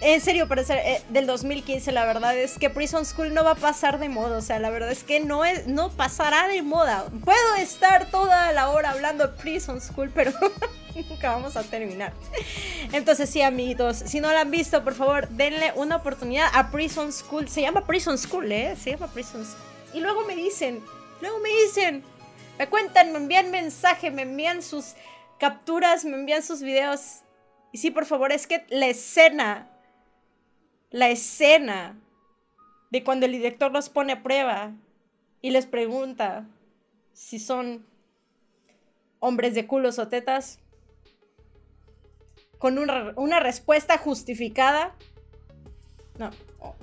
En 0.00 0.20
serio, 0.20 0.48
ser 0.64 0.78
eh, 0.78 1.02
del 1.10 1.26
2015, 1.26 1.92
la 1.92 2.04
verdad 2.04 2.36
es 2.36 2.58
que 2.58 2.70
Prison 2.70 3.04
School 3.04 3.34
no 3.34 3.44
va 3.44 3.52
a 3.52 3.56
pasar 3.56 3.98
de 3.98 4.08
moda. 4.08 4.38
O 4.38 4.42
sea, 4.42 4.58
la 4.58 4.70
verdad 4.70 4.90
es 4.90 5.04
que 5.04 5.20
no, 5.20 5.44
es, 5.44 5.66
no 5.66 5.90
pasará 5.90 6.48
de 6.48 6.62
moda. 6.62 7.06
Puedo 7.24 7.54
estar 7.56 8.10
toda 8.10 8.52
la 8.52 8.70
hora 8.70 8.90
hablando 8.90 9.26
de 9.26 9.34
Prison 9.34 9.80
School, 9.80 10.10
pero 10.14 10.32
nunca 11.08 11.30
vamos 11.30 11.56
a 11.56 11.62
terminar. 11.62 12.12
Entonces, 12.92 13.30
sí, 13.30 13.42
amiguitos, 13.42 13.96
si 13.98 14.20
no 14.20 14.32
la 14.32 14.40
han 14.42 14.50
visto, 14.50 14.82
por 14.84 14.94
favor, 14.94 15.28
denle 15.28 15.72
una 15.76 15.96
oportunidad 15.96 16.48
a 16.52 16.70
Prison 16.70 17.12
School. 17.12 17.48
Se 17.48 17.62
llama 17.62 17.86
Prison 17.86 18.18
School, 18.18 18.50
¿eh? 18.50 18.76
Se 18.76 18.90
llama 18.90 19.08
Prison 19.08 19.44
School. 19.44 19.62
Y 19.94 20.00
luego 20.00 20.24
me 20.24 20.34
dicen, 20.34 20.82
luego 21.20 21.38
me 21.40 21.50
dicen, 21.64 22.02
me 22.58 22.68
cuentan, 22.68 23.12
me 23.12 23.18
envían 23.18 23.50
mensaje, 23.50 24.10
me 24.10 24.22
envían 24.22 24.62
sus 24.62 24.94
capturas, 25.38 26.04
me 26.04 26.14
envían 26.14 26.42
sus 26.42 26.62
videos 26.62 27.22
y 27.72 27.78
sí, 27.78 27.90
por 27.90 28.04
favor, 28.04 28.32
es 28.32 28.46
que 28.46 28.64
la 28.68 28.86
escena, 28.86 29.70
la 30.90 31.08
escena 31.08 31.98
de 32.90 33.02
cuando 33.02 33.24
el 33.24 33.32
director 33.32 33.72
los 33.72 33.88
pone 33.88 34.12
a 34.12 34.22
prueba 34.22 34.72
y 35.40 35.50
les 35.50 35.64
pregunta 35.64 36.46
si 37.14 37.38
son 37.38 37.86
hombres 39.18 39.54
de 39.54 39.66
culos 39.66 39.98
o 39.98 40.08
tetas, 40.08 40.58
con 42.58 42.78
una, 42.78 43.40
respuesta 43.40 43.98
justificada. 43.98 44.94
No, 46.18 46.30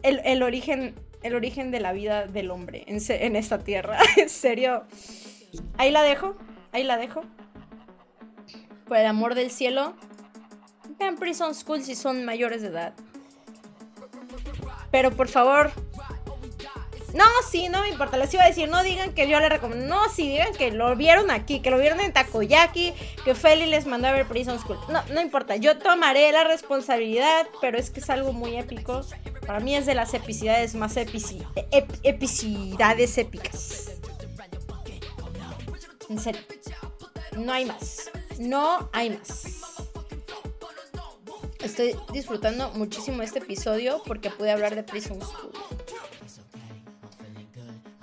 el, 0.02 0.44
origen, 0.44 0.96
el 1.22 1.36
origen 1.36 1.72
de 1.72 1.80
la 1.80 1.94
vida 1.94 2.26
del 2.26 2.52
hombre 2.52 2.84
en, 2.88 3.00
en 3.08 3.36
esta 3.36 3.60
tierra. 3.60 4.00
en 4.18 4.30
serio. 4.30 4.86
Ahí 5.78 5.92
la 5.92 6.02
dejo, 6.02 6.36
ahí 6.72 6.84
la 6.84 6.98
dejo. 6.98 7.22
Por 8.88 8.98
el 8.98 9.06
amor 9.06 9.36
del 9.36 9.52
cielo, 9.52 9.96
Vean 11.00 11.16
Prison 11.16 11.56
School 11.56 11.82
si 11.84 11.96
son 11.96 12.26
mayores 12.26 12.62
de 12.62 12.68
edad. 12.68 12.94
Pero 14.92 15.12
por 15.12 15.28
favor, 15.28 15.72
No, 17.14 17.26
sí, 17.50 17.70
no 17.70 17.82
me 17.82 17.90
importa. 17.90 18.18
Les 18.18 18.32
iba 18.36 18.44
a 18.44 18.48
decir, 18.48 18.70
no 18.70 18.84
digan 18.84 19.14
que 19.14 19.28
yo 19.28 19.40
le 19.40 19.50
recomiendo. 19.50 19.88
No, 19.88 20.08
sí, 20.10 20.30
digan 20.30 20.54
que 20.54 20.70
lo 20.72 20.96
vieron 20.96 21.32
aquí, 21.32 21.60
que 21.60 21.72
lo 21.72 21.80
vieron 21.80 22.00
en 22.02 22.14
Takoyaki, 22.14 22.94
que 23.26 23.34
Feli 23.34 23.66
les 23.66 23.88
mandó 23.88 24.10
a 24.10 24.12
ver 24.12 24.28
Prison 24.28 24.60
School. 24.60 24.78
No, 24.90 25.02
no 25.14 25.20
importa. 25.20 25.56
Yo 25.56 25.80
tomaré 25.80 26.32
la 26.32 26.44
responsabilidad, 26.44 27.48
pero 27.62 27.80
es 27.80 27.90
que 27.90 28.00
es 28.00 28.10
algo 28.12 28.32
muy 28.32 28.58
épico. 28.58 29.02
Para 29.48 29.60
mí 29.60 29.76
es 29.76 29.88
de 29.88 29.96
las 29.96 30.14
epicidades 30.14 30.76
más 30.76 30.98
epici 30.98 31.42
epicidades 32.04 33.18
épicas. 33.18 33.92
En 36.10 36.20
serio. 36.20 36.42
No 37.38 37.54
hay 37.54 37.66
más. 37.66 38.12
No 38.38 38.90
hay 38.94 39.10
más. 39.12 39.59
Estoy 41.64 41.94
disfrutando 42.14 42.72
muchísimo 42.72 43.22
este 43.22 43.40
episodio 43.40 44.02
porque 44.06 44.30
pude 44.30 44.52
hablar 44.52 44.76
de 44.76 44.84
Prison 44.84 45.20
School. 45.22 45.52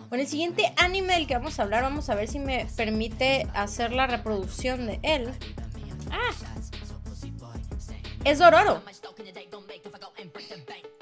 Bueno, 0.09 0.23
el 0.23 0.29
siguiente 0.29 0.73
anime 0.77 1.15
del 1.15 1.27
que 1.27 1.35
vamos 1.35 1.59
a 1.59 1.63
hablar, 1.63 1.83
vamos 1.83 2.11
a 2.11 2.15
ver 2.15 2.29
si 2.29 2.39
me 2.39 2.67
permite 2.77 3.47
hacer 3.55 3.93
la 3.93 4.07
reproducción 4.07 4.87
de 4.87 5.01
él. 5.03 5.33
Ah, 6.11 6.31
es 8.25 8.39
Dororo. 8.39 8.83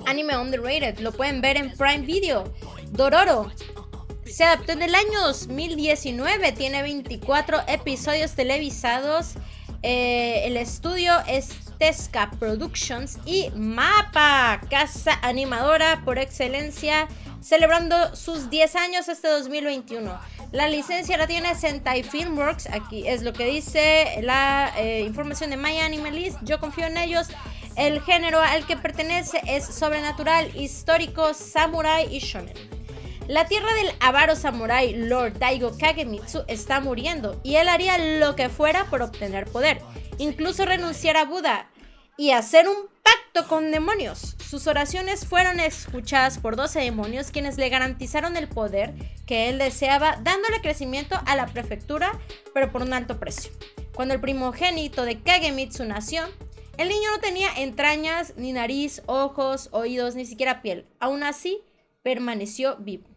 Anime 0.06 0.36
underrated, 0.36 0.98
lo 1.00 1.12
pueden 1.12 1.40
ver 1.40 1.56
en 1.56 1.76
Prime 1.76 2.06
Video. 2.06 2.44
Dororo. 2.92 3.50
Se 4.26 4.44
adaptó 4.44 4.72
en 4.72 4.82
el 4.82 4.94
año 4.94 5.20
2019, 5.22 6.52
tiene 6.52 6.82
24 6.82 7.62
episodios 7.66 8.32
televisados. 8.32 9.34
Eh, 9.82 10.46
el 10.46 10.56
estudio 10.56 11.12
es 11.26 11.63
Tesca 11.78 12.30
Productions 12.38 13.18
y 13.24 13.50
Mapa, 13.54 14.60
casa 14.70 15.18
animadora 15.22 16.02
por 16.04 16.18
excelencia 16.18 17.08
celebrando 17.40 18.16
sus 18.16 18.48
10 18.48 18.76
años 18.76 19.08
este 19.08 19.28
2021. 19.28 20.18
La 20.52 20.68
licencia 20.68 21.16
la 21.18 21.26
tiene 21.26 21.54
Sentai 21.54 22.02
Filmworks, 22.02 22.68
aquí 22.68 23.06
es 23.06 23.22
lo 23.22 23.32
que 23.32 23.44
dice 23.44 24.20
la 24.22 24.72
eh, 24.78 25.02
información 25.02 25.50
de 25.50 25.56
My 25.56 25.78
Anime 25.78 26.10
List, 26.10 26.38
yo 26.42 26.58
confío 26.58 26.86
en 26.86 26.96
ellos. 26.96 27.28
El 27.76 28.00
género 28.02 28.40
al 28.40 28.66
que 28.66 28.76
pertenece 28.76 29.42
es 29.46 29.66
sobrenatural, 29.66 30.54
histórico, 30.56 31.34
samurai 31.34 32.06
y 32.08 32.20
shonen. 32.20 32.54
La 33.26 33.46
tierra 33.46 33.72
del 33.72 33.90
avaro 34.00 34.36
samurai 34.36 34.94
Lord 34.94 35.38
Daigo 35.38 35.76
Kagemitsu 35.78 36.44
está 36.46 36.80
muriendo 36.80 37.40
y 37.42 37.56
él 37.56 37.68
haría 37.68 37.96
lo 38.20 38.36
que 38.36 38.50
fuera 38.50 38.84
por 38.90 39.00
obtener 39.00 39.46
poder, 39.46 39.80
incluso 40.18 40.64
renunciar 40.64 41.16
a 41.16 41.24
Buda 41.24 41.70
y 42.16 42.30
hacer 42.30 42.68
un 42.68 42.88
pacto 43.02 43.48
con 43.48 43.70
demonios. 43.70 44.36
Sus 44.48 44.66
oraciones 44.66 45.26
fueron 45.26 45.60
escuchadas 45.60 46.38
por 46.38 46.56
12 46.56 46.80
demonios 46.80 47.30
quienes 47.30 47.56
le 47.56 47.68
garantizaron 47.68 48.36
el 48.36 48.48
poder 48.48 48.94
que 49.26 49.48
él 49.48 49.58
deseaba, 49.58 50.18
dándole 50.22 50.60
crecimiento 50.60 51.20
a 51.26 51.36
la 51.36 51.46
prefectura, 51.46 52.18
pero 52.52 52.70
por 52.70 52.82
un 52.82 52.92
alto 52.92 53.18
precio. 53.18 53.52
Cuando 53.94 54.14
el 54.14 54.20
primogénito 54.20 55.04
de 55.04 55.20
Kagemitsu 55.20 55.84
nació, 55.84 56.24
el 56.76 56.88
niño 56.88 57.10
no 57.12 57.20
tenía 57.20 57.48
entrañas, 57.56 58.34
ni 58.36 58.52
nariz, 58.52 59.02
ojos, 59.06 59.68
oídos, 59.72 60.14
ni 60.14 60.26
siquiera 60.26 60.62
piel. 60.62 60.86
Aún 60.98 61.22
así, 61.22 61.62
permaneció 62.02 62.76
vivo. 62.78 63.08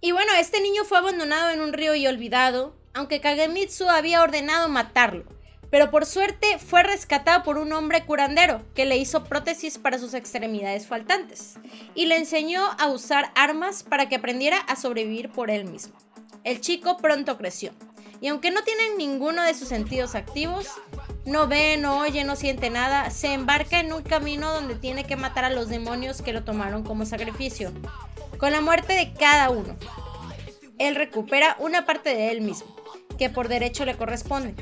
Y 0.00 0.12
bueno, 0.12 0.32
este 0.38 0.60
niño 0.60 0.84
fue 0.84 0.98
abandonado 0.98 1.50
en 1.50 1.60
un 1.60 1.72
río 1.72 1.94
y 1.94 2.06
olvidado, 2.06 2.74
aunque 2.94 3.20
Kagemitsu 3.20 3.88
había 3.88 4.22
ordenado 4.22 4.68
matarlo 4.68 5.24
pero 5.72 5.90
por 5.90 6.04
suerte 6.04 6.58
fue 6.58 6.82
rescatado 6.82 7.42
por 7.44 7.56
un 7.56 7.72
hombre 7.72 8.04
curandero 8.04 8.60
que 8.74 8.84
le 8.84 8.98
hizo 8.98 9.24
prótesis 9.24 9.78
para 9.78 9.98
sus 9.98 10.12
extremidades 10.12 10.86
faltantes 10.86 11.54
y 11.94 12.04
le 12.04 12.18
enseñó 12.18 12.60
a 12.78 12.88
usar 12.88 13.32
armas 13.34 13.82
para 13.82 14.06
que 14.06 14.16
aprendiera 14.16 14.58
a 14.58 14.76
sobrevivir 14.76 15.30
por 15.30 15.50
él 15.50 15.64
mismo. 15.64 15.94
El 16.44 16.60
chico 16.60 16.98
pronto 16.98 17.38
creció 17.38 17.72
y 18.20 18.28
aunque 18.28 18.50
no 18.50 18.62
tiene 18.64 18.96
ninguno 18.98 19.42
de 19.44 19.54
sus 19.54 19.68
sentidos 19.68 20.14
activos, 20.14 20.68
no 21.24 21.48
ve, 21.48 21.78
no 21.78 22.00
oye, 22.00 22.22
no 22.24 22.36
siente 22.36 22.68
nada, 22.68 23.08
se 23.08 23.32
embarca 23.32 23.80
en 23.80 23.94
un 23.94 24.02
camino 24.02 24.52
donde 24.52 24.74
tiene 24.74 25.04
que 25.04 25.16
matar 25.16 25.46
a 25.46 25.50
los 25.50 25.70
demonios 25.70 26.20
que 26.20 26.34
lo 26.34 26.44
tomaron 26.44 26.82
como 26.82 27.06
sacrificio. 27.06 27.72
Con 28.36 28.52
la 28.52 28.60
muerte 28.60 28.92
de 28.92 29.14
cada 29.14 29.48
uno, 29.48 29.74
él 30.78 30.96
recupera 30.96 31.56
una 31.60 31.86
parte 31.86 32.10
de 32.14 32.30
él 32.30 32.42
mismo, 32.42 32.76
que 33.16 33.30
por 33.30 33.48
derecho 33.48 33.86
le 33.86 33.96
corresponde. 33.96 34.54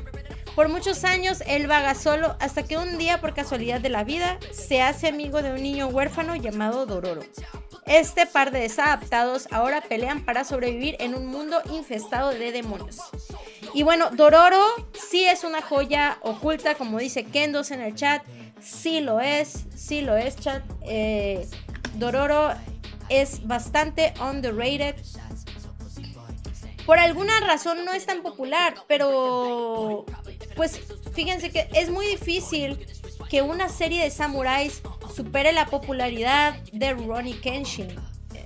Por 0.55 0.67
muchos 0.67 1.03
años 1.05 1.41
él 1.47 1.67
vaga 1.67 1.95
solo 1.95 2.35
hasta 2.39 2.63
que 2.63 2.77
un 2.77 2.97
día 2.97 3.21
por 3.21 3.33
casualidad 3.33 3.79
de 3.79 3.89
la 3.89 4.03
vida 4.03 4.37
se 4.51 4.81
hace 4.81 5.07
amigo 5.07 5.41
de 5.41 5.53
un 5.53 5.63
niño 5.63 5.87
huérfano 5.87 6.35
llamado 6.35 6.85
Dororo. 6.85 7.21
Este 7.85 8.25
par 8.25 8.51
de 8.51 8.59
desadaptados 8.59 9.47
ahora 9.51 9.81
pelean 9.81 10.23
para 10.23 10.43
sobrevivir 10.43 10.97
en 10.99 11.15
un 11.15 11.27
mundo 11.27 11.61
infestado 11.71 12.29
de 12.29 12.51
demonios. 12.51 12.97
Y 13.73 13.83
bueno, 13.83 14.09
Dororo 14.11 14.61
sí 15.09 15.25
es 15.25 15.43
una 15.43 15.61
joya 15.61 16.17
oculta, 16.21 16.75
como 16.75 16.99
dice 16.99 17.23
Kendos 17.23 17.71
en 17.71 17.81
el 17.81 17.95
chat. 17.95 18.23
Sí 18.61 18.99
lo 18.99 19.19
es, 19.19 19.65
sí 19.75 20.01
lo 20.01 20.15
es, 20.17 20.35
chat. 20.35 20.63
Eh, 20.83 21.47
Dororo 21.95 22.51
es 23.09 23.47
bastante 23.47 24.13
underrated. 24.21 24.95
Por 26.85 26.99
alguna 26.99 27.39
razón 27.41 27.85
no 27.85 27.93
es 27.93 28.05
tan 28.05 28.21
popular, 28.21 28.75
pero 28.87 30.05
pues 30.55 30.79
fíjense 31.13 31.51
que 31.51 31.67
es 31.73 31.89
muy 31.89 32.05
difícil 32.07 32.77
que 33.29 33.41
una 33.41 33.69
serie 33.69 34.03
de 34.03 34.09
samuráis 34.09 34.81
supere 35.15 35.51
la 35.51 35.65
popularidad 35.65 36.55
de 36.71 36.93
Ronnie 36.93 37.39
Kenshin. 37.39 37.95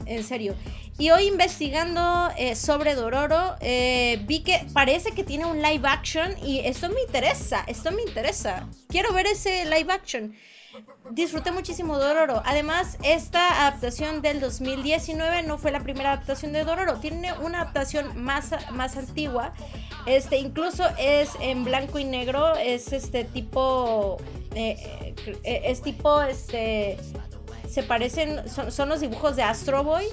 En 0.05 0.23
serio. 0.23 0.55
Y 0.97 1.09
hoy 1.09 1.27
investigando 1.27 2.29
eh, 2.37 2.55
sobre 2.55 2.95
Dororo, 2.95 3.55
eh, 3.59 4.21
vi 4.25 4.41
que 4.41 4.65
parece 4.73 5.11
que 5.11 5.23
tiene 5.23 5.45
un 5.45 5.61
live 5.61 5.87
action 5.87 6.35
y 6.45 6.59
esto 6.59 6.89
me 6.89 7.01
interesa, 7.01 7.63
esto 7.67 7.91
me 7.91 8.03
interesa. 8.03 8.69
Quiero 8.87 9.11
ver 9.11 9.27
ese 9.27 9.65
live 9.65 9.91
action 9.91 10.35
disfruté 11.11 11.51
muchísimo 11.51 11.97
Dororo. 11.97 12.41
Además, 12.45 12.97
esta 13.03 13.67
adaptación 13.67 14.21
del 14.21 14.39
2019 14.39 15.43
no 15.43 15.57
fue 15.57 15.71
la 15.71 15.81
primera 15.81 16.13
adaptación 16.13 16.53
de 16.53 16.63
Dororo. 16.63 16.95
Tiene 16.99 17.33
una 17.39 17.61
adaptación 17.61 18.21
más, 18.21 18.51
más 18.71 18.97
antigua. 18.97 19.53
Este, 20.05 20.37
incluso 20.37 20.83
es 20.97 21.31
en 21.39 21.63
blanco 21.63 21.99
y 21.99 22.05
negro. 22.05 22.55
Es 22.55 22.93
este 22.93 23.23
tipo. 23.23 24.17
Eh, 24.53 25.13
eh, 25.43 25.61
es 25.65 25.81
tipo. 25.81 26.21
Este. 26.21 26.97
Se 27.69 27.83
parecen. 27.83 28.47
Son, 28.49 28.71
son 28.71 28.89
los 28.89 29.01
dibujos 29.01 29.35
de 29.35 29.43
Astro 29.43 29.83
Boy. 29.83 30.05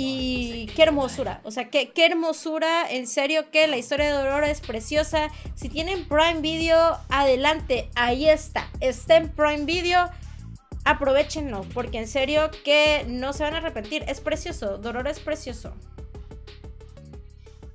Y 0.00 0.66
qué 0.76 0.84
hermosura, 0.84 1.40
o 1.42 1.50
sea, 1.50 1.70
qué, 1.70 1.90
qué 1.90 2.06
hermosura, 2.06 2.88
en 2.88 3.08
serio 3.08 3.50
que 3.50 3.66
la 3.66 3.78
historia 3.78 4.06
de 4.06 4.12
Aurora 4.12 4.48
es 4.48 4.60
preciosa. 4.60 5.28
Si 5.56 5.68
tienen 5.68 6.06
Prime 6.06 6.40
Video, 6.40 7.00
adelante, 7.08 7.90
ahí 7.96 8.28
está, 8.28 8.70
está 8.78 9.16
en 9.16 9.28
Prime 9.28 9.64
Video, 9.64 10.08
aprovechenlo, 10.84 11.62
porque 11.74 11.98
en 11.98 12.06
serio 12.06 12.48
que 12.64 13.06
no 13.08 13.32
se 13.32 13.42
van 13.42 13.54
a 13.54 13.56
arrepentir, 13.56 14.04
es 14.06 14.20
precioso, 14.20 14.78
Dororo 14.78 15.10
es 15.10 15.18
precioso. 15.18 15.74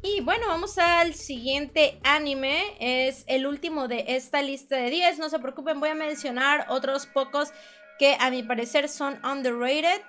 Y 0.02 0.22
bueno, 0.22 0.48
vamos 0.48 0.78
al 0.78 1.16
siguiente 1.16 2.00
anime. 2.04 2.62
Es 2.80 3.26
el 3.28 3.46
último 3.46 3.90
de 3.90 4.06
esta 4.08 4.42
lista 4.42 4.78
de 4.78 4.90
10. 4.90 5.20
No 5.20 5.30
se 5.30 5.40
preocupen, 5.40 5.82
voy 5.82 5.90
a 5.90 5.96
mencionar 5.96 6.68
otros 6.70 7.06
pocos 7.06 7.52
que 8.00 8.16
a 8.20 8.30
mi 8.30 8.44
parecer 8.44 8.88
son 8.88 9.20
underrated. 9.26 10.02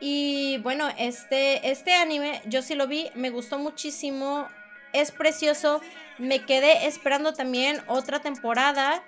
Y 0.00 0.58
bueno, 0.58 0.88
este, 0.98 1.70
este 1.70 1.94
anime 1.94 2.42
yo 2.46 2.62
sí 2.62 2.74
lo 2.74 2.86
vi, 2.86 3.10
me 3.14 3.30
gustó 3.30 3.58
muchísimo, 3.58 4.48
es 4.92 5.10
precioso. 5.10 5.80
Me 6.18 6.44
quedé 6.44 6.86
esperando 6.86 7.34
también 7.34 7.82
otra 7.86 8.20
temporada. 8.20 9.02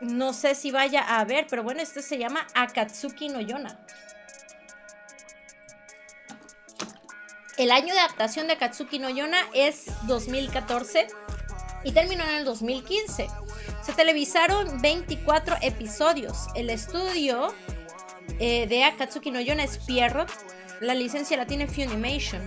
No 0.00 0.32
sé 0.32 0.54
si 0.54 0.70
vaya 0.70 1.00
a 1.00 1.24
ver, 1.24 1.46
pero 1.48 1.62
bueno, 1.62 1.82
este 1.82 2.02
se 2.02 2.18
llama 2.18 2.46
Akatsuki 2.54 3.28
no 3.28 3.40
Yona. 3.40 3.78
El 7.58 7.70
año 7.70 7.92
de 7.92 8.00
adaptación 8.00 8.46
de 8.46 8.54
Akatsuki 8.54 8.98
no 8.98 9.10
Yona 9.10 9.38
es 9.52 9.86
2014 10.06 11.08
y 11.84 11.92
terminó 11.92 12.24
en 12.24 12.36
el 12.36 12.44
2015. 12.44 13.28
Se 13.82 13.92
televisaron 13.92 14.80
24 14.80 15.56
episodios. 15.60 16.46
El 16.54 16.70
estudio 16.70 17.54
eh, 18.38 18.66
de 18.66 18.84
Akatsuki 18.84 19.30
no 19.30 19.40
Yona 19.40 19.64
es 19.64 19.78
Pierrot. 19.78 20.30
La 20.80 20.94
licencia 20.94 21.36
la 21.36 21.46
tiene 21.46 21.66
Funimation. 21.66 22.46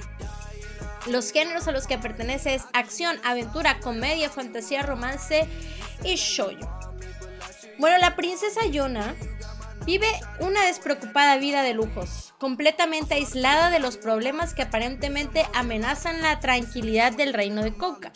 Los 1.08 1.32
géneros 1.32 1.68
a 1.68 1.72
los 1.72 1.86
que 1.86 1.98
pertenece 1.98 2.56
es 2.56 2.64
acción, 2.74 3.18
aventura, 3.24 3.80
comedia, 3.80 4.30
fantasía, 4.30 4.84
romance 4.84 5.48
y 6.04 6.16
shoujo. 6.16 6.80
Bueno, 7.78 7.98
la 7.98 8.16
princesa 8.16 8.66
Yona 8.66 9.16
Vive 9.86 10.08
una 10.40 10.66
despreocupada 10.66 11.38
vida 11.38 11.62
de 11.62 11.74
lujos, 11.74 12.34
completamente 12.38 13.16
aislada 13.16 13.70
de 13.70 13.80
los 13.80 13.98
problemas 13.98 14.54
que 14.54 14.62
aparentemente 14.62 15.46
amenazan 15.54 16.22
la 16.22 16.40
tranquilidad 16.40 17.12
del 17.12 17.34
reino 17.34 17.64
de 17.64 17.74
Coca. 17.74 18.14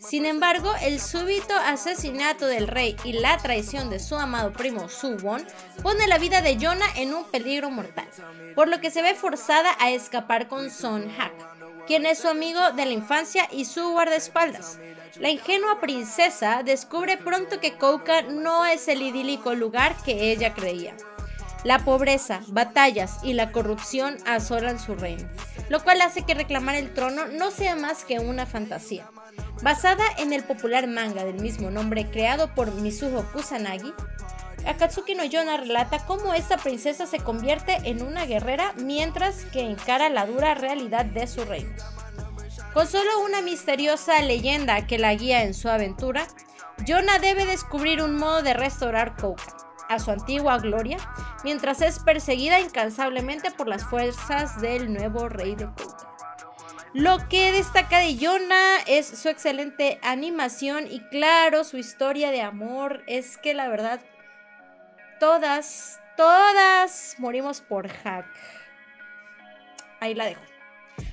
Sin 0.00 0.26
embargo, 0.26 0.70
el 0.82 1.00
súbito 1.00 1.54
asesinato 1.54 2.46
del 2.46 2.68
rey 2.68 2.96
y 3.04 3.14
la 3.14 3.38
traición 3.38 3.88
de 3.88 3.98
su 3.98 4.16
amado 4.16 4.52
primo 4.52 4.90
Suwon 4.90 5.46
pone 5.82 6.06
la 6.06 6.18
vida 6.18 6.42
de 6.42 6.58
Yona 6.58 6.86
en 6.96 7.14
un 7.14 7.24
peligro 7.24 7.70
mortal, 7.70 8.08
por 8.54 8.68
lo 8.68 8.80
que 8.80 8.90
se 8.90 9.00
ve 9.00 9.14
forzada 9.14 9.74
a 9.78 9.90
escapar 9.90 10.48
con 10.48 10.70
Son 10.70 11.10
Hak, 11.10 11.86
quien 11.86 12.04
es 12.04 12.18
su 12.18 12.28
amigo 12.28 12.72
de 12.72 12.84
la 12.84 12.92
infancia 12.92 13.48
y 13.50 13.64
su 13.64 13.90
guardaespaldas. 13.90 14.78
La 15.18 15.28
ingenua 15.28 15.80
princesa 15.80 16.62
descubre 16.62 17.16
pronto 17.16 17.60
que 17.60 17.74
Kouka 17.74 18.22
no 18.22 18.64
es 18.64 18.86
el 18.86 19.02
idílico 19.02 19.54
lugar 19.54 19.96
que 20.04 20.30
ella 20.30 20.54
creía. 20.54 20.94
La 21.64 21.80
pobreza, 21.80 22.40
batallas 22.46 23.18
y 23.22 23.34
la 23.34 23.50
corrupción 23.50 24.16
asolan 24.24 24.78
su 24.78 24.94
reino, 24.94 25.28
lo 25.68 25.82
cual 25.82 26.00
hace 26.00 26.22
que 26.22 26.34
reclamar 26.34 26.76
el 26.76 26.94
trono 26.94 27.26
no 27.26 27.50
sea 27.50 27.74
más 27.74 28.04
que 28.04 28.18
una 28.18 28.46
fantasía. 28.46 29.10
Basada 29.62 30.04
en 30.18 30.32
el 30.32 30.44
popular 30.44 30.86
manga 30.86 31.24
del 31.24 31.40
mismo 31.40 31.70
nombre 31.70 32.08
creado 32.10 32.54
por 32.54 32.72
Mizuho 32.72 33.24
Kusanagi, 33.32 33.92
Akatsuki 34.66 35.14
no 35.14 35.24
Yona 35.24 35.56
relata 35.56 36.04
cómo 36.06 36.34
esta 36.34 36.56
princesa 36.56 37.06
se 37.06 37.18
convierte 37.18 37.76
en 37.84 38.02
una 38.02 38.26
guerrera 38.26 38.74
mientras 38.76 39.44
que 39.46 39.62
encara 39.62 40.08
la 40.08 40.26
dura 40.26 40.54
realidad 40.54 41.04
de 41.04 41.26
su 41.26 41.44
reino. 41.44 41.72
Con 42.72 42.86
solo 42.86 43.20
una 43.24 43.42
misteriosa 43.42 44.22
leyenda 44.22 44.86
que 44.86 44.96
la 44.96 45.12
guía 45.14 45.42
en 45.42 45.54
su 45.54 45.68
aventura, 45.68 46.28
Yona 46.86 47.18
debe 47.18 47.44
descubrir 47.44 48.00
un 48.00 48.16
modo 48.16 48.42
de 48.42 48.54
restaurar 48.54 49.16
Kouka 49.16 49.56
a 49.88 49.98
su 49.98 50.12
antigua 50.12 50.56
gloria, 50.58 50.98
mientras 51.42 51.80
es 51.80 51.98
perseguida 51.98 52.60
incansablemente 52.60 53.50
por 53.50 53.66
las 53.66 53.84
fuerzas 53.84 54.60
del 54.60 54.92
nuevo 54.92 55.28
rey 55.28 55.56
de 55.56 55.64
Kouka. 55.64 56.10
Lo 56.94 57.28
que 57.28 57.50
destaca 57.50 57.98
de 57.98 58.16
Yona 58.16 58.78
es 58.86 59.06
su 59.06 59.28
excelente 59.28 59.98
animación 60.02 60.86
y 60.88 61.00
claro, 61.08 61.64
su 61.64 61.76
historia 61.76 62.30
de 62.30 62.42
amor 62.42 63.02
es 63.08 63.36
que 63.36 63.52
la 63.52 63.68
verdad 63.68 64.00
todas, 65.18 66.00
todas 66.16 67.16
morimos 67.18 67.60
por 67.62 67.88
hack. 67.88 68.26
Ahí 70.00 70.14
la 70.14 70.26
dejo. 70.26 70.49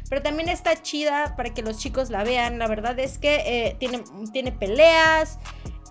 Pero 0.09 0.21
también 0.21 0.49
está 0.49 0.81
chida 0.81 1.35
para 1.35 1.53
que 1.53 1.61
los 1.61 1.77
chicos 1.77 2.09
la 2.09 2.23
vean. 2.23 2.59
La 2.59 2.67
verdad 2.67 2.97
es 2.99 3.17
que 3.17 3.35
eh, 3.45 3.75
tiene, 3.77 4.03
tiene 4.31 4.51
peleas, 4.53 5.37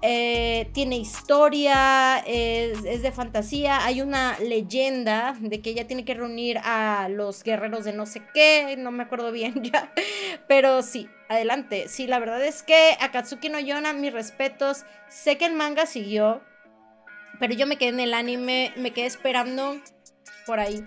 eh, 0.01 0.71
tiene 0.73 0.97
historia, 0.97 2.19
es, 2.27 2.85
es, 2.85 3.03
de 3.03 3.13
fantasía. 3.13 3.85
Hay 3.85 4.01
una 4.01 4.39
leyenda 4.39 5.37
de 5.41 5.61
que 5.61 5.71
ella 5.71 5.87
tiene 5.87 6.05
que 6.05 6.15
reunir 6.15 6.59
a 6.65 7.09
los 7.11 7.43
guerreros 7.43 7.85
de 7.85 7.93
no 7.93 8.07
sé 8.07 8.23
qué, 8.33 8.77
no 8.79 8.91
me 8.91 9.03
acuerdo 9.03 9.33
bien 9.33 9.63
ya. 9.73 9.93
Pero 10.49 10.83
sí, 10.83 11.09
adelante. 11.29 11.89
Sí, 11.89 12.07
la 12.07 12.19
verdad 12.19 12.43
es 12.43 12.63
que 12.63 12.97
Akatsuki 13.01 13.51
no 13.51 13.61
Yona, 13.61 13.93
mis 13.93 14.13
respetos. 14.13 14.85
Sé 15.09 15.37
que 15.37 15.45
el 15.45 15.53
manga 15.53 15.85
siguió, 15.85 16.41
pero 17.39 17.53
yo 17.53 17.67
me 17.67 17.77
quedé 17.77 17.91
en 17.91 18.01
el 18.01 18.15
anime, 18.15 18.73
me 18.77 18.93
quedé 18.93 19.07
esperando 19.07 19.77
por 20.47 20.59
ahí 20.59 20.83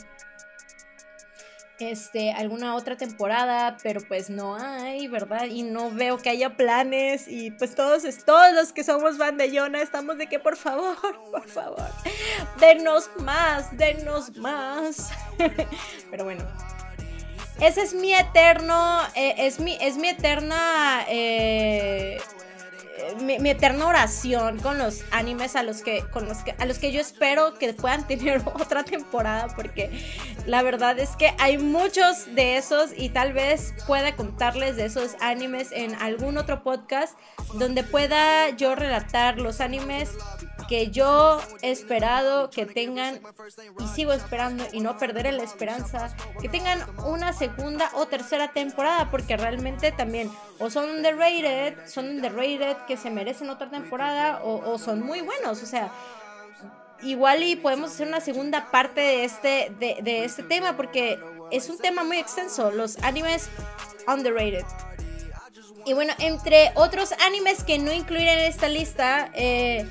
este, 1.80 2.32
alguna 2.32 2.76
otra 2.76 2.98
temporada, 2.98 3.78
pero 3.82 4.02
pues 4.08 4.30
no 4.30 4.56
hay, 4.56 5.08
¿verdad? 5.08 5.46
Y 5.46 5.64
no 5.64 5.92
veo 5.92 6.18
que 6.18 6.30
haya 6.30 6.56
planes 6.56 7.28
y 7.28 7.52
pues 7.52 7.76
todos, 7.76 8.04
todos 8.26 8.54
los 8.54 8.74
que 8.74 8.84
somos 8.84 9.18
fan 9.18 9.38
de 9.38 9.52
Yona 9.52 9.82
estamos 9.82 10.18
de 10.18 10.28
que 10.28 10.40
por 10.40 10.56
favor, 10.58 10.98
por 11.32 11.48
favor, 11.48 11.90
denos 12.60 13.10
más, 13.20 13.76
denos 13.78 14.36
más. 14.38 15.10
pero 16.12 16.24
bueno. 16.26 16.44
Ese 17.62 17.82
es 17.82 17.94
mi 17.94 18.14
eterno, 18.14 19.02
eh, 19.16 19.36
es, 19.40 19.60
mi, 19.60 19.78
es 19.82 19.98
mi 19.98 20.08
eterna 20.08 21.04
eh, 21.10 22.18
mi, 23.22 23.50
eterna 23.50 23.88
oración 23.88 24.60
con 24.60 24.78
los 24.78 25.04
animes 25.12 25.56
a 25.56 25.64
los 25.64 25.82
que, 25.82 26.04
con 26.12 26.28
los 26.28 26.40
que, 26.40 26.56
a 26.58 26.66
los 26.66 26.80
que 26.80 26.92
yo 26.92 27.02
espero 27.02 27.56
que 27.56 27.74
puedan 27.74 28.08
tener 28.08 28.42
otra 28.46 28.84
temporada, 28.84 29.48
porque 29.56 29.90
la 30.46 30.62
verdad 30.62 31.00
es 31.00 31.16
que 31.16 31.34
hay 31.38 31.58
muchos 31.58 32.34
de 32.36 32.58
esos 32.58 32.92
y 32.96 33.10
tal 33.10 33.34
vez 33.34 33.74
pueda 33.88 34.16
contarles 34.16 34.76
de 34.76 34.86
esos 34.86 35.16
animes 35.22 35.72
en 35.72 35.96
algún 35.96 36.38
otro 36.38 36.64
podcast 36.64 37.18
donde 37.56 37.84
pueda 37.84 38.50
yo 38.52 38.76
relatar 38.76 39.40
los 39.40 39.62
animes 39.62 40.12
que 40.70 40.92
yo 40.92 41.42
he 41.64 41.72
esperado 41.72 42.52
que 42.52 42.68
tengan 42.68 43.20
y 43.80 43.88
sigo 43.88 44.14
esperando 44.14 44.64
y 44.72 44.82
no 44.82 45.00
perderé 45.00 45.32
la 45.32 45.42
esperanza 45.42 46.16
que 46.40 46.48
tengan 46.48 46.80
una 47.08 47.34
segunda 47.34 47.90
o 47.96 48.06
tercera 48.06 48.52
temporada 48.54 49.10
porque 49.10 49.36
realmente 49.36 49.92
también 49.92 50.32
o 50.60 50.70
son 50.70 50.88
underrated, 50.92 51.76
son 51.88 52.08
underrated 52.10 52.78
que 52.88 52.98
se 52.98 53.10
merecen 53.10 53.50
otra 53.50 53.72
temporada 53.72 54.42
o, 54.44 54.78
son 54.78 55.02
muy 55.02 55.22
buenos, 55.22 55.64
o 55.64 55.66
sea, 55.66 55.92
igual 57.02 57.42
y 57.42 57.56
podemos 57.56 57.92
hacer 57.92 58.08
una 58.08 58.22
segunda 58.22 58.70
parte 58.70 59.02
de 59.02 59.24
este, 59.24 59.72
de, 59.80 59.98
de 60.04 60.24
este 60.24 60.44
tema 60.44 60.78
porque 60.78 61.20
es 61.50 61.68
un 61.70 61.80
tema 61.80 62.04
muy 62.04 62.18
extenso, 62.18 62.70
los 62.70 63.00
animes 63.00 63.50
underrated. 64.08 64.66
Y 65.86 65.94
bueno, 65.94 66.14
entre 66.20 66.72
otros 66.76 67.14
animes 67.26 67.64
que 67.64 67.80
no 67.80 67.92
incluiré 67.92 68.34
en 68.34 68.52
esta 68.52 68.68
lista, 68.68 69.32
eh, 69.34 69.88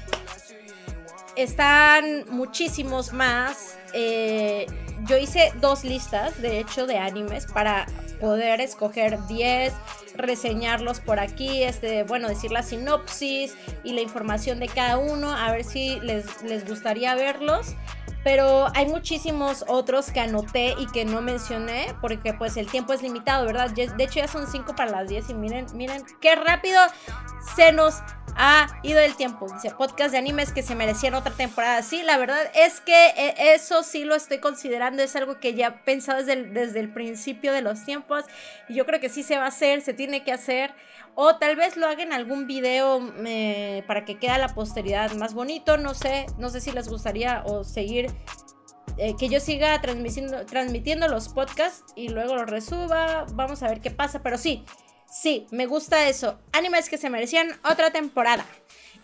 están 1.38 2.24
muchísimos 2.30 3.12
más. 3.12 3.78
Eh, 3.92 4.66
yo 5.06 5.16
hice 5.16 5.52
dos 5.60 5.84
listas, 5.84 6.42
de 6.42 6.58
hecho, 6.58 6.86
de 6.86 6.98
animes 6.98 7.46
para 7.46 7.86
poder 8.20 8.60
escoger 8.60 9.18
10, 9.28 9.72
reseñarlos 10.16 10.98
por 10.98 11.20
aquí, 11.20 11.62
este, 11.62 12.02
bueno, 12.02 12.28
decir 12.28 12.50
la 12.50 12.64
sinopsis 12.64 13.54
y 13.84 13.92
la 13.92 14.00
información 14.00 14.58
de 14.58 14.66
cada 14.66 14.98
uno, 14.98 15.30
a 15.30 15.52
ver 15.52 15.62
si 15.62 16.00
les, 16.00 16.42
les 16.42 16.68
gustaría 16.68 17.14
verlos. 17.14 17.76
Pero 18.28 18.66
hay 18.74 18.84
muchísimos 18.84 19.64
otros 19.68 20.10
que 20.10 20.20
anoté 20.20 20.74
y 20.78 20.86
que 20.88 21.06
no 21.06 21.22
mencioné 21.22 21.96
porque 22.02 22.34
pues 22.34 22.58
el 22.58 22.66
tiempo 22.66 22.92
es 22.92 23.00
limitado, 23.00 23.46
¿verdad? 23.46 23.70
De 23.70 24.04
hecho 24.04 24.20
ya 24.20 24.28
son 24.28 24.46
5 24.46 24.76
para 24.76 24.90
las 24.90 25.08
10 25.08 25.30
y 25.30 25.34
miren, 25.34 25.64
miren 25.72 26.04
qué 26.20 26.36
rápido 26.36 26.78
se 27.56 27.72
nos 27.72 28.02
ha 28.36 28.66
ido 28.82 29.00
el 29.00 29.16
tiempo. 29.16 29.46
Dice, 29.50 29.70
podcast 29.70 30.12
de 30.12 30.18
animes 30.18 30.52
que 30.52 30.62
se 30.62 30.74
merecieron 30.74 31.20
otra 31.20 31.32
temporada. 31.32 31.82
Sí, 31.82 32.02
la 32.02 32.18
verdad 32.18 32.50
es 32.54 32.82
que 32.82 33.06
eh, 33.16 33.54
eso 33.54 33.82
sí 33.82 34.04
lo 34.04 34.14
estoy 34.14 34.40
considerando. 34.40 35.02
Es 35.02 35.16
algo 35.16 35.40
que 35.40 35.54
ya 35.54 35.68
he 35.68 35.72
pensado 35.72 36.18
desde 36.18 36.44
desde 36.44 36.80
el 36.80 36.92
principio 36.92 37.54
de 37.54 37.62
los 37.62 37.82
tiempos. 37.86 38.26
Y 38.68 38.74
yo 38.74 38.84
creo 38.84 39.00
que 39.00 39.08
sí 39.08 39.22
se 39.22 39.38
va 39.38 39.46
a 39.46 39.48
hacer, 39.48 39.80
se 39.80 39.94
tiene 39.94 40.22
que 40.22 40.32
hacer. 40.32 40.74
O 41.20 41.34
tal 41.34 41.56
vez 41.56 41.76
lo 41.76 41.88
hagan 41.88 42.12
algún 42.12 42.46
video 42.46 43.00
para 43.88 44.04
que 44.04 44.20
quede 44.20 44.38
la 44.38 44.54
posteridad 44.54 45.10
más 45.14 45.34
bonito. 45.34 45.76
No 45.76 45.92
sé, 45.92 46.26
no 46.38 46.48
sé 46.48 46.60
si 46.60 46.70
les 46.70 46.88
gustaría 46.88 47.42
o 47.44 47.64
seguir 47.64 48.08
eh, 48.98 49.16
que 49.18 49.28
yo 49.28 49.40
siga 49.40 49.80
transmitiendo, 49.80 50.46
transmitiendo 50.46 51.08
los 51.08 51.28
podcasts 51.28 51.92
y 51.96 52.10
luego 52.10 52.36
los 52.36 52.48
resuba. 52.48 53.26
Vamos 53.32 53.64
a 53.64 53.68
ver 53.68 53.80
qué 53.80 53.90
pasa, 53.90 54.22
pero 54.22 54.38
sí, 54.38 54.64
Sí, 55.10 55.46
me 55.50 55.66
gusta 55.66 56.08
eso. 56.08 56.38
Animes 56.52 56.88
que 56.88 56.98
se 56.98 57.10
merecían 57.10 57.48
otra 57.64 57.90
temporada. 57.90 58.44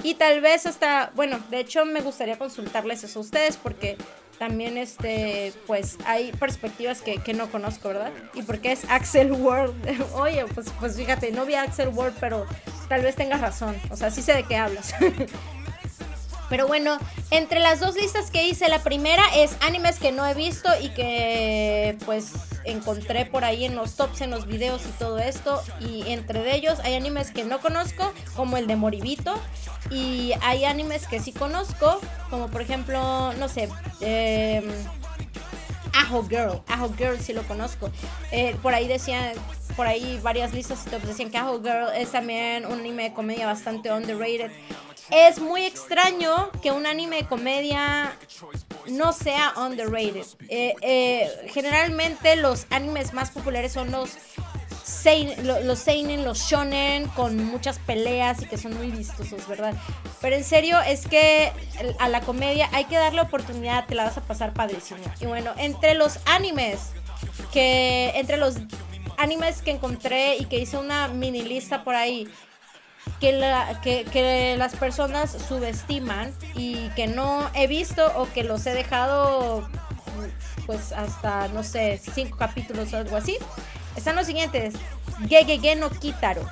Y 0.02 0.14
tal 0.14 0.40
vez 0.40 0.66
hasta, 0.66 1.10
bueno, 1.14 1.40
de 1.50 1.60
hecho 1.60 1.84
me 1.86 2.00
gustaría 2.00 2.38
consultarles 2.38 3.04
eso 3.04 3.20
a 3.20 3.22
ustedes 3.22 3.56
porque 3.56 3.96
también 4.38 4.78
este, 4.78 5.52
pues 5.66 5.98
hay 6.06 6.32
perspectivas 6.32 7.02
que, 7.02 7.34
no 7.34 7.50
conozco, 7.50 7.88
¿verdad? 7.88 8.12
Y 8.34 8.42
porque 8.42 8.72
es 8.72 8.84
Axel 8.90 9.32
World. 9.32 9.74
Oye, 10.14 10.44
pues, 10.54 10.66
pues 10.78 10.96
fíjate, 10.96 11.32
no 11.32 11.46
vi 11.46 11.54
Axel 11.54 11.88
World, 11.88 12.16
pero 12.20 12.46
tal 12.88 13.02
vez 13.02 13.16
tengas 13.16 13.40
razón. 13.40 13.76
O 13.90 13.96
sea, 13.96 14.10
sí 14.10 14.22
sé 14.22 14.34
de 14.34 14.44
qué 14.44 14.56
hablas. 14.56 14.94
Pero 16.48 16.66
bueno, 16.66 16.98
entre 17.30 17.60
las 17.60 17.80
dos 17.80 17.96
listas 17.96 18.30
que 18.30 18.46
hice, 18.46 18.68
la 18.68 18.82
primera 18.82 19.22
es 19.34 19.56
animes 19.60 19.98
que 19.98 20.12
no 20.12 20.26
he 20.26 20.34
visto 20.34 20.68
y 20.80 20.90
que 20.90 21.96
pues 22.04 22.32
encontré 22.64 23.26
por 23.26 23.44
ahí 23.44 23.64
en 23.64 23.74
los 23.74 23.96
tops, 23.96 24.20
en 24.20 24.30
los 24.30 24.46
videos 24.46 24.82
y 24.86 24.98
todo 24.98 25.18
esto. 25.18 25.62
Y 25.80 26.10
entre 26.10 26.54
ellos 26.54 26.78
hay 26.84 26.94
animes 26.94 27.30
que 27.30 27.44
no 27.44 27.60
conozco, 27.60 28.12
como 28.36 28.56
el 28.56 28.66
de 28.66 28.76
Moribito. 28.76 29.34
Y 29.90 30.32
hay 30.42 30.64
animes 30.64 31.06
que 31.06 31.20
sí 31.20 31.32
conozco, 31.32 32.00
como 32.30 32.48
por 32.48 32.62
ejemplo, 32.62 33.32
no 33.34 33.48
sé, 33.48 33.68
eh, 34.00 34.62
Aho 35.94 36.26
Girl. 36.26 36.62
Aho 36.68 36.92
Girl 36.96 37.18
sí 37.20 37.32
lo 37.32 37.42
conozco. 37.42 37.90
Eh, 38.30 38.56
por 38.62 38.74
ahí 38.74 38.88
decían, 38.88 39.32
por 39.76 39.86
ahí 39.86 40.18
varias 40.22 40.52
listas 40.52 40.86
y 40.86 40.90
tops 40.90 41.06
decían 41.06 41.30
que 41.30 41.38
Aho 41.38 41.60
Girl 41.60 41.88
es 41.94 42.12
también 42.12 42.66
un 42.66 42.80
anime 42.80 43.04
de 43.04 43.12
comedia 43.12 43.46
bastante 43.46 43.92
underrated. 43.92 44.50
Es 45.10 45.38
muy 45.38 45.64
extraño 45.64 46.50
que 46.62 46.72
un 46.72 46.86
anime 46.86 47.16
de 47.16 47.26
comedia 47.26 48.16
no 48.88 49.12
sea 49.12 49.52
underrated. 49.56 50.24
Eh, 50.48 50.74
eh, 50.80 51.50
generalmente 51.52 52.36
los 52.36 52.66
animes 52.70 53.12
más 53.12 53.30
populares 53.30 53.72
son 53.72 53.90
los 53.90 54.10
los 55.64 55.78
seinen, 55.78 56.24
los 56.24 56.38
shonen 56.38 57.08
con 57.08 57.42
muchas 57.44 57.78
peleas 57.78 58.42
y 58.42 58.46
que 58.46 58.56
son 58.56 58.74
muy 58.76 58.90
vistosos, 58.90 59.46
¿verdad? 59.46 59.74
Pero 60.20 60.36
en 60.36 60.44
serio 60.44 60.80
es 60.80 61.06
que 61.06 61.52
a 61.98 62.08
la 62.08 62.20
comedia 62.20 62.68
hay 62.72 62.86
que 62.86 62.96
darle 62.96 63.20
oportunidad, 63.20 63.86
te 63.86 63.94
la 63.94 64.04
vas 64.04 64.16
a 64.16 64.22
pasar 64.22 64.54
padrísimo. 64.54 65.00
Y 65.20 65.26
bueno, 65.26 65.52
entre 65.58 65.94
los 65.94 66.18
animes 66.26 66.90
que 67.52 68.12
entre 68.14 68.36
los 68.36 68.56
animes 69.18 69.62
que 69.62 69.72
encontré 69.72 70.36
y 70.36 70.46
que 70.46 70.58
hice 70.58 70.76
una 70.76 71.08
mini 71.08 71.42
lista 71.42 71.84
por 71.84 71.94
ahí 71.94 72.28
que, 73.20 73.32
la, 73.32 73.80
que, 73.80 74.04
que, 74.04 74.56
las 74.56 74.76
personas 74.76 75.32
subestiman 75.48 76.32
y 76.54 76.88
que 76.90 77.06
no 77.06 77.50
he 77.54 77.66
visto 77.66 78.12
o 78.16 78.30
que 78.32 78.44
los 78.44 78.66
he 78.66 78.74
dejado 78.74 79.68
pues 80.66 80.92
hasta 80.92 81.48
no 81.48 81.62
sé 81.62 82.00
cinco 82.14 82.36
capítulos 82.36 82.92
o 82.92 82.96
algo 82.98 83.16
así. 83.16 83.36
Están 83.96 84.16
los 84.16 84.26
siguientes. 84.26 84.74
Gegege 85.28 85.76
no 85.76 85.90
Kitaro. 85.90 86.48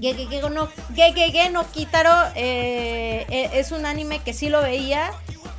Gegege 0.00 0.48
no, 0.50 0.68
Gegege 0.94 1.50
no 1.50 1.70
Kitaro 1.70 2.32
eh, 2.34 3.26
eh, 3.28 3.50
es 3.54 3.70
un 3.70 3.86
anime 3.86 4.20
que 4.20 4.32
sí 4.32 4.48
lo 4.48 4.60
veía 4.62 5.12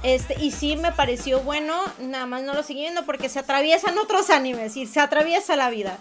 este, 0.04 0.36
y 0.40 0.52
sí 0.52 0.76
me 0.76 0.92
pareció 0.92 1.40
bueno, 1.42 1.82
nada 2.00 2.26
más 2.26 2.44
no 2.44 2.54
lo 2.54 2.62
seguí 2.62 2.82
viendo 2.82 3.06
porque 3.06 3.30
se 3.30 3.40
atraviesan 3.40 3.98
otros 3.98 4.30
animes 4.30 4.78
y 4.78 4.86
se 4.86 5.00
atraviesa 5.00 5.56
la 5.56 5.70
vida. 5.70 5.98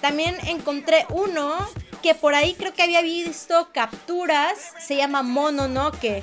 También 0.00 0.36
encontré 0.46 1.06
uno 1.10 1.56
que 2.02 2.14
por 2.14 2.34
ahí 2.34 2.54
creo 2.54 2.74
que 2.74 2.82
había 2.82 3.00
visto 3.02 3.70
capturas, 3.72 4.58
se 4.78 4.96
llama 4.96 5.22
Mononoke. 5.22 6.22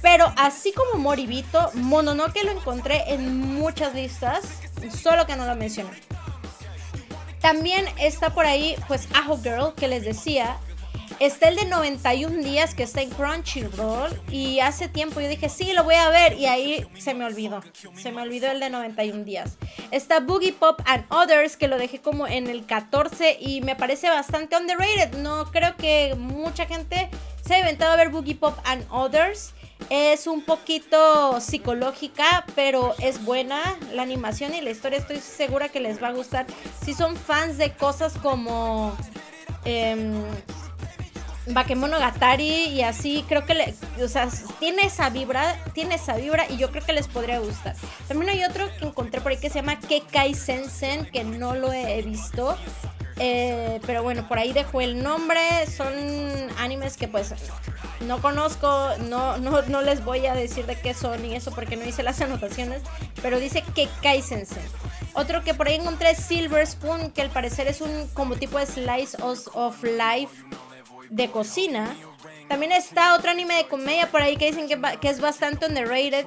Pero 0.00 0.32
así 0.36 0.72
como 0.72 0.98
Moribito, 0.98 1.70
Mononoke 1.74 2.44
lo 2.44 2.52
encontré 2.52 3.02
en 3.08 3.54
muchas 3.54 3.94
listas, 3.94 4.44
solo 5.02 5.26
que 5.26 5.34
no 5.34 5.46
lo 5.46 5.56
mencioné. 5.56 5.90
También 7.40 7.86
está 7.98 8.30
por 8.30 8.46
ahí, 8.46 8.76
pues, 8.86 9.08
Aho 9.14 9.38
Girl, 9.42 9.74
que 9.74 9.88
les 9.88 10.04
decía, 10.04 10.58
Está 11.20 11.48
el 11.48 11.56
de 11.56 11.66
91 11.66 12.42
días 12.42 12.74
que 12.74 12.82
está 12.82 13.00
en 13.00 13.10
Crunchyroll 13.10 14.20
y 14.30 14.58
hace 14.58 14.88
tiempo 14.88 15.20
yo 15.20 15.28
dije, 15.28 15.48
sí, 15.48 15.72
lo 15.72 15.84
voy 15.84 15.94
a 15.94 16.10
ver 16.10 16.34
y 16.34 16.46
ahí 16.46 16.86
se 16.98 17.14
me 17.14 17.24
olvidó. 17.24 17.62
Se 17.96 18.10
me 18.10 18.20
olvidó 18.20 18.50
el 18.50 18.58
de 18.58 18.68
91 18.68 19.24
días. 19.24 19.56
Está 19.92 20.18
Boogie 20.20 20.52
Pop 20.52 20.80
and 20.86 21.04
Others 21.10 21.56
que 21.56 21.68
lo 21.68 21.78
dejé 21.78 22.00
como 22.00 22.26
en 22.26 22.48
el 22.48 22.66
14 22.66 23.38
y 23.40 23.60
me 23.60 23.76
parece 23.76 24.10
bastante 24.10 24.56
underrated. 24.56 25.16
No 25.18 25.50
creo 25.52 25.76
que 25.76 26.16
mucha 26.18 26.66
gente 26.66 27.08
se 27.46 27.54
haya 27.54 27.62
inventado 27.62 27.92
a 27.92 27.96
ver 27.96 28.08
Boogie 28.08 28.34
Pop 28.34 28.58
and 28.64 28.84
Others. 28.90 29.54
Es 29.90 30.26
un 30.26 30.42
poquito 30.42 31.40
psicológica, 31.40 32.44
pero 32.56 32.94
es 32.98 33.24
buena 33.24 33.78
la 33.92 34.02
animación 34.02 34.52
y 34.54 34.60
la 34.60 34.70
historia. 34.70 34.98
Estoy 34.98 35.20
segura 35.20 35.68
que 35.68 35.78
les 35.78 36.02
va 36.02 36.08
a 36.08 36.12
gustar. 36.12 36.46
Si 36.84 36.92
son 36.92 37.16
fans 37.16 37.56
de 37.56 37.72
cosas 37.72 38.14
como... 38.20 38.96
Eh, 39.64 40.22
Bakemonogatari 41.46 42.68
y 42.68 42.82
así, 42.82 43.24
creo 43.28 43.44
que 43.44 43.54
le, 43.54 43.74
o 44.02 44.08
sea, 44.08 44.28
tiene 44.58 44.86
esa 44.86 45.10
vibra, 45.10 45.62
tiene 45.74 45.96
esa 45.96 46.16
vibra 46.16 46.46
y 46.48 46.56
yo 46.56 46.70
creo 46.70 46.84
que 46.84 46.92
les 46.92 47.08
podría 47.08 47.38
gustar. 47.38 47.76
También 48.08 48.30
hay 48.30 48.44
otro 48.44 48.68
que 48.78 48.86
encontré 48.86 49.20
por 49.20 49.32
ahí 49.32 49.38
que 49.38 49.50
se 49.50 49.56
llama 49.56 49.78
Kekai 49.78 50.34
Sensen, 50.34 51.06
que 51.06 51.24
no 51.24 51.54
lo 51.54 51.72
he 51.72 52.00
visto. 52.02 52.56
Eh, 53.16 53.80
pero 53.86 54.02
bueno, 54.02 54.26
por 54.26 54.38
ahí 54.38 54.52
dejo 54.52 54.80
el 54.80 55.02
nombre. 55.02 55.40
Son 55.66 55.92
animes 56.58 56.96
que 56.96 57.08
pues 57.08 57.34
no 58.00 58.20
conozco, 58.20 58.88
no, 59.08 59.36
no, 59.38 59.62
no 59.62 59.82
les 59.82 60.04
voy 60.04 60.26
a 60.26 60.34
decir 60.34 60.66
de 60.66 60.76
qué 60.76 60.94
son 60.94 61.24
y 61.24 61.34
eso 61.34 61.52
porque 61.52 61.76
no 61.76 61.84
hice 61.84 62.02
las 62.02 62.20
anotaciones. 62.22 62.82
Pero 63.22 63.38
dice 63.38 63.62
Kekai 63.74 64.22
Sensen. 64.22 64.64
Otro 65.12 65.44
que 65.44 65.54
por 65.54 65.68
ahí 65.68 65.76
encontré 65.76 66.10
es 66.10 66.18
Silver 66.18 66.66
Spoon, 66.66 67.12
que 67.12 67.22
al 67.22 67.30
parecer 67.30 67.68
es 67.68 67.80
un 67.80 68.08
como 68.14 68.34
tipo 68.34 68.58
de 68.58 68.66
slice 68.66 69.16
of 69.20 69.82
life 69.84 70.44
de 71.10 71.30
cocina. 71.30 71.96
También 72.48 72.72
está 72.72 73.14
otro 73.14 73.30
anime 73.30 73.54
de 73.54 73.66
comedia 73.66 74.10
por 74.10 74.22
ahí 74.22 74.36
que 74.36 74.46
dicen 74.46 74.68
que, 74.68 75.08
es 75.08 75.20
bastante 75.20 75.66
underrated. 75.66 76.26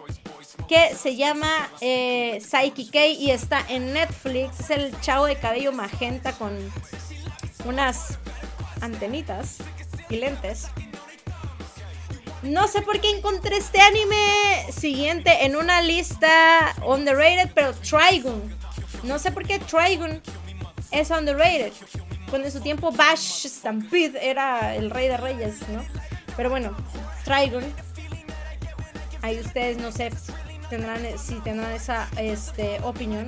Que 0.68 0.96
se 0.96 1.16
llama 1.16 1.70
eh, 1.80 2.42
Psyche 2.42 3.10
y 3.10 3.32
está 3.32 3.64
en 3.70 3.94
Netflix. 3.94 4.60
Es 4.60 4.70
el 4.72 5.00
chavo 5.02 5.26
de 5.26 5.38
cabello 5.38 5.72
magenta 5.72 6.34
con 6.34 6.58
unas 7.66 8.18
antenitas 8.82 9.58
y 10.10 10.18
lentes. 10.18 10.68
No 12.44 12.68
sé 12.68 12.82
por 12.82 13.00
qué 13.00 13.10
encontré 13.10 13.58
este 13.58 13.80
anime 13.80 14.72
siguiente 14.72 15.46
en 15.46 15.56
una 15.56 15.82
lista 15.82 16.76
underrated, 16.86 17.52
pero 17.54 17.74
Trigun. 17.74 18.56
No 19.04 19.20
sé 19.20 19.32
por 19.32 19.46
qué 19.46 19.60
Trigun 19.60 20.22
es 20.92 21.10
underrated 21.10 21.74
cuando 22.30 22.48
en 22.48 22.54
su 22.54 22.62
tiempo 22.62 22.92
Bash 22.92 23.48
Stampede 23.48 24.30
era 24.30 24.76
el 24.76 24.90
rey 24.90 25.08
de 25.08 25.18
reyes, 25.18 25.68
¿no? 25.70 25.84
Pero 26.36 26.50
bueno, 26.50 26.76
Trigon. 27.24 27.64
Ahí 29.22 29.40
ustedes 29.40 29.78
no 29.78 29.92
sé 29.92 30.12
tendrán 30.70 31.02
si 31.18 31.36
tendrán 31.40 31.72
esa 31.72 32.08
este, 32.18 32.80
opinión. 32.84 33.28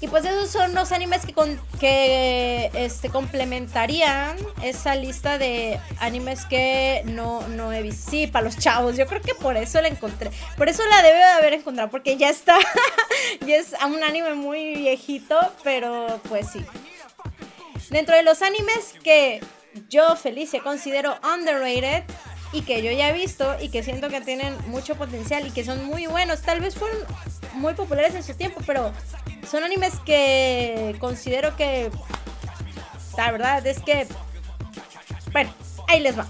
Y 0.00 0.06
pues 0.06 0.24
esos 0.24 0.50
son 0.50 0.74
los 0.74 0.92
animes 0.92 1.26
que, 1.26 1.34
que 1.80 2.70
este, 2.74 3.08
complementarían 3.08 4.36
esa 4.62 4.94
lista 4.94 5.38
de 5.38 5.80
animes 5.98 6.44
que 6.44 7.02
no, 7.06 7.46
no 7.48 7.72
he 7.72 7.82
visto. 7.82 8.12
Sí, 8.12 8.28
para 8.28 8.44
los 8.44 8.56
chavos. 8.56 8.96
Yo 8.96 9.06
creo 9.06 9.20
que 9.20 9.34
por 9.34 9.56
eso 9.56 9.80
la 9.80 9.88
encontré. 9.88 10.30
Por 10.56 10.68
eso 10.68 10.84
la 10.88 11.02
debe 11.02 11.18
de 11.18 11.24
haber 11.24 11.54
encontrado. 11.54 11.90
Porque 11.90 12.16
ya 12.16 12.30
está. 12.30 12.56
ya 13.46 13.56
es 13.56 13.74
un 13.84 14.04
anime 14.04 14.34
muy 14.34 14.76
viejito. 14.76 15.36
Pero 15.64 16.20
pues 16.28 16.46
sí. 16.52 16.64
Dentro 17.90 18.14
de 18.14 18.22
los 18.22 18.42
animes 18.42 18.94
que 19.02 19.40
yo, 19.88 20.16
Felicia, 20.16 20.62
considero 20.62 21.18
underrated 21.22 22.04
y 22.52 22.62
que 22.62 22.82
yo 22.82 22.90
ya 22.92 23.10
he 23.10 23.12
visto 23.12 23.56
y 23.60 23.68
que 23.70 23.82
siento 23.82 24.08
que 24.08 24.20
tienen 24.20 24.54
mucho 24.68 24.96
potencial 24.96 25.46
y 25.46 25.50
que 25.50 25.64
son 25.64 25.84
muy 25.84 26.06
buenos, 26.06 26.42
tal 26.42 26.60
vez 26.60 26.74
fueron 26.74 26.98
muy 27.54 27.74
populares 27.74 28.14
en 28.14 28.22
su 28.22 28.34
tiempo, 28.34 28.60
pero 28.66 28.92
son 29.50 29.64
animes 29.64 29.94
que 30.04 30.96
considero 31.00 31.56
que 31.56 31.90
la 33.16 33.32
verdad 33.32 33.66
es 33.66 33.80
que 33.80 34.06
bueno, 35.32 35.52
ahí 35.88 36.00
les 36.00 36.18
va. 36.18 36.26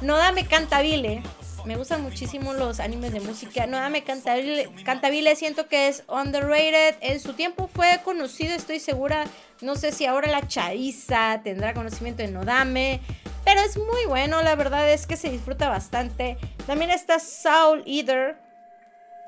Nodame 0.00 0.46
Cantabile 0.46 1.22
me 1.64 1.76
gustan 1.76 2.02
muchísimo 2.02 2.52
los 2.54 2.80
animes 2.80 3.12
de 3.12 3.20
música. 3.20 3.66
No 3.66 3.76
dame 3.76 4.02
Cantabile, 4.02 4.68
Cantabile 4.84 5.36
siento 5.36 5.68
que 5.68 5.88
es 5.88 6.02
underrated. 6.08 6.96
En 7.00 7.20
su 7.20 7.34
tiempo 7.34 7.68
fue 7.72 8.00
conocido, 8.04 8.54
estoy 8.54 8.80
segura. 8.80 9.26
No 9.62 9.76
sé 9.76 9.92
si 9.92 10.04
ahora 10.04 10.28
la 10.28 10.46
Chaiza 10.46 11.40
tendrá 11.42 11.74
conocimiento 11.74 12.22
de 12.22 12.30
Nodame. 12.30 13.00
Pero 13.44 13.60
es 13.60 13.76
muy 13.76 14.06
bueno, 14.06 14.42
la 14.42 14.54
verdad 14.54 14.90
es 14.92 15.06
que 15.06 15.16
se 15.16 15.30
disfruta 15.30 15.68
bastante. 15.68 16.36
También 16.66 16.90
está 16.90 17.18
Soul 17.18 17.82
Eater. 17.86 18.36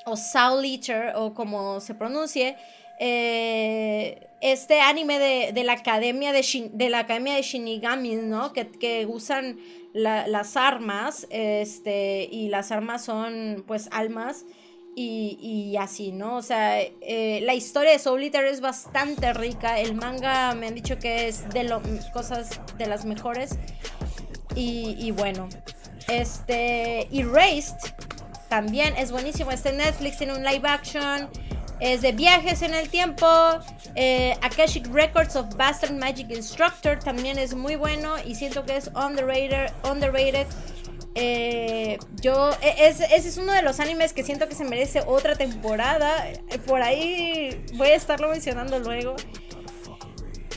O 0.07 0.17
Soul 0.17 0.65
Eater, 0.65 1.13
o 1.17 1.35
como 1.35 1.81
se 1.81 1.95
pronuncie. 1.95 2.57
Eh, 3.01 4.29
este 4.41 4.81
anime 4.81 5.19
de, 5.19 5.65
la 5.65 5.73
academia 5.73 6.33
de, 6.33 6.71
de 6.73 6.91
la 6.91 7.01
academia 7.01 7.35
de 7.35 7.43
Shinigami, 7.43 8.17
¿no? 8.17 8.53
Que, 8.53 8.69
que 8.69 9.07
usan 9.07 9.59
las 9.95 10.57
armas, 10.57 11.27
este, 11.31 12.29
y 12.31 12.49
las 12.49 12.73
armas 12.73 13.05
son 13.05 13.65
pues 13.67 13.89
almas. 13.93 14.45
Y, 14.97 15.77
así, 15.79 16.13
¿no? 16.13 16.37
O 16.37 16.43
sea, 16.43 16.81
eh, 16.81 17.41
la 17.43 17.55
historia 17.55 17.91
de 17.91 17.99
Soul 17.99 18.23
Eater 18.23 18.45
es 18.45 18.61
bastante 18.61 19.33
rica. 19.33 19.81
El 19.81 19.95
manga 19.95 20.55
me 20.55 20.69
han 20.69 20.75
dicho 20.75 20.99
que 20.99 21.27
es 21.27 21.49
de 21.51 21.65
lo, 21.65 21.83
cosas 22.13 22.61
de 22.79 22.87
las 22.87 23.05
mejores. 23.05 23.59
Y, 24.55 24.97
y 24.99 25.11
bueno, 25.11 25.49
este, 26.09 27.09
Erased 27.17 27.95
también 28.49 28.97
es 28.97 29.11
buenísimo. 29.11 29.51
Este 29.51 29.73
Netflix 29.73 30.19
tiene 30.19 30.35
un 30.35 30.45
live 30.45 30.69
action 30.69 31.29
es 31.81 32.03
de 32.03 32.13
viajes 32.13 32.63
en 32.63 32.75
el 32.75 32.89
tiempo. 32.89 33.27
Eh, 33.95 34.37
Akashic 34.43 34.87
Records 34.93 35.37
of 35.37 35.55
Bastard 35.57 35.93
Magic 35.93 36.31
Instructor 36.31 36.99
también 36.99 37.39
es 37.39 37.55
muy 37.55 37.77
bueno 37.77 38.15
y 38.25 38.35
siento 38.35 38.65
que 38.65 38.77
es 38.77 38.91
underrated. 38.95 39.73
underrated. 39.89 40.47
Eh, 41.15 41.99
yo, 42.21 42.51
e, 42.61 42.89
ese 42.89 43.17
es 43.17 43.37
uno 43.39 43.53
de 43.53 43.63
los 43.63 43.81
animes 43.81 44.13
que 44.13 44.25
siento 44.25 44.49
que 44.49 44.55
se 44.55 44.65
merece 44.65 45.03
otra 45.07 45.37
temporada. 45.37 46.27
Por 46.67 46.83
ahí 46.83 47.65
voy 47.75 47.89
a 47.89 47.95
estarlo 47.95 48.29
mencionando 48.29 48.79
luego. 48.79 49.17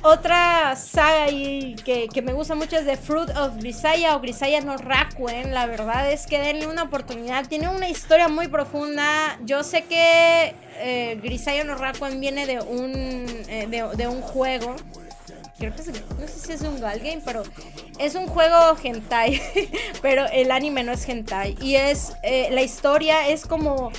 Otra 0.03 0.75
saga 0.75 1.25
que, 1.25 2.21
me 2.23 2.31
gusta 2.31 2.53
mucho 2.53 2.77
es 2.77 2.85
The 2.85 2.97
Fruit 2.97 3.29
of 3.31 3.57
Grisaya 3.57 4.15
o 4.15 4.21
Grisaya 4.21 4.61
no 4.61 4.77
Rakuen. 4.77 5.53
La 5.53 5.65
verdad 5.65 6.11
es 6.11 6.27
que 6.27 6.39
denle 6.39 6.67
una 6.67 6.83
oportunidad. 6.83 7.47
Tiene 7.47 7.67
una 7.69 7.89
historia 7.89 8.27
muy 8.27 8.47
profunda. 8.47 9.39
Yo 9.43 9.63
sé 9.63 9.83
que 9.83 10.53
eh, 10.77 11.19
Grisaya 11.21 11.63
no 11.63 11.75
Rakuen 11.75 12.21
viene 12.21 12.45
de 12.45 12.59
un, 12.61 12.93
eh, 13.49 13.67
de, 13.67 14.07
un 14.07 14.21
juego. 14.21 14.75
Creo 15.57 15.75
que 15.75 15.81
no 15.81 16.27
sé 16.27 16.39
si 16.39 16.51
es 16.53 16.61
un 16.61 16.79
Gal 16.79 16.99
Game, 16.99 17.21
pero 17.25 17.43
es 17.97 18.15
un 18.15 18.27
juego 18.27 18.77
hentai. 18.81 19.41
pero 20.01 20.25
el 20.27 20.51
anime 20.51 20.83
no 20.83 20.91
es 20.91 21.07
hentai. 21.07 21.57
Y 21.61 21.75
es, 21.75 22.13
eh, 22.23 22.49
la 22.51 22.61
historia 22.61 23.27
es 23.27 23.45
como 23.45 23.91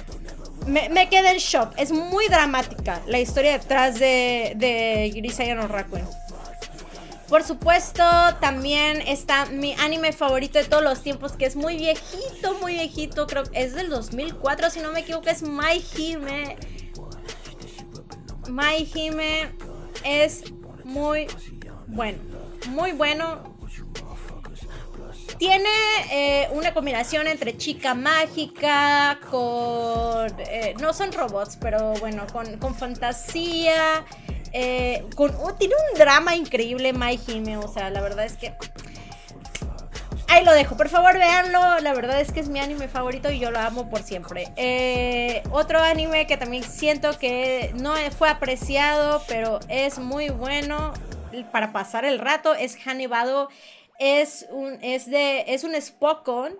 me, 0.68 1.08
quedé 1.08 1.30
en 1.30 1.38
shock. 1.38 1.72
Es 1.76 1.90
muy 1.90 2.28
dramática 2.28 3.00
la 3.06 3.18
historia 3.18 3.52
detrás 3.58 3.98
de, 3.98 4.52
de 4.56 5.10
Grisaya 5.14 5.54
no 5.54 5.66
Rakuen. 5.66 6.06
Por 7.28 7.42
supuesto, 7.44 8.02
también 8.40 9.02
está 9.02 9.46
mi 9.46 9.74
anime 9.74 10.12
favorito 10.12 10.58
de 10.58 10.64
todos 10.64 10.82
los 10.82 11.02
tiempos, 11.02 11.32
que 11.32 11.44
es 11.44 11.56
muy 11.56 11.76
viejito, 11.76 12.54
muy 12.60 12.74
viejito. 12.74 13.26
Creo 13.26 13.44
que 13.44 13.62
es 13.62 13.74
del 13.74 13.90
2004, 13.90 14.70
si 14.70 14.80
no 14.80 14.92
me 14.92 15.00
equivoco, 15.00 15.28
es 15.28 15.42
My 15.42 15.84
Hime. 15.96 16.56
My 18.48 18.88
Hime 18.94 19.52
es 20.04 20.42
muy 20.88 21.26
bueno. 21.86 22.18
Muy 22.70 22.92
bueno. 22.92 23.56
Tiene 25.38 25.68
eh, 26.10 26.48
una 26.52 26.74
combinación 26.74 27.26
entre 27.26 27.56
chica 27.56 27.94
mágica 27.94 29.20
con... 29.30 30.26
Eh, 30.38 30.74
no 30.80 30.92
son 30.92 31.12
robots, 31.12 31.56
pero 31.60 31.92
bueno, 32.00 32.26
con, 32.32 32.58
con 32.58 32.74
fantasía. 32.74 34.04
Eh, 34.52 35.04
con, 35.14 35.32
oh, 35.40 35.54
tiene 35.54 35.74
un 35.92 35.98
drama 35.98 36.34
increíble 36.34 36.92
My 36.92 37.20
Hime, 37.26 37.58
o 37.58 37.68
sea, 37.68 37.90
la 37.90 38.00
verdad 38.00 38.24
es 38.24 38.36
que... 38.36 38.54
Ahí 40.30 40.44
lo 40.44 40.52
dejo, 40.52 40.76
por 40.76 40.90
favor 40.90 41.14
véanlo, 41.14 41.80
la 41.80 41.94
verdad 41.94 42.20
es 42.20 42.32
que 42.32 42.40
es 42.40 42.48
mi 42.50 42.60
anime 42.60 42.86
favorito 42.86 43.30
y 43.30 43.38
yo 43.38 43.50
lo 43.50 43.58
amo 43.58 43.88
por 43.88 44.02
siempre. 44.02 44.48
Eh, 44.56 45.42
otro 45.50 45.78
anime 45.78 46.26
que 46.26 46.36
también 46.36 46.62
siento 46.62 47.18
que 47.18 47.72
no 47.76 47.94
fue 48.16 48.28
apreciado, 48.28 49.22
pero 49.26 49.58
es 49.68 49.98
muy 49.98 50.28
bueno 50.28 50.92
para 51.50 51.72
pasar 51.72 52.04
el 52.04 52.18
rato, 52.18 52.54
es 52.54 52.76
Hannibal. 52.76 53.48
Es 53.98 54.46
un, 54.50 54.78
es 54.80 55.10
de, 55.10 55.44
es 55.48 55.64
un 55.64 55.74
Spokon 55.80 56.56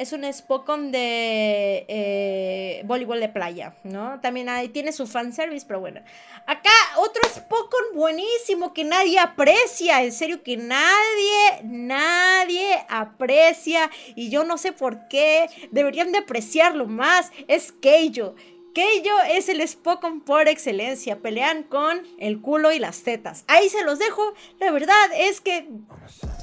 es 0.00 0.14
un 0.14 0.24
Spokon 0.32 0.92
de 0.92 1.84
eh, 1.86 2.82
voleibol 2.86 3.20
de 3.20 3.28
playa, 3.28 3.74
¿no? 3.84 4.18
También 4.22 4.48
ahí 4.48 4.70
tiene 4.70 4.92
su 4.92 5.06
fanservice, 5.06 5.66
pero 5.66 5.78
bueno. 5.78 6.00
Acá 6.46 6.70
otro 6.96 7.22
Spokon 7.28 7.82
buenísimo 7.92 8.72
que 8.72 8.82
nadie 8.82 9.18
aprecia, 9.18 10.02
en 10.02 10.10
serio 10.10 10.42
que 10.42 10.56
nadie, 10.56 11.60
nadie 11.64 12.82
aprecia 12.88 13.90
y 14.14 14.30
yo 14.30 14.42
no 14.42 14.56
sé 14.56 14.72
por 14.72 15.06
qué, 15.08 15.50
deberían 15.70 16.12
de 16.12 16.18
apreciarlo 16.18 16.86
más, 16.86 17.30
es 17.46 17.70
Keijo. 17.70 18.34
Keijo 18.72 19.18
es 19.28 19.50
el 19.50 19.66
Spokon 19.68 20.20
por 20.22 20.48
excelencia. 20.48 21.18
Pelean 21.18 21.64
con 21.64 22.02
el 22.18 22.40
culo 22.40 22.72
y 22.72 22.78
las 22.78 23.02
tetas. 23.02 23.44
Ahí 23.48 23.68
se 23.68 23.82
los 23.82 23.98
dejo. 23.98 24.32
La 24.60 24.70
verdad 24.70 25.10
es 25.14 25.40
que 25.40 25.66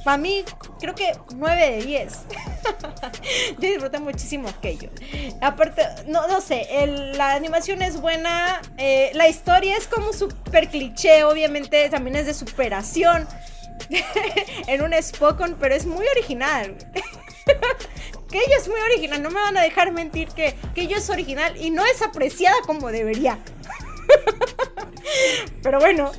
para 0.08 0.18
mí 0.18 0.46
creo 0.80 0.96
que 0.96 1.12
9 1.36 1.72
de 1.72 1.82
10. 1.86 2.14
Yo 3.60 3.70
disfruté 3.70 4.00
muchísimo 4.00 4.48
Keijo. 4.62 4.88
Aparte, 5.42 5.82
no, 6.08 6.30
no 6.30 6.40
sé, 6.40 6.66
la 7.18 7.34
animación 7.34 7.82
es 7.82 8.00
buena. 8.00 8.62
Eh, 8.78 9.12
la 9.16 9.28
historia 9.28 9.76
es 9.76 9.86
como 9.86 10.14
súper 10.14 10.70
cliché. 10.70 11.26
Obviamente 11.26 11.90
también 11.90 12.16
es 12.16 12.26
de 12.26 12.34
superación. 12.34 13.28
en 14.68 14.82
un 14.82 14.94
Spokon, 14.94 15.58
pero 15.60 15.76
es 15.76 15.86
muy 15.86 16.06
original. 16.16 16.74
que 18.32 18.40
es 18.58 18.70
muy 18.70 18.80
original, 18.94 19.22
no 19.22 19.30
me 19.30 19.42
van 19.42 19.58
a 19.58 19.62
dejar 19.62 19.92
mentir 19.92 20.30
que, 20.30 20.56
que 20.74 20.84
es 20.84 21.10
original 21.10 21.58
y 21.58 21.70
no 21.70 21.86
es 21.86 22.02
apreciada 22.02 22.56
como 22.66 22.94
debería. 22.94 23.40
Pero 25.62 25.80
bueno, 25.82 26.14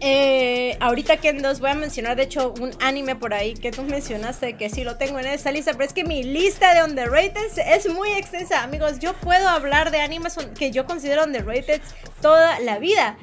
eh, 0.00 0.76
ahorita 0.80 1.16
que 1.18 1.32
dos 1.32 1.60
voy 1.60 1.70
a 1.70 1.74
mencionar, 1.74 2.16
de 2.16 2.24
hecho, 2.24 2.52
un 2.60 2.70
anime 2.80 3.16
por 3.16 3.32
ahí 3.32 3.54
que 3.54 3.70
tú 3.70 3.82
mencionaste 3.82 4.56
que 4.56 4.68
sí 4.68 4.84
lo 4.84 4.96
tengo 4.96 5.18
en 5.18 5.26
esa 5.26 5.50
lista, 5.52 5.72
pero 5.72 5.84
es 5.84 5.94
que 5.94 6.04
mi 6.04 6.22
lista 6.22 6.74
de 6.74 6.84
underrated 6.84 7.58
es 7.66 7.88
muy 7.88 8.10
extensa, 8.12 8.62
amigos. 8.62 8.98
Yo 8.98 9.14
puedo 9.14 9.48
hablar 9.48 9.90
de 9.90 10.00
animes 10.00 10.36
que 10.58 10.70
yo 10.70 10.84
considero 10.84 11.24
underrated 11.24 11.80
toda 12.20 12.60
la 12.60 12.78
vida. 12.78 13.16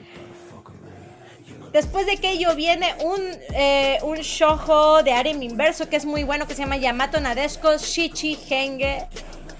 Después 1.71 2.05
de 2.05 2.17
que 2.17 2.31
ello 2.31 2.55
viene 2.55 2.93
un, 3.03 3.21
eh, 3.55 3.97
un 4.03 4.17
shoujo 4.17 5.01
de 5.01 5.11
harem 5.11 5.41
inverso 5.41 5.89
que 5.89 5.95
es 5.95 6.05
muy 6.05 6.23
bueno, 6.23 6.47
que 6.47 6.53
se 6.53 6.61
llama 6.61 6.77
Yamato 6.77 7.19
Nadeshiko 7.19 7.77
Shichi 7.77 8.37
Henge. 8.49 9.07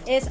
Es, 0.06 0.28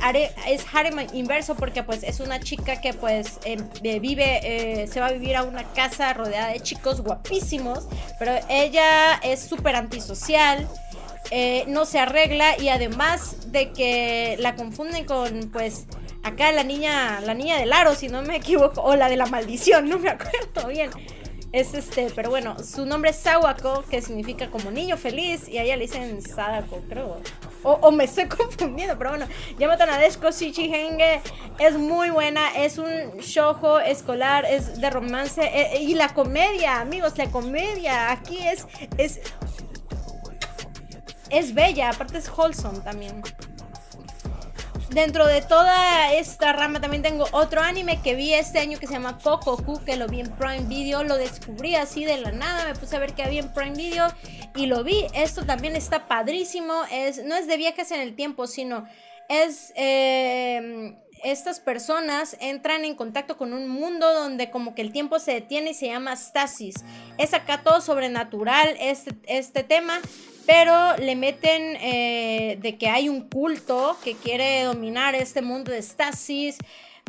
es 0.46 0.64
harem 0.72 1.06
inverso 1.12 1.54
porque 1.54 1.82
pues 1.82 2.02
es 2.02 2.20
una 2.20 2.40
chica 2.40 2.80
que 2.80 2.92
pues 2.94 3.38
em, 3.44 3.66
eh, 3.82 4.00
vive, 4.00 4.40
eh, 4.42 4.86
se 4.86 5.00
va 5.00 5.06
a 5.06 5.12
vivir 5.12 5.36
a 5.36 5.44
una 5.44 5.64
casa 5.72 6.12
rodeada 6.12 6.48
de 6.48 6.60
chicos 6.60 7.00
guapísimos, 7.00 7.86
pero 8.18 8.32
ella 8.48 9.14
es 9.22 9.40
súper 9.40 9.76
antisocial. 9.76 10.68
no 11.68 11.86
se 11.86 11.98
arregla 11.98 12.58
y 12.58 12.68
además 12.68 13.50
de 13.52 13.72
que 13.72 14.36
la 14.38 14.54
confunden 14.54 15.06
con 15.06 15.50
pues 15.50 15.86
acá 16.22 16.52
la 16.52 16.62
niña 16.62 17.20
la 17.20 17.34
niña 17.34 17.58
del 17.58 17.72
aro 17.72 17.94
si 17.94 18.08
no 18.08 18.22
me 18.22 18.36
equivoco 18.36 18.82
o 18.82 18.96
la 18.96 19.08
de 19.08 19.16
la 19.16 19.26
maldición 19.26 19.88
no 19.88 19.98
me 19.98 20.10
acuerdo 20.10 20.68
bien 20.68 20.90
es 21.52 21.74
este, 21.74 22.08
pero 22.14 22.30
bueno, 22.30 22.56
su 22.64 22.86
nombre 22.86 23.10
es 23.10 23.16
Sawako, 23.16 23.84
que 23.88 24.00
significa 24.00 24.50
como 24.50 24.70
niño 24.70 24.96
feliz, 24.96 25.48
y 25.48 25.58
a 25.58 25.64
ella 25.64 25.76
le 25.76 25.82
dicen 25.82 26.22
Sadako, 26.22 26.82
creo. 26.88 27.20
O, 27.62 27.92
me 27.92 28.04
estoy 28.04 28.26
confundiendo, 28.28 28.96
pero 28.96 29.10
bueno, 29.10 29.26
Yamato 29.58 29.84
Nadeshiko 29.86 30.30
Shichihenge 30.30 31.20
es 31.58 31.74
muy 31.74 32.10
buena, 32.10 32.56
es 32.56 32.78
un 32.78 33.18
shoujo 33.18 33.78
escolar, 33.80 34.46
es 34.46 34.80
de 34.80 34.90
romance, 34.90 35.42
eh, 35.42 35.82
y 35.82 35.94
la 35.94 36.08
comedia, 36.14 36.80
amigos, 36.80 37.18
la 37.18 37.30
comedia 37.30 38.10
aquí 38.10 38.38
es, 38.38 38.66
es, 38.96 39.20
es 41.28 41.54
bella, 41.54 41.90
aparte 41.90 42.18
es 42.18 42.30
wholesome 42.30 42.80
también 42.80 43.22
dentro 44.94 45.26
de 45.26 45.42
toda 45.42 46.12
esta 46.12 46.52
rama 46.52 46.80
también 46.80 47.02
tengo 47.02 47.26
otro 47.32 47.60
anime 47.60 48.00
que 48.02 48.14
vi 48.14 48.34
este 48.34 48.58
año 48.58 48.78
que 48.78 48.86
se 48.86 48.94
llama 48.94 49.18
Kokoku, 49.18 49.82
que 49.84 49.96
lo 49.96 50.06
vi 50.06 50.20
en 50.20 50.30
Prime 50.36 50.64
Video, 50.68 51.02
lo 51.04 51.16
descubrí 51.16 51.74
así 51.74 52.04
de 52.04 52.18
la 52.18 52.32
nada, 52.32 52.66
me 52.66 52.74
puse 52.74 52.96
a 52.96 53.00
ver 53.00 53.14
que 53.14 53.22
había 53.22 53.40
en 53.40 53.52
Prime 53.52 53.76
Video 53.76 54.06
y 54.54 54.66
lo 54.66 54.84
vi. 54.84 55.06
Esto 55.14 55.44
también 55.44 55.76
está 55.76 56.06
padrísimo, 56.08 56.82
es, 56.90 57.24
no 57.24 57.34
es 57.34 57.46
de 57.46 57.56
viajes 57.56 57.90
en 57.90 58.00
el 58.00 58.14
tiempo, 58.14 58.46
sino 58.46 58.86
es... 59.28 59.72
Em, 59.76 60.96
estas 61.22 61.60
personas 61.60 62.36
entran 62.40 62.84
en 62.84 62.96
contacto 62.96 63.36
con 63.36 63.52
un 63.52 63.68
mundo 63.68 64.12
donde 64.12 64.50
como 64.50 64.74
que 64.74 64.82
el 64.82 64.90
tiempo 64.90 65.20
se 65.20 65.32
detiene 65.34 65.70
y 65.70 65.74
se 65.74 65.86
llama 65.86 66.16
stasis. 66.16 66.74
Es 67.16 67.32
acá 67.32 67.62
todo 67.62 67.80
sobrenatural 67.80 68.76
este, 68.80 69.12
este 69.28 69.62
tema, 69.62 70.00
pero 70.46 70.96
le 70.96 71.16
meten 71.16 71.76
eh, 71.80 72.58
de 72.60 72.76
que 72.76 72.88
hay 72.88 73.08
un 73.08 73.28
culto 73.28 73.96
que 74.02 74.14
quiere 74.14 74.64
dominar 74.64 75.14
este 75.14 75.42
mundo 75.42 75.70
de 75.70 75.82
Stasis. 75.82 76.56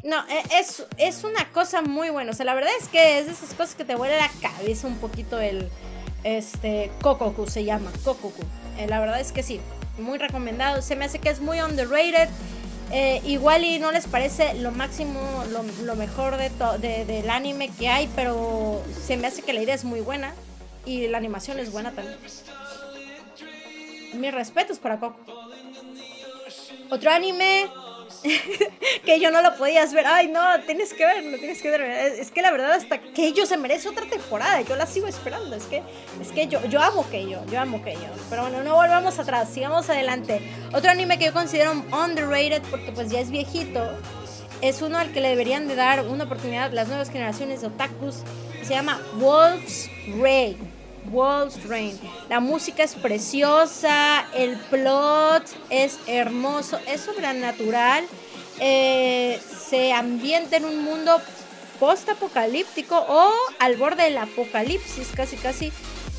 No, 0.04 0.18
e, 0.28 0.60
es, 0.60 0.86
es 0.98 1.24
una 1.24 1.50
cosa 1.52 1.82
muy 1.82 2.10
buena. 2.10 2.32
O 2.32 2.34
sea, 2.34 2.46
la 2.46 2.54
verdad 2.54 2.72
es 2.80 2.88
que 2.90 3.20
es 3.20 3.26
de 3.26 3.32
esas 3.32 3.54
cosas 3.54 3.76
que 3.76 3.86
te 3.86 3.96
vuelve 3.96 4.18
la 4.18 4.30
cabeza 4.42 4.88
un 4.88 4.98
poquito 4.98 5.40
el. 5.40 5.70
Este. 6.24 6.92
Kokoku 7.02 7.48
se 7.48 7.64
llama. 7.64 7.92
Kokoku. 8.04 8.44
Eh, 8.78 8.88
la 8.88 9.00
verdad 9.00 9.20
es 9.20 9.32
que 9.32 9.44
sí. 9.44 9.60
Muy 9.98 10.18
recomendado. 10.18 10.82
Se 10.82 10.96
me 10.96 11.06
hace 11.06 11.20
que 11.20 11.30
es 11.30 11.40
muy 11.40 11.62
underrated. 11.62 12.30
Eh, 12.92 13.22
igual 13.26 13.64
y 13.64 13.80
no 13.80 13.92
les 13.92 14.06
parece 14.06 14.54
lo 14.56 14.70
máximo, 14.72 15.20
lo, 15.82 15.96
mejor 15.96 16.38
de, 16.38 16.52
de, 16.80 17.06
del 17.06 17.30
anime 17.32 17.72
que 17.80 17.88
hay, 17.88 18.08
pero 18.16 18.84
se 19.08 19.18
me 19.18 19.26
hace 19.26 19.42
que 19.42 19.52
la 19.52 19.64
idea 19.64 19.74
es 19.74 19.84
muy 19.84 20.02
buena 20.02 20.36
y 20.86 21.08
la 21.08 21.18
animación 21.18 21.58
es 21.58 21.72
buena 21.72 21.92
también 21.92 22.18
mis 24.14 24.34
respetos 24.34 24.80
para 24.80 25.00
Coco. 25.00 25.20
Otro 26.90 27.12
anime 27.12 27.70
que 29.06 29.20
yo 29.20 29.32
no 29.32 29.42
lo 29.42 29.56
podías 29.56 29.94
ver. 29.94 30.06
Ay, 30.06 30.28
no, 30.28 30.42
tienes 30.66 30.94
que 30.94 31.06
verlo, 31.06 31.38
tienes 31.38 31.62
que 31.62 31.70
ver. 31.70 31.82
Es, 31.82 32.32
que 32.32 32.42
la 32.42 32.52
verdad, 32.52 32.74
hasta 32.74 33.00
que 33.00 33.28
ellos 33.28 33.50
se 33.50 33.58
merece 33.58 33.90
otra 33.90 34.06
temporada. 34.06 34.62
Yo 34.62 34.76
la 34.76 34.86
sigo 34.86 35.08
esperando. 35.08 35.56
Es 35.56 35.66
que, 35.66 35.82
es 36.22 36.32
que 36.32 36.48
yo, 36.48 36.64
yo 36.66 36.82
amo 36.82 37.10
que 37.10 37.30
yo, 37.30 37.46
yo 37.48 37.60
amo 37.60 37.82
yo. 37.86 38.10
Pero 38.30 38.44
bueno, 38.44 38.64
no 38.64 38.76
volvamos 38.76 39.20
atrás, 39.20 39.50
sigamos 39.50 39.90
adelante. 39.90 40.42
Otro 40.74 40.92
anime 40.92 41.18
que 41.18 41.26
yo 41.26 41.34
considero 41.34 41.72
underrated 41.72 42.62
porque 42.70 42.92
pues 42.92 43.12
ya 43.12 43.20
es 43.20 43.30
viejito. 43.30 43.82
Es 44.62 44.82
uno 44.82 44.98
al 44.98 45.12
que 45.12 45.20
le 45.20 45.30
deberían 45.30 45.68
de 45.68 45.76
dar 45.76 46.06
una 46.06 46.24
oportunidad 46.24 46.72
las 46.72 46.88
nuevas 46.88 47.10
generaciones 47.10 47.62
de 47.62 47.68
otakus. 47.68 48.18
Se 48.64 48.74
llama 48.74 49.02
Wolf's 49.20 49.90
Rain. 50.18 50.73
Wolf's 51.12 51.68
Rain. 51.68 52.00
La 52.30 52.40
música 52.40 52.84
es 52.84 52.96
preciosa, 52.96 54.26
el 54.34 54.58
plot 54.58 55.44
es 55.70 56.00
hermoso, 56.08 56.80
es 56.88 57.02
sobrenatural. 57.02 58.06
Eh, 58.60 59.40
se 59.70 59.94
ambienta 59.94 60.58
en 60.58 60.66
un 60.66 60.84
mundo 60.84 61.20
post-apocalíptico 61.80 62.96
o 62.98 63.32
al 63.60 63.76
borde 63.78 64.04
del 64.04 64.18
apocalipsis, 64.18 65.10
casi, 65.16 65.38
casi. 65.38 65.72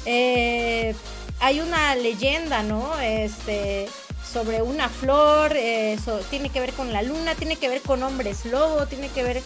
Eh, 0.07 0.95
hay 1.41 1.61
una 1.61 1.95
leyenda, 1.95 2.62
¿no? 2.62 2.99
Este, 3.01 3.89
sobre 4.30 4.62
una 4.62 4.89
flor, 4.89 5.53
eh, 5.55 5.97
tiene 6.30 6.51
que 6.51 6.61
ver 6.61 6.72
con 6.72 6.93
la 6.93 7.03
luna, 7.03 7.35
tiene 7.35 7.57
que 7.57 7.68
ver 7.68 7.80
con 7.82 8.03
hombres 8.03 8.45
lobo, 8.47 8.87
tiene 8.87 9.09
que 9.09 9.22
ver. 9.22 9.43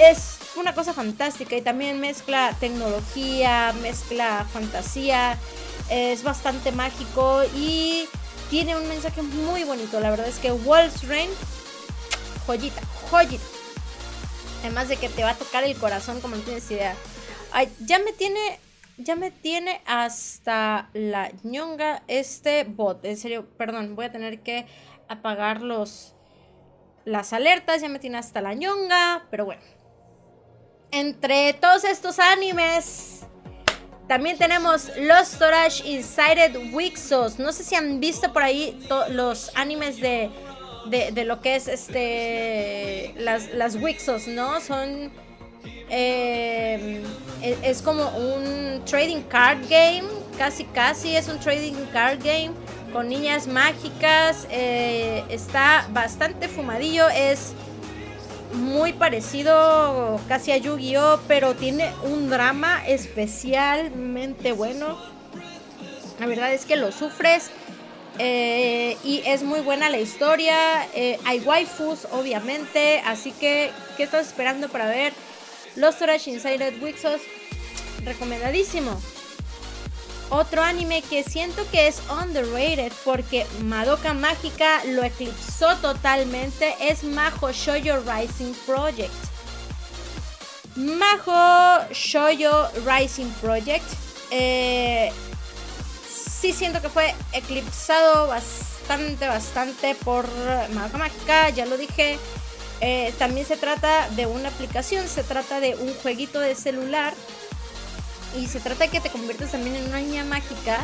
es 0.00 0.37
una 0.56 0.74
cosa 0.74 0.92
fantástica 0.92 1.56
y 1.56 1.62
también 1.62 2.00
mezcla 2.00 2.54
tecnología, 2.58 3.74
mezcla 3.82 4.46
fantasía, 4.52 5.38
es 5.90 6.22
bastante 6.22 6.72
mágico 6.72 7.42
y 7.54 8.08
tiene 8.50 8.76
un 8.76 8.88
mensaje 8.88 9.22
muy 9.22 9.64
bonito. 9.64 10.00
La 10.00 10.10
verdad 10.10 10.28
es 10.28 10.38
que 10.38 10.50
Wolf's 10.50 11.06
Rain 11.06 11.30
joyita, 12.46 12.80
joyita. 13.10 13.44
Además 14.62 14.88
de 14.88 14.96
que 14.96 15.08
te 15.08 15.22
va 15.22 15.30
a 15.30 15.34
tocar 15.34 15.64
el 15.64 15.76
corazón 15.76 16.20
como 16.20 16.36
no 16.36 16.42
tienes 16.42 16.70
idea. 16.70 16.94
Ay, 17.52 17.68
ya 17.80 17.98
me 17.98 18.12
tiene 18.12 18.58
ya 18.98 19.14
me 19.14 19.30
tiene 19.30 19.80
hasta 19.86 20.90
la 20.92 21.30
ñonga 21.44 22.02
este 22.08 22.64
bot. 22.64 23.04
En 23.04 23.16
serio, 23.16 23.46
perdón, 23.56 23.94
voy 23.94 24.06
a 24.06 24.12
tener 24.12 24.40
que 24.40 24.66
apagar 25.08 25.62
los 25.62 26.14
las 27.04 27.32
alertas, 27.32 27.80
ya 27.80 27.88
me 27.88 27.98
tiene 27.98 28.18
hasta 28.18 28.42
la 28.42 28.54
ñonga, 28.54 29.26
pero 29.30 29.44
bueno. 29.44 29.62
Entre 30.90 31.52
todos 31.54 31.84
estos 31.84 32.18
animes, 32.18 33.26
también 34.08 34.38
tenemos 34.38 34.90
los 34.96 35.28
Storage 35.28 35.86
Inside 35.86 36.72
Wixos. 36.72 37.38
No 37.38 37.52
sé 37.52 37.62
si 37.62 37.74
han 37.74 38.00
visto 38.00 38.32
por 38.32 38.42
ahí 38.42 38.78
los 39.10 39.54
animes 39.54 40.00
de, 40.00 40.30
de, 40.86 41.24
lo 41.24 41.42
que 41.42 41.56
es 41.56 41.68
este 41.68 43.14
las, 43.18 43.52
las 43.52 43.76
Wixos, 43.76 44.26
¿no? 44.28 44.62
Son 44.62 45.12
eh, 45.90 47.02
es 47.42 47.82
como 47.82 48.08
un 48.08 48.82
trading 48.86 49.22
card 49.28 49.58
game, 49.68 50.04
casi 50.38 50.64
casi 50.64 51.14
es 51.14 51.28
un 51.28 51.38
trading 51.38 51.74
card 51.92 52.18
game 52.24 52.52
con 52.94 53.08
niñas 53.08 53.46
mágicas. 53.46 54.46
Eh, 54.50 55.22
está 55.28 55.86
bastante 55.90 56.48
fumadillo, 56.48 57.10
es 57.10 57.52
muy 58.54 58.92
parecido 58.92 60.20
casi 60.28 60.52
a 60.52 60.56
Yu-Gi-Oh, 60.56 61.20
pero 61.28 61.54
tiene 61.54 61.90
un 62.04 62.30
drama 62.30 62.82
especialmente 62.86 64.52
bueno. 64.52 64.98
La 66.18 66.26
verdad 66.26 66.52
es 66.52 66.64
que 66.64 66.76
lo 66.76 66.92
sufres. 66.92 67.50
Eh, 68.20 68.96
y 69.04 69.22
es 69.26 69.44
muy 69.44 69.60
buena 69.60 69.90
la 69.90 69.98
historia. 69.98 70.56
hay 71.24 71.40
waifus, 71.40 72.06
obviamente. 72.10 73.00
Así 73.06 73.32
que, 73.32 73.70
¿qué 73.96 74.02
estás 74.02 74.26
esperando 74.26 74.68
para 74.68 74.86
ver? 74.86 75.12
Los 75.76 75.94
Storage 75.94 76.30
Inside 76.30 76.78
Wixos, 76.80 77.20
recomendadísimo. 78.04 79.00
Otro 80.30 80.62
anime 80.62 81.02
que 81.02 81.24
siento 81.24 81.62
que 81.70 81.88
es 81.88 82.02
underrated 82.10 82.92
porque 83.02 83.46
Madoka 83.62 84.12
Mágica 84.12 84.84
lo 84.84 85.02
eclipsó 85.02 85.74
totalmente 85.76 86.74
es 86.80 87.02
Majo 87.02 87.50
Shoujo 87.50 88.00
Rising 88.00 88.52
Project. 88.66 89.12
Majo 90.76 91.92
Shoujo 91.92 92.68
Rising 92.84 93.30
Project. 93.40 93.84
Eh, 94.30 95.10
sí 96.06 96.52
siento 96.52 96.82
que 96.82 96.90
fue 96.90 97.14
eclipsado 97.32 98.28
bastante, 98.28 99.26
bastante 99.26 99.94
por 99.94 100.28
Madoka 100.74 100.98
Mágica, 100.98 101.48
ya 101.48 101.64
lo 101.64 101.78
dije. 101.78 102.18
Eh, 102.80 103.14
también 103.18 103.46
se 103.46 103.56
trata 103.56 104.08
de 104.10 104.26
una 104.26 104.50
aplicación, 104.50 105.08
se 105.08 105.24
trata 105.24 105.58
de 105.58 105.74
un 105.74 105.92
jueguito 105.94 106.38
de 106.38 106.54
celular 106.54 107.14
y 108.36 108.46
se 108.46 108.60
trata 108.60 108.84
de 108.84 108.90
que 108.90 109.00
te 109.00 109.10
conviertes 109.10 109.52
también 109.52 109.76
en 109.76 109.86
una 109.86 110.00
niña 110.00 110.24
mágica, 110.24 110.78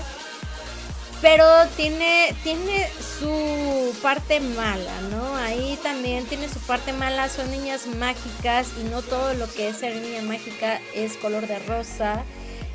pero 1.21 1.47
tiene, 1.77 2.35
tiene 2.43 2.89
su 3.19 3.97
parte 4.03 4.41
mala, 4.41 5.01
¿no? 5.11 5.37
Ahí 5.37 5.79
también 5.83 6.25
tiene 6.27 6.49
su 6.49 6.59
parte 6.61 6.93
mala, 6.93 7.29
son 7.29 7.51
niñas 7.51 7.87
mágicas 7.87 8.69
y 8.81 8.85
no 8.85 9.01
todo 9.03 9.35
lo 9.35 9.51
que 9.53 9.69
es 9.69 9.79
ser 9.79 9.97
niña 9.97 10.23
mágica 10.23 10.81
es 10.95 11.17
color 11.17 11.47
de 11.47 11.59
rosa. 11.61 12.23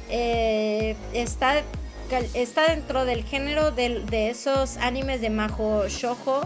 Eh, 0.09 0.95
está, 1.13 1.61
está 2.33 2.69
dentro 2.69 3.05
del 3.05 3.23
género 3.23 3.71
de, 3.71 3.99
de 4.09 4.29
esos 4.31 4.77
animes 4.77 5.21
de 5.21 5.29
Majo 5.29 5.87
Shoujo. 5.87 6.41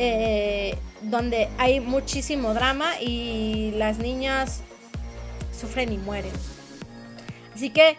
Eh, 0.00 0.76
donde 1.02 1.48
hay 1.58 1.80
muchísimo 1.80 2.54
drama 2.54 3.00
y 3.00 3.72
las 3.76 3.98
niñas 3.98 4.62
sufren 5.58 5.92
y 5.92 5.98
mueren. 5.98 6.32
Así 7.58 7.70
que, 7.70 7.96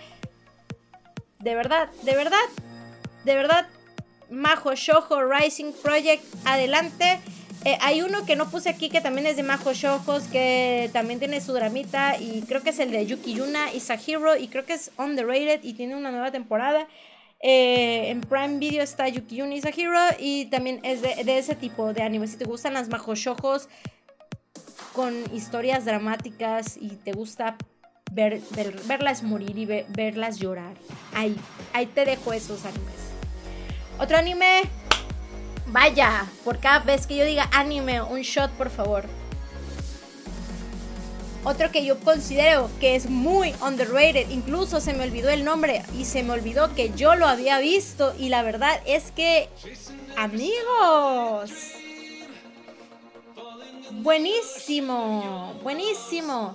de 1.39 1.53
verdad, 1.53 1.89
de 2.03 2.15
verdad, 2.15 2.37
de 3.25 3.35
verdad, 3.35 3.67
Majo 4.29 4.73
Shoujo 4.73 5.21
Rising 5.25 5.73
Project, 5.83 6.23
adelante. 6.45 7.19
Eh, 7.65 7.77
hay 7.81 8.01
uno 8.01 8.25
que 8.25 8.37
no 8.37 8.49
puse 8.49 8.69
aquí 8.69 8.87
que 8.87 9.01
también 9.01 9.27
es 9.27 9.35
de 9.35 9.43
Majo 9.43 9.73
Shoujos, 9.73 10.23
que 10.31 10.89
también 10.93 11.19
tiene 11.19 11.41
su 11.41 11.51
dramita 11.51 12.15
y 12.17 12.43
creo 12.43 12.63
que 12.63 12.69
es 12.69 12.79
el 12.79 12.91
de 12.91 13.05
Yuki 13.05 13.33
Yuna 13.33 13.73
y 13.73 13.81
Sahiro 13.81 14.37
y 14.37 14.47
creo 14.47 14.65
que 14.65 14.75
es 14.75 14.91
underrated 14.97 15.59
y 15.61 15.73
tiene 15.73 15.97
una 15.97 16.09
nueva 16.09 16.31
temporada. 16.31 16.87
Eh, 17.41 18.11
en 18.11 18.21
Prime 18.21 18.59
Video 18.59 18.81
está 18.81 19.09
Yuki 19.09 19.35
Yuni 19.35 19.59
Sahiro 19.59 19.99
y 20.19 20.45
también 20.45 20.79
es 20.83 21.01
de, 21.01 21.37
ese 21.37 21.55
tipo 21.55 21.91
de 21.91 22.01
anime. 22.01 22.27
Si 22.27 22.37
te 22.37 22.45
gustan 22.45 22.75
las 22.75 22.87
majoshojos 22.87 23.67
con 24.93 25.13
historias 25.35 25.83
dramáticas 25.83 26.77
y 26.77 26.91
te 26.91 27.11
gusta 27.11 27.57
ver, 28.11 28.41
verlas 28.85 29.23
morir 29.23 29.57
y 29.57 29.65
verlas 29.65 30.37
llorar, 30.37 30.73
ahí, 31.13 31.35
ahí 31.73 31.85
te 31.85 32.05
dejo 32.05 32.33
esos 32.33 32.65
animes. 32.65 32.95
Otro 33.99 34.17
anime, 34.17 34.63
vaya, 35.67 36.25
por 36.43 36.59
cada 36.59 36.79
vez 36.79 37.05
que 37.07 37.17
yo 37.17 37.25
diga 37.25 37.49
anime, 37.51 38.01
un 38.01 38.21
shot 38.21 38.51
por 38.51 38.69
favor. 38.69 39.05
Otro 41.43 41.71
que 41.71 41.85
yo 41.85 41.97
considero 41.99 42.69
que 42.81 42.95
es 42.95 43.09
muy 43.09 43.53
underrated, 43.65 44.29
incluso 44.29 44.81
se 44.81 44.93
me 44.93 45.05
olvidó 45.05 45.29
el 45.29 45.45
nombre 45.45 45.83
y 45.97 46.03
se 46.03 46.21
me 46.21 46.33
olvidó 46.33 46.75
que 46.75 46.91
yo 46.95 47.15
lo 47.15 47.27
había 47.27 47.59
visto 47.59 48.13
y 48.19 48.27
la 48.27 48.43
verdad 48.43 48.81
es 48.85 49.11
que, 49.11 49.47
amigos, 50.17 51.51
buenísimo, 53.91 55.53
buenísimo. 55.63 56.53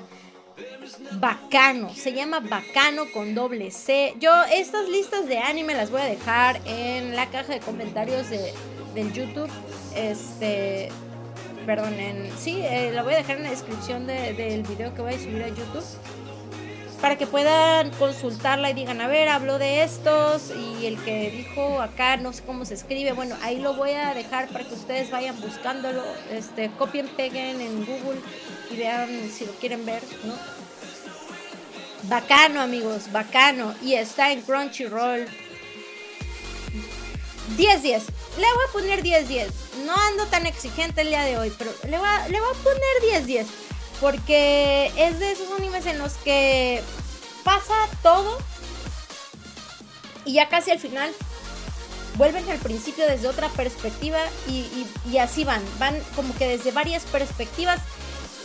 Bacano, 1.12 1.90
se 1.94 2.12
llama 2.12 2.40
Bacano 2.40 3.10
con 3.12 3.34
doble 3.34 3.70
C. 3.70 4.14
Yo 4.20 4.30
estas 4.52 4.88
listas 4.88 5.26
de 5.26 5.38
anime 5.38 5.74
las 5.74 5.90
voy 5.90 6.00
a 6.00 6.04
dejar 6.04 6.60
en 6.64 7.16
la 7.16 7.26
caja 7.30 7.54
de 7.54 7.60
comentarios 7.60 8.30
de, 8.30 8.52
del 8.94 9.12
YouTube. 9.12 9.50
Este, 9.96 10.90
perdón, 11.66 11.94
en, 11.94 12.30
sí, 12.38 12.60
eh, 12.62 12.92
la 12.92 13.02
voy 13.02 13.14
a 13.14 13.18
dejar 13.18 13.38
en 13.38 13.44
la 13.44 13.50
descripción 13.50 14.06
del 14.06 14.62
video 14.62 14.94
que 14.94 15.02
voy 15.02 15.14
a 15.14 15.18
subir 15.18 15.42
a 15.42 15.48
YouTube. 15.48 15.84
Para 17.00 17.18
que 17.18 17.26
puedan 17.26 17.90
consultarla 17.90 18.70
y 18.70 18.74
digan, 18.74 19.00
a 19.00 19.08
ver, 19.08 19.28
hablo 19.28 19.58
de 19.58 19.82
estos 19.82 20.52
y 20.56 20.86
el 20.86 20.96
que 21.02 21.30
dijo 21.30 21.82
acá, 21.82 22.16
no 22.16 22.32
sé 22.32 22.42
cómo 22.44 22.64
se 22.64 22.74
escribe. 22.74 23.12
Bueno, 23.12 23.36
ahí 23.42 23.58
lo 23.58 23.74
voy 23.74 23.90
a 23.90 24.14
dejar 24.14 24.48
para 24.48 24.64
que 24.64 24.74
ustedes 24.74 25.10
vayan 25.10 25.38
buscándolo, 25.40 26.02
este, 26.30 26.70
copien, 26.78 27.08
peguen 27.08 27.60
en 27.60 27.84
Google 27.84 28.20
y 28.70 28.76
vean 28.76 29.30
si 29.30 29.46
lo 29.46 29.52
quieren 29.52 29.84
ver, 29.84 30.02
¿no? 30.24 30.34
Bacano, 32.04 32.60
amigos, 32.60 33.10
bacano. 33.12 33.74
Y 33.82 33.94
está 33.94 34.32
en 34.32 34.42
Crunchyroll. 34.42 35.26
10-10 37.56 38.02
le 38.36 38.46
voy 38.52 38.64
a 38.68 38.72
poner 38.72 39.02
10-10. 39.02 39.48
No 39.84 39.94
ando 39.94 40.26
tan 40.26 40.46
exigente 40.46 41.02
el 41.02 41.08
día 41.08 41.22
de 41.22 41.38
hoy, 41.38 41.52
pero 41.56 41.72
le 41.88 41.98
voy 41.98 42.08
a, 42.08 42.28
le 42.28 42.40
voy 42.40 42.50
a 42.50 42.62
poner 42.62 43.24
10-10. 43.26 43.46
Porque 44.00 44.90
es 44.96 45.18
de 45.18 45.32
esos 45.32 45.50
animes 45.56 45.86
en 45.86 45.98
los 45.98 46.14
que 46.14 46.82
pasa 47.44 47.74
todo 48.02 48.38
y 50.24 50.34
ya 50.34 50.48
casi 50.48 50.70
al 50.70 50.80
final 50.80 51.12
vuelven 52.16 52.48
al 52.50 52.58
principio 52.58 53.06
desde 53.06 53.28
otra 53.28 53.48
perspectiva 53.50 54.18
y, 54.48 54.86
y, 55.10 55.18
así 55.18 55.44
van. 55.44 55.62
Van 55.78 55.98
como 56.16 56.34
que 56.36 56.48
desde 56.48 56.72
varias 56.72 57.04
perspectivas 57.04 57.80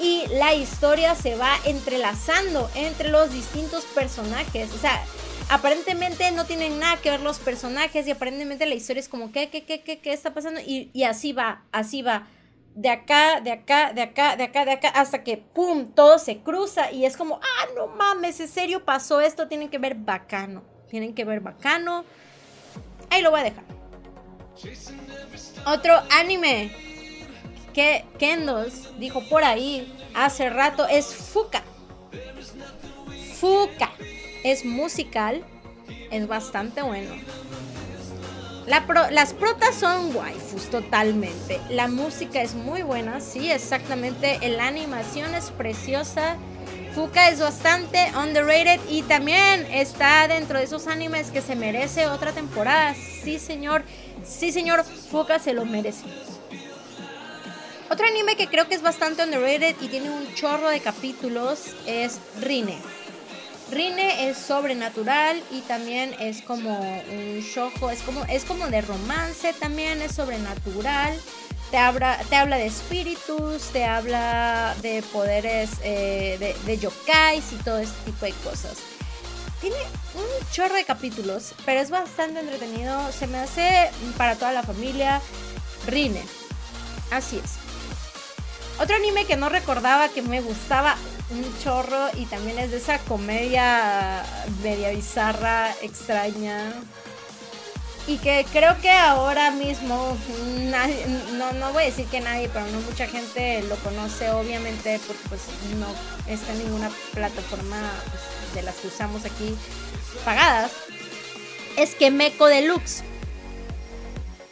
y 0.02 0.26
la 0.28 0.54
historia 0.54 1.16
se 1.16 1.36
va 1.36 1.58
entrelazando 1.66 2.70
entre 2.76 3.10
los 3.10 3.32
distintos 3.32 3.84
personajes. 3.86 4.74
O 4.74 4.78
sea, 4.78 5.04
aparentemente 5.50 6.32
no 6.32 6.46
tienen 6.46 6.80
nada 6.80 6.98
que 7.02 7.10
ver 7.10 7.22
los 7.22 7.40
personajes 7.40 8.08
y 8.08 8.12
aparentemente 8.12 8.66
la 8.66 8.76
historia 8.76 9.02
es 9.02 9.10
como, 9.10 9.32
¿qué, 9.32 9.50
qué, 9.50 9.66
qué, 9.66 9.82
qué, 9.82 10.00
qué 10.00 10.14
está 10.14 10.34
pasando? 10.34 10.62
Y, 10.62 10.90
y 10.94 11.04
así 11.04 11.34
va, 11.34 11.64
así 11.72 12.02
va. 12.02 12.28
De 12.76 12.90
acá, 12.90 13.42
de 13.42 13.52
acá, 13.52 13.92
de 13.94 14.02
acá, 14.02 14.38
de 14.38 14.44
acá, 14.44 14.64
de 14.64 14.72
acá, 14.72 14.90
hasta 14.90 15.24
que, 15.24 15.38
¡pum!, 15.38 15.92
todo 15.94 16.18
se 16.18 16.38
cruza 16.40 16.92
y 16.92 17.04
es 17.06 17.18
como, 17.18 17.40
ah, 17.42 17.68
no 17.76 17.88
mames, 17.88 18.40
en 18.40 18.48
serio 18.48 18.86
pasó 18.86 19.20
esto, 19.20 19.48
tienen 19.48 19.70
que 19.70 19.80
ver 19.80 19.96
bacano. 19.96 20.64
Tienen 20.90 21.14
que 21.14 21.26
ver 21.26 21.42
bacano. 21.42 22.06
Ahí 23.10 23.22
lo 23.22 23.32
voy 23.32 23.42
a 23.42 23.44
dejar. 23.44 23.64
Otro 25.66 26.02
anime 26.12 26.89
que 27.74 28.06
Kendos 28.18 28.98
dijo 29.00 29.22
por 29.30 29.44
ahí 29.44 29.92
hace 30.14 30.50
rato 30.50 30.88
es 30.88 31.08
Fuka. 31.08 31.64
Fuka 33.40 33.92
es 34.44 34.66
musical, 34.66 35.44
es 36.12 36.28
bastante 36.28 36.82
bueno. 36.82 37.12
las 38.66 39.34
protas 39.34 39.76
son 39.76 40.16
waifus 40.16 40.70
totalmente. 40.70 41.60
La 41.70 41.88
música 41.88 42.42
es 42.42 42.54
muy 42.54 42.82
buena, 42.82 43.22
sí, 43.22 43.52
exactamente. 43.52 44.40
La 44.50 44.68
animación 44.68 45.34
es 45.36 45.52
preciosa. 45.52 46.36
Fuka 46.94 47.30
es 47.30 47.40
bastante 47.40 48.12
underrated 48.18 48.80
y 48.90 49.04
también 49.04 49.66
está 49.72 50.28
dentro 50.28 50.58
de 50.58 50.66
esos 50.66 50.88
animes 50.88 51.30
que 51.32 51.42
se 51.42 51.56
merece 51.56 52.08
otra 52.08 52.32
temporada. 52.32 52.96
Sí, 52.96 53.40
señor. 53.40 53.84
Sí, 54.26 54.52
señor. 54.52 54.84
Fuka 54.84 55.40
se 55.40 55.54
lo 55.54 55.66
merece. 55.66 56.04
Otro 58.00 58.12
anime 58.14 58.38
que 58.38 58.48
creo 58.48 58.66
que 58.66 58.76
es 58.76 58.82
bastante 58.82 59.26
underrated 59.26 59.76
y 59.82 59.90
tiene 59.90 60.10
un 60.10 60.34
chorro 60.34 60.70
de 60.70 60.80
capítulos 60.80 61.76
es 61.86 62.22
Rine. 62.40 62.78
Rine 63.72 64.30
es 64.30 64.38
sobrenatural 64.38 65.44
y 65.52 65.60
también 65.60 66.16
es 66.18 66.42
como 66.42 66.80
un 66.80 67.42
shojo, 67.42 67.90
es 67.90 68.02
como, 68.04 68.24
es 68.24 68.46
como 68.46 68.68
de 68.68 68.80
romance, 68.80 69.52
también 69.52 70.02
es 70.02 70.16
sobrenatural. 70.16 71.20
Te 71.72 71.78
habla, 71.78 72.18
te 72.30 72.38
habla 72.38 72.56
de 72.56 72.68
espíritus, 72.68 73.64
te 73.74 73.84
habla 73.84 74.78
de 74.82 75.04
poderes 75.12 75.72
eh, 75.84 76.38
de, 76.40 76.56
de 76.66 76.78
yokais 76.78 77.52
y 77.52 77.56
todo 77.66 77.80
este 77.80 78.02
tipo 78.06 78.26
de 78.26 78.32
cosas. 78.46 78.78
Tiene 79.60 79.76
un 80.16 80.52
chorro 80.54 80.76
de 80.76 80.86
capítulos, 80.86 81.54
pero 81.66 81.82
es 81.82 81.90
bastante 81.90 82.40
entretenido. 82.40 83.12
Se 83.12 83.28
me 83.28 83.40
hace 83.40 83.92
para 84.18 84.36
toda 84.36 84.54
la 84.54 84.64
familia. 84.64 85.20
Rine. 85.86 86.24
Así 87.12 87.42
es. 87.44 87.59
Otro 88.80 88.96
anime 88.96 89.26
que 89.26 89.36
no 89.36 89.50
recordaba 89.50 90.08
que 90.10 90.22
me 90.22 90.40
gustaba 90.42 90.96
un 91.32 91.60
chorro 91.62 92.10
y 92.16 92.26
también 92.26 92.58
es 92.60 92.72
de 92.72 92.78
esa 92.78 92.98
comedia 93.00 94.24
media 94.64 94.90
bizarra, 94.92 95.72
extraña. 95.82 96.74
Y 98.08 98.18
que 98.18 98.46
creo 98.52 98.80
que 98.82 98.90
ahora 98.90 99.52
mismo, 99.52 100.18
no, 101.38 101.52
no 101.54 101.74
voy 101.74 101.84
a 101.84 101.86
decir 101.86 102.08
que 102.08 102.22
nadie, 102.22 102.50
pero 102.52 102.66
no 102.68 102.80
mucha 102.82 103.06
gente 103.06 103.62
lo 103.64 103.76
conoce, 103.78 104.32
obviamente, 104.32 105.00
porque 105.06 105.22
pues 105.30 105.42
no 105.78 105.88
está 106.32 106.54
en 106.54 106.60
ninguna 106.60 106.90
plataforma 107.14 107.92
pues, 108.10 108.56
de 108.56 108.64
las 108.64 108.76
que 108.78 108.88
usamos 108.88 109.26
aquí 109.26 109.56
pagadas. 110.26 110.72
Es 111.78 111.94
que 111.94 112.10
Meco 112.10 112.48
Deluxe. 112.48 113.04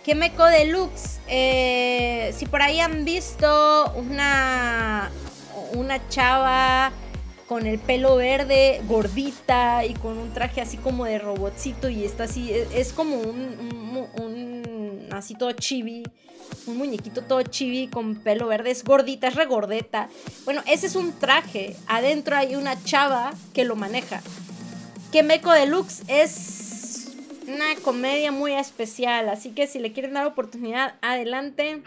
Que 0.07 0.15
Meco 0.15 0.45
Deluxe, 0.45 1.19
eh, 1.27 2.33
si 2.33 2.45
por 2.45 2.61
ahí 2.61 2.79
han 2.79 3.03
visto 3.03 3.91
una 3.97 5.11
una 5.73 6.07
chava 6.07 6.93
con 7.45 7.67
el 7.67 7.77
pelo 7.77 8.15
verde, 8.15 8.81
gordita 8.87 9.83
y 9.83 9.93
con 9.95 10.17
un 10.17 10.31
traje 10.31 10.61
así 10.61 10.77
como 10.77 11.03
de 11.03 11.19
robotcito 11.19 11.89
y 11.89 12.05
está 12.05 12.23
así, 12.23 12.53
es, 12.53 12.93
como 12.93 13.17
un, 13.17 14.07
un, 14.17 15.09
así 15.11 15.35
todo 15.35 15.51
chibi, 15.51 16.03
un 16.67 16.77
muñequito 16.77 17.23
todo 17.23 17.41
chibi 17.41 17.89
con 17.89 18.15
pelo 18.15 18.47
verde, 18.47 18.71
es 18.71 18.85
gordita, 18.85 19.27
es 19.27 19.35
regordeta. 19.35 20.07
Bueno, 20.45 20.61
ese 20.67 20.87
es 20.87 20.95
un 20.95 21.11
traje, 21.19 21.75
adentro 21.85 22.37
hay 22.37 22.55
una 22.55 22.81
chava 22.81 23.33
que 23.53 23.65
lo 23.65 23.75
maneja. 23.75 24.21
Que 25.11 25.21
Meco 25.21 25.51
Deluxe 25.51 26.03
es 26.07 26.56
una 27.47 27.75
comedia 27.83 28.31
muy 28.31 28.53
especial, 28.53 29.29
así 29.29 29.51
que 29.51 29.67
si 29.67 29.79
le 29.79 29.91
quieren 29.93 30.13
dar 30.13 30.25
oportunidad, 30.25 30.95
adelante. 31.01 31.81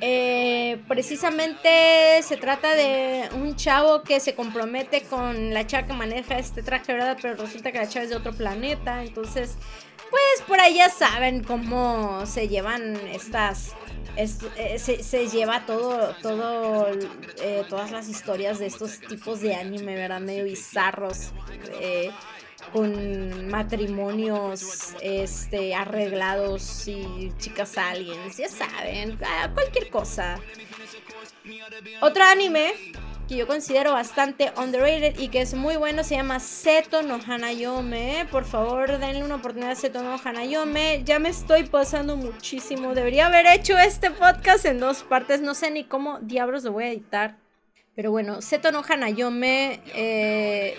Eh, 0.00 0.82
precisamente 0.88 2.22
se 2.22 2.36
trata 2.36 2.74
de 2.74 3.28
un 3.34 3.56
chavo 3.56 4.02
que 4.02 4.20
se 4.20 4.34
compromete 4.34 5.02
con 5.02 5.54
la 5.54 5.66
chava 5.66 5.86
que 5.86 5.92
maneja 5.92 6.38
este 6.38 6.62
traje, 6.62 6.92
¿verdad? 6.92 7.16
Pero 7.20 7.36
resulta 7.36 7.72
que 7.72 7.78
la 7.78 7.88
chava 7.88 8.04
es 8.04 8.10
de 8.10 8.16
otro 8.16 8.32
planeta. 8.32 9.02
Entonces, 9.02 9.56
pues 10.10 10.42
por 10.46 10.60
ahí 10.60 10.74
ya 10.74 10.90
saben 10.90 11.42
cómo 11.42 12.26
se 12.26 12.48
llevan 12.48 12.96
estas. 13.08 13.74
Eh, 14.16 14.78
se, 14.78 15.28
lleva 15.28 15.66
todo, 15.66 16.14
todo, 16.22 16.86
eh, 17.42 17.64
todas 17.68 17.90
las 17.90 18.08
historias 18.08 18.58
de 18.58 18.66
estos 18.66 19.00
tipos 19.00 19.40
de 19.40 19.54
anime, 19.54 19.94
¿verdad? 19.94 20.20
Medio 20.20 20.44
bizarros 20.44 21.32
con 22.72 23.48
matrimonios 23.48 24.94
este, 25.00 25.74
arreglados 25.74 26.88
y 26.88 27.32
chicas 27.38 27.76
aliens, 27.76 28.36
ya 28.36 28.48
saben, 28.48 29.18
cualquier 29.54 29.90
cosa. 29.90 30.40
Otro 32.00 32.24
anime 32.24 32.72
que 33.26 33.36
yo 33.36 33.46
considero 33.46 33.92
bastante 33.92 34.52
underrated 34.56 35.18
y 35.18 35.28
que 35.28 35.40
es 35.40 35.54
muy 35.54 35.76
bueno 35.76 36.04
se 36.04 36.16
llama 36.16 36.40
Seto 36.40 37.02
no 37.02 37.18
Hanayome. 37.26 38.26
Por 38.30 38.44
favor, 38.44 38.98
denle 38.98 39.24
una 39.24 39.36
oportunidad 39.36 39.72
a 39.72 39.76
Seto 39.76 40.02
no 40.02 40.20
Hanayome. 40.22 41.02
Ya 41.04 41.18
me 41.18 41.30
estoy 41.30 41.64
pasando 41.64 42.16
muchísimo. 42.16 42.94
Debería 42.94 43.26
haber 43.26 43.46
hecho 43.46 43.78
este 43.78 44.10
podcast 44.10 44.64
en 44.66 44.80
dos 44.80 45.02
partes. 45.02 45.40
No 45.40 45.54
sé 45.54 45.70
ni 45.70 45.84
cómo 45.84 46.18
diablos 46.20 46.64
lo 46.64 46.72
voy 46.72 46.84
a 46.84 46.88
editar. 46.88 47.36
Pero 47.94 48.10
bueno, 48.10 48.42
Seto 48.42 48.72
no 48.72 48.82
Hanayome 48.86 49.80
eh, 49.94 50.76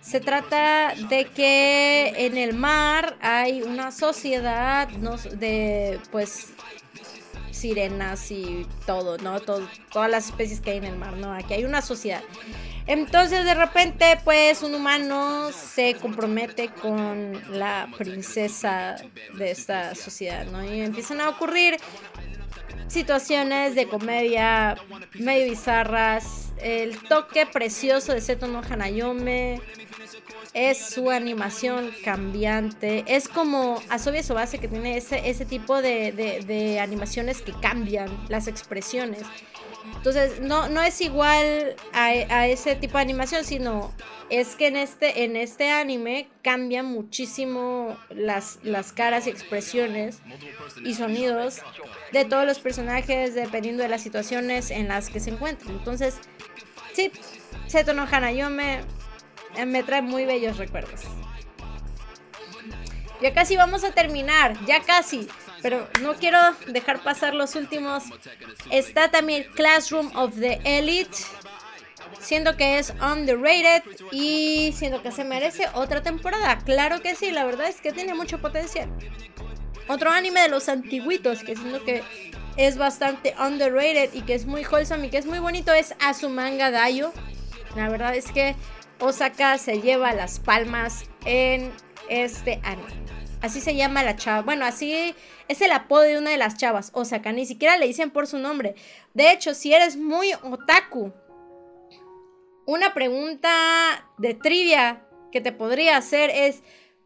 se 0.00 0.20
trata 0.20 0.94
de 1.08 1.24
que 1.26 2.12
en 2.26 2.36
el 2.36 2.54
mar 2.54 3.16
hay 3.20 3.62
una 3.62 3.90
sociedad 3.90 4.88
de, 4.88 5.98
pues, 6.10 6.52
sirenas 7.64 8.30
y 8.30 8.66
todo, 8.84 9.16
¿no? 9.16 9.40
todas 9.40 10.10
las 10.10 10.26
especies 10.26 10.60
que 10.60 10.72
hay 10.72 10.76
en 10.76 10.84
el 10.84 10.98
mar, 10.98 11.14
¿no? 11.16 11.32
Aquí 11.32 11.54
hay 11.54 11.64
una 11.64 11.80
sociedad. 11.80 12.20
Entonces 12.86 13.46
de 13.46 13.54
repente 13.54 14.18
pues 14.22 14.62
un 14.62 14.74
humano 14.74 15.50
se 15.50 15.94
compromete 15.94 16.68
con 16.68 17.40
la 17.58 17.88
princesa 17.96 18.96
de 19.38 19.50
esta 19.50 19.94
sociedad, 19.94 20.44
¿no? 20.44 20.62
Y 20.62 20.82
empiezan 20.82 21.22
a 21.22 21.30
ocurrir 21.30 21.78
situaciones 22.88 23.74
de 23.74 23.88
comedia 23.88 24.76
medio 25.14 25.48
bizarras, 25.48 26.52
el 26.58 26.98
toque 26.98 27.46
precioso 27.46 28.12
de 28.12 28.20
Seto 28.20 28.46
no 28.46 28.60
Hanayome, 28.60 29.62
es 30.54 30.78
su 30.78 31.10
animación 31.10 31.90
cambiante. 32.04 33.04
Es 33.08 33.28
como 33.28 33.82
Asobi 33.90 34.22
Sobase 34.22 34.58
que 34.58 34.68
tiene 34.68 34.96
ese, 34.96 35.28
ese 35.28 35.44
tipo 35.44 35.82
de, 35.82 36.78
animaciones 36.80 37.42
que 37.42 37.52
cambian 37.52 38.08
las 38.28 38.46
expresiones. 38.46 39.22
Entonces, 39.96 40.40
no, 40.40 40.68
no 40.68 40.80
es 40.80 41.00
igual 41.00 41.76
a, 41.92 42.46
ese 42.46 42.76
tipo 42.76 42.96
de 42.96 43.02
animación, 43.02 43.44
sino 43.44 43.92
es 44.30 44.54
que 44.54 44.68
en 44.68 44.76
este, 44.76 45.24
en 45.24 45.36
este 45.36 45.70
anime 45.70 46.28
cambian 46.42 46.86
muchísimo 46.86 47.96
las, 48.08 48.58
las 48.62 48.92
caras 48.92 49.26
y 49.26 49.30
expresiones 49.30 50.20
y 50.82 50.94
sonidos 50.94 51.60
de 52.12 52.24
todos 52.24 52.46
los 52.46 52.60
personajes 52.60 53.34
dependiendo 53.34 53.82
de 53.82 53.88
las 53.88 54.02
situaciones 54.02 54.70
en 54.70 54.88
las 54.88 55.10
que 55.10 55.20
se 55.20 55.30
encuentran. 55.30 55.72
Entonces, 55.72 56.16
sí, 56.94 57.10
Seto 57.66 57.92
no 57.92 58.06
Hanayome 58.10 58.80
me 59.66 59.82
trae 59.82 60.02
muy 60.02 60.24
bellos 60.24 60.58
recuerdos. 60.58 61.02
Ya 63.20 63.32
casi 63.32 63.56
vamos 63.56 63.84
a 63.84 63.92
terminar, 63.92 64.56
ya 64.66 64.80
casi. 64.80 65.28
Pero 65.62 65.88
no 66.02 66.14
quiero 66.14 66.38
dejar 66.66 67.02
pasar 67.02 67.34
los 67.34 67.54
últimos. 67.54 68.04
Está 68.70 69.10
también 69.10 69.46
Classroom 69.54 70.14
of 70.14 70.34
the 70.38 70.60
Elite. 70.64 71.16
Siendo 72.20 72.56
que 72.56 72.78
es 72.78 72.92
underrated 73.00 73.82
y 74.12 74.72
siendo 74.76 75.02
que 75.02 75.10
se 75.10 75.24
merece 75.24 75.68
otra 75.72 76.02
temporada. 76.02 76.58
Claro 76.58 77.00
que 77.00 77.14
sí, 77.14 77.30
la 77.30 77.44
verdad 77.44 77.68
es 77.68 77.80
que 77.80 77.92
tiene 77.92 78.14
mucho 78.14 78.40
potencial. 78.40 78.90
Otro 79.88 80.10
anime 80.10 80.40
de 80.40 80.48
los 80.48 80.68
antiguitos 80.68 81.42
que 81.44 81.56
siento 81.56 81.82
que 81.84 82.02
es 82.56 82.76
bastante 82.76 83.34
underrated 83.38 84.12
y 84.12 84.22
que 84.22 84.34
es 84.34 84.46
muy 84.46 84.64
wholesome 84.64 85.06
y 85.06 85.10
que 85.10 85.18
es 85.18 85.26
muy 85.26 85.38
bonito 85.38 85.72
es 85.72 85.94
Azumanga 86.00 86.70
Dayo. 86.70 87.12
La 87.74 87.88
verdad 87.88 88.14
es 88.14 88.30
que 88.30 88.54
Osaka 89.00 89.58
se 89.58 89.80
lleva 89.80 90.12
las 90.12 90.40
palmas 90.40 91.04
en 91.24 91.72
este 92.08 92.60
anime. 92.62 93.04
Así 93.44 93.60
se 93.60 93.74
llama 93.74 94.02
la 94.02 94.16
chava. 94.16 94.40
Bueno, 94.40 94.64
así 94.64 95.14
es 95.48 95.60
el 95.60 95.72
apodo 95.72 96.00
de 96.00 96.16
una 96.16 96.30
de 96.30 96.38
las 96.38 96.56
chavas, 96.56 96.90
Osaka. 96.94 97.30
Ni 97.32 97.44
siquiera 97.44 97.76
le 97.76 97.86
dicen 97.86 98.10
por 98.10 98.26
su 98.26 98.38
nombre. 98.38 98.74
De 99.12 99.30
hecho, 99.32 99.52
si 99.52 99.74
eres 99.74 99.98
muy 99.98 100.32
otaku, 100.32 101.12
una 102.64 102.94
pregunta 102.94 104.08
de 104.16 104.32
trivia 104.32 105.04
que 105.30 105.42
te 105.42 105.52
podría 105.52 105.98
hacer 105.98 106.30
es, 106.30 106.62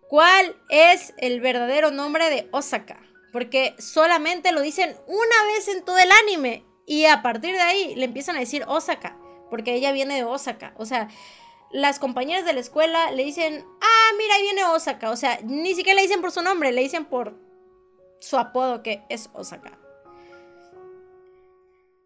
¿cuál 0.09 0.55
es 0.68 1.12
el 1.18 1.41
verdadero 1.41 1.91
nombre 1.91 2.30
de 2.30 2.49
Osaka? 2.53 3.00
Porque 3.33 3.75
solamente 3.79 4.53
lo 4.53 4.61
dicen 4.61 4.96
una 5.08 5.53
vez 5.53 5.67
en 5.67 5.84
todo 5.84 5.99
el 5.99 6.11
anime. 6.25 6.64
Y 6.87 7.07
a 7.07 7.21
partir 7.21 7.54
de 7.54 7.61
ahí 7.61 7.95
le 7.96 8.04
empiezan 8.04 8.37
a 8.37 8.41
decir 8.41 8.64
Osaka. 8.68 9.18
Porque 9.50 9.75
ella 9.75 9.91
viene 9.91 10.14
de 10.14 10.25
Osaka. 10.25 10.72
O 10.76 10.87
sea, 10.87 11.08
las 11.70 11.99
compañeras 11.99 12.45
de 12.45 12.53
la 12.53 12.61
escuela 12.61 13.11
le 13.11 13.24
dicen, 13.24 13.64
ah, 13.80 14.11
mira, 14.16 14.34
ahí 14.34 14.42
viene 14.42 14.64
Osaka. 14.64 15.11
O 15.11 15.16
sea, 15.16 15.38
ni 15.45 15.74
siquiera 15.74 15.96
le 15.96 16.03
dicen 16.03 16.20
por 16.20 16.32
su 16.32 16.42
nombre, 16.42 16.72
le 16.72 16.82
dicen 16.82 17.04
por 17.04 17.34
su 18.20 18.36
apodo 18.36 18.82
que 18.82 19.03
es 19.08 19.30
Osaka. 19.32 19.78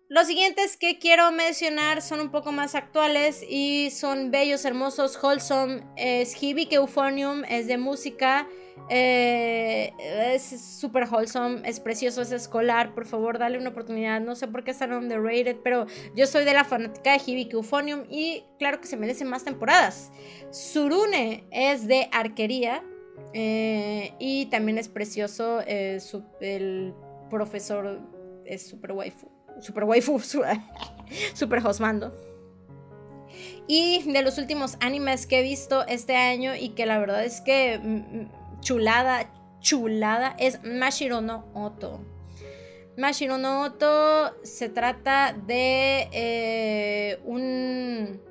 Los 0.09 0.27
siguientes 0.27 0.77
que 0.77 0.99
quiero 0.99 1.33
mencionar 1.33 2.03
son 2.03 2.21
un 2.21 2.31
poco 2.31 2.53
más 2.53 2.75
actuales 2.75 3.43
y 3.49 3.91
son 3.91 4.31
bellos, 4.31 4.67
hermosos, 4.67 5.19
wholesome. 5.23 5.85
Es 5.97 6.43
Hibike 6.43 6.75
Euphonium, 6.75 7.45
es 7.45 7.67
de 7.67 7.79
música. 7.79 8.47
Eh, 8.89 9.93
es 10.35 10.43
súper 10.61 11.09
wholesome, 11.11 11.63
es 11.65 11.81
precioso, 11.81 12.23
es 12.23 12.33
escolar. 12.33 12.95
Por 12.95 13.07
favor, 13.07 13.39
dale 13.39 13.59
una 13.59 13.71
oportunidad. 13.71 14.21
No 14.21 14.35
sé 14.35 14.49
por 14.49 14.65
qué 14.65 14.73
están 14.73 14.93
underrated, 14.93 15.57
pero 15.63 15.87
yo 16.15 16.27
soy 16.27 16.45
de 16.45 16.55
la 16.55 16.65
fanática 16.65 17.13
de 17.13 17.21
Hibiki 17.25 17.53
Euphonium 17.53 18.05
y 18.11 18.45
claro 18.59 18.81
que 18.81 18.87
se 18.87 18.97
merecen 18.97 19.29
más 19.29 19.45
temporadas. 19.45 20.11
Surune 20.51 21.45
es 21.51 21.87
de 21.87 22.09
arquería 22.13 22.83
eh, 23.35 24.15
y 24.19 24.47
también 24.47 24.79
es 24.79 24.89
precioso. 24.89 25.61
Eh, 25.67 25.99
el 26.41 26.95
profesor 27.31 28.01
es 28.45 28.67
super 28.67 28.93
waifu. 28.93 29.29
Super 29.61 29.85
waifu, 29.85 30.21
super 31.35 31.61
Josmando. 31.63 32.13
Y 33.67 34.03
de 34.13 34.23
los 34.23 34.39
últimos 34.39 34.77
animes 34.81 35.27
que 35.27 35.41
he 35.41 35.43
visto 35.43 35.87
este 35.87 36.17
año 36.17 36.55
y 36.55 36.71
que 36.71 36.87
la 36.87 36.99
verdad 36.99 37.25
es 37.25 37.41
que 37.41 37.79
mm, 37.79 37.97
mm, 37.97 38.42
chulada, 38.63 39.31
chulada 39.61 40.35
es 40.39 40.63
Mashiro 40.65 41.21
no 41.21 41.45
Oto. 41.53 42.01
Mashiro 42.97 43.37
no 43.37 43.63
Oto 43.63 44.35
se 44.43 44.71
trata 44.71 45.35
de 45.35 46.09
eh, 46.13 47.21
un... 47.25 48.23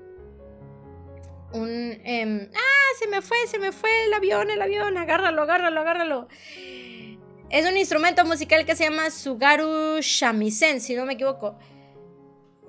Un... 1.54 2.00
Em, 2.04 2.50
ah, 2.56 2.98
se 2.98 3.08
me 3.08 3.22
fue, 3.22 3.38
se 3.46 3.60
me 3.60 3.72
fue 3.72 4.06
el 4.06 4.14
avión, 4.14 4.50
el 4.50 4.62
avión, 4.62 4.98
agárralo, 4.98 5.44
agárralo, 5.44 5.82
agárralo. 5.82 6.28
Es 7.50 7.70
un 7.70 7.76
instrumento 7.76 8.24
musical 8.24 8.66
que 8.66 8.76
se 8.76 8.86
llama 8.86 9.12
Sugaru 9.12 10.00
Shamisen, 10.00 10.80
si 10.80 10.96
no 10.96 11.06
me 11.06 11.14
equivoco. 11.14 11.58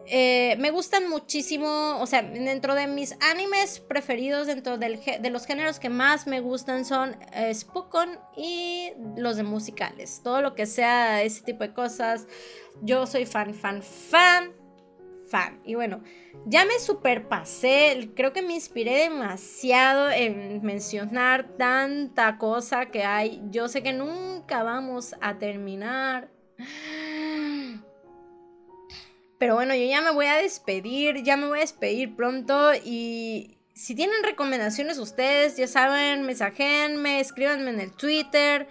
Eh, 0.07 0.57
me 0.59 0.70
gustan 0.70 1.09
muchísimo, 1.09 1.99
o 2.01 2.07
sea, 2.07 2.23
dentro 2.23 2.74
de 2.74 2.87
mis 2.87 3.16
animes 3.20 3.81
preferidos, 3.81 4.47
dentro 4.47 4.77
de 4.79 5.31
los 5.31 5.47
géneros 5.47 5.79
que 5.79 5.89
más 5.89 6.27
me 6.27 6.41
gustan 6.41 6.85
son 6.85 7.16
eh, 7.33 7.55
Spokon 7.55 8.19
y 8.37 8.93
los 9.16 9.37
de 9.37 9.45
musicales. 9.45 10.20
Todo 10.23 10.43
lo 10.43 10.55
que 10.55 10.66
sea 10.66 11.23
ese 11.23 11.43
tipo 11.43 11.65
de 11.65 11.73
cosas. 11.73 12.27
Yo 12.83 13.07
soy 13.07 13.27
fan, 13.27 13.55
fan, 13.55 13.83
fan, 13.83 14.53
fan. 15.29 15.61
Y 15.65 15.77
bueno, 15.77 16.03
ya 16.47 16.65
me 16.65 16.79
superpasé, 16.79 18.11
creo 18.16 18.33
que 18.33 18.43
me 18.43 18.55
inspiré 18.55 19.09
demasiado 19.09 20.11
en 20.11 20.62
mencionar 20.62 21.57
tanta 21.57 22.39
cosa 22.39 22.87
que 22.87 23.05
hay. 23.05 23.41
Yo 23.51 23.69
sé 23.69 23.83
que 23.83 23.93
nunca 23.93 24.62
vamos 24.62 25.15
a 25.20 25.39
terminar. 25.39 26.31
Pero 29.43 29.56
bueno, 29.56 29.74
yo 29.74 29.85
ya 29.85 30.01
me 30.02 30.12
voy 30.12 30.27
a 30.27 30.36
despedir, 30.36 31.24
ya 31.24 31.36
me 31.36 31.48
voy 31.48 31.59
a 31.59 31.62
despedir 31.62 32.14
pronto 32.14 32.73
y 32.74 33.59
si 33.74 33.97
tienen 33.97 34.23
recomendaciones 34.23 34.98
ustedes, 34.98 35.56
ya 35.56 35.66
saben, 35.66 36.23
mensajenme, 36.23 37.19
escríbanme 37.19 37.70
en 37.70 37.81
el 37.81 37.90
Twitter, 37.90 38.69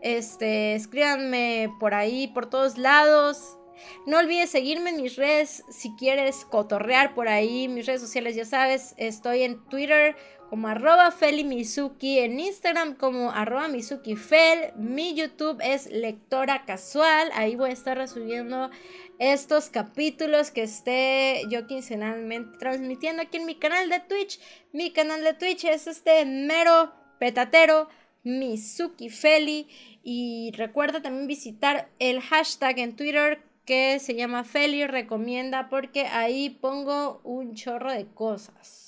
este, 0.00 0.76
escríbanme 0.76 1.74
por 1.80 1.92
ahí, 1.94 2.28
por 2.28 2.48
todos 2.48 2.78
lados. 2.78 3.58
No 4.06 4.18
olvides 4.18 4.48
seguirme 4.48 4.90
en 4.90 5.02
mis 5.02 5.16
redes 5.16 5.64
si 5.72 5.96
quieres 5.96 6.44
cotorrear 6.44 7.14
por 7.14 7.26
ahí, 7.26 7.66
mis 7.66 7.86
redes 7.86 8.00
sociales 8.00 8.36
ya 8.36 8.44
sabes, 8.44 8.94
estoy 8.98 9.42
en 9.42 9.58
Twitter 9.64 10.14
como 10.52 10.68
arroba 10.68 11.10
Felimizuki, 11.12 12.18
en 12.18 12.38
Instagram 12.38 12.96
como 12.96 13.30
arroba 13.30 13.68
MizukiFel, 13.68 14.74
mi 14.76 15.14
YouTube 15.14 15.58
es 15.64 15.90
lectora 15.90 16.66
casual, 16.66 17.30
ahí 17.32 17.56
voy 17.56 17.70
a 17.70 17.72
estar 17.72 17.96
resubiendo 17.96 18.68
estos 19.18 19.70
capítulos 19.70 20.50
que 20.50 20.64
esté 20.64 21.40
yo 21.48 21.66
quincenalmente 21.66 22.58
transmitiendo 22.58 23.22
aquí 23.22 23.38
en 23.38 23.46
mi 23.46 23.54
canal 23.54 23.88
de 23.88 24.00
Twitch. 24.00 24.38
Mi 24.74 24.90
canal 24.90 25.24
de 25.24 25.32
Twitch 25.32 25.64
es 25.64 25.86
este 25.86 26.26
mero 26.26 26.92
petatero 27.18 27.88
Mizuki 28.22 29.08
Feli. 29.08 29.68
Y 30.02 30.52
recuerda 30.54 31.00
también 31.00 31.28
visitar 31.28 31.88
el 31.98 32.20
hashtag 32.20 32.78
en 32.78 32.94
Twitter 32.94 33.42
que 33.64 33.98
se 34.00 34.16
llama 34.16 34.44
Feli 34.44 34.86
Recomienda 34.86 35.70
porque 35.70 36.08
ahí 36.08 36.50
pongo 36.50 37.22
un 37.24 37.54
chorro 37.54 37.90
de 37.90 38.04
cosas. 38.04 38.81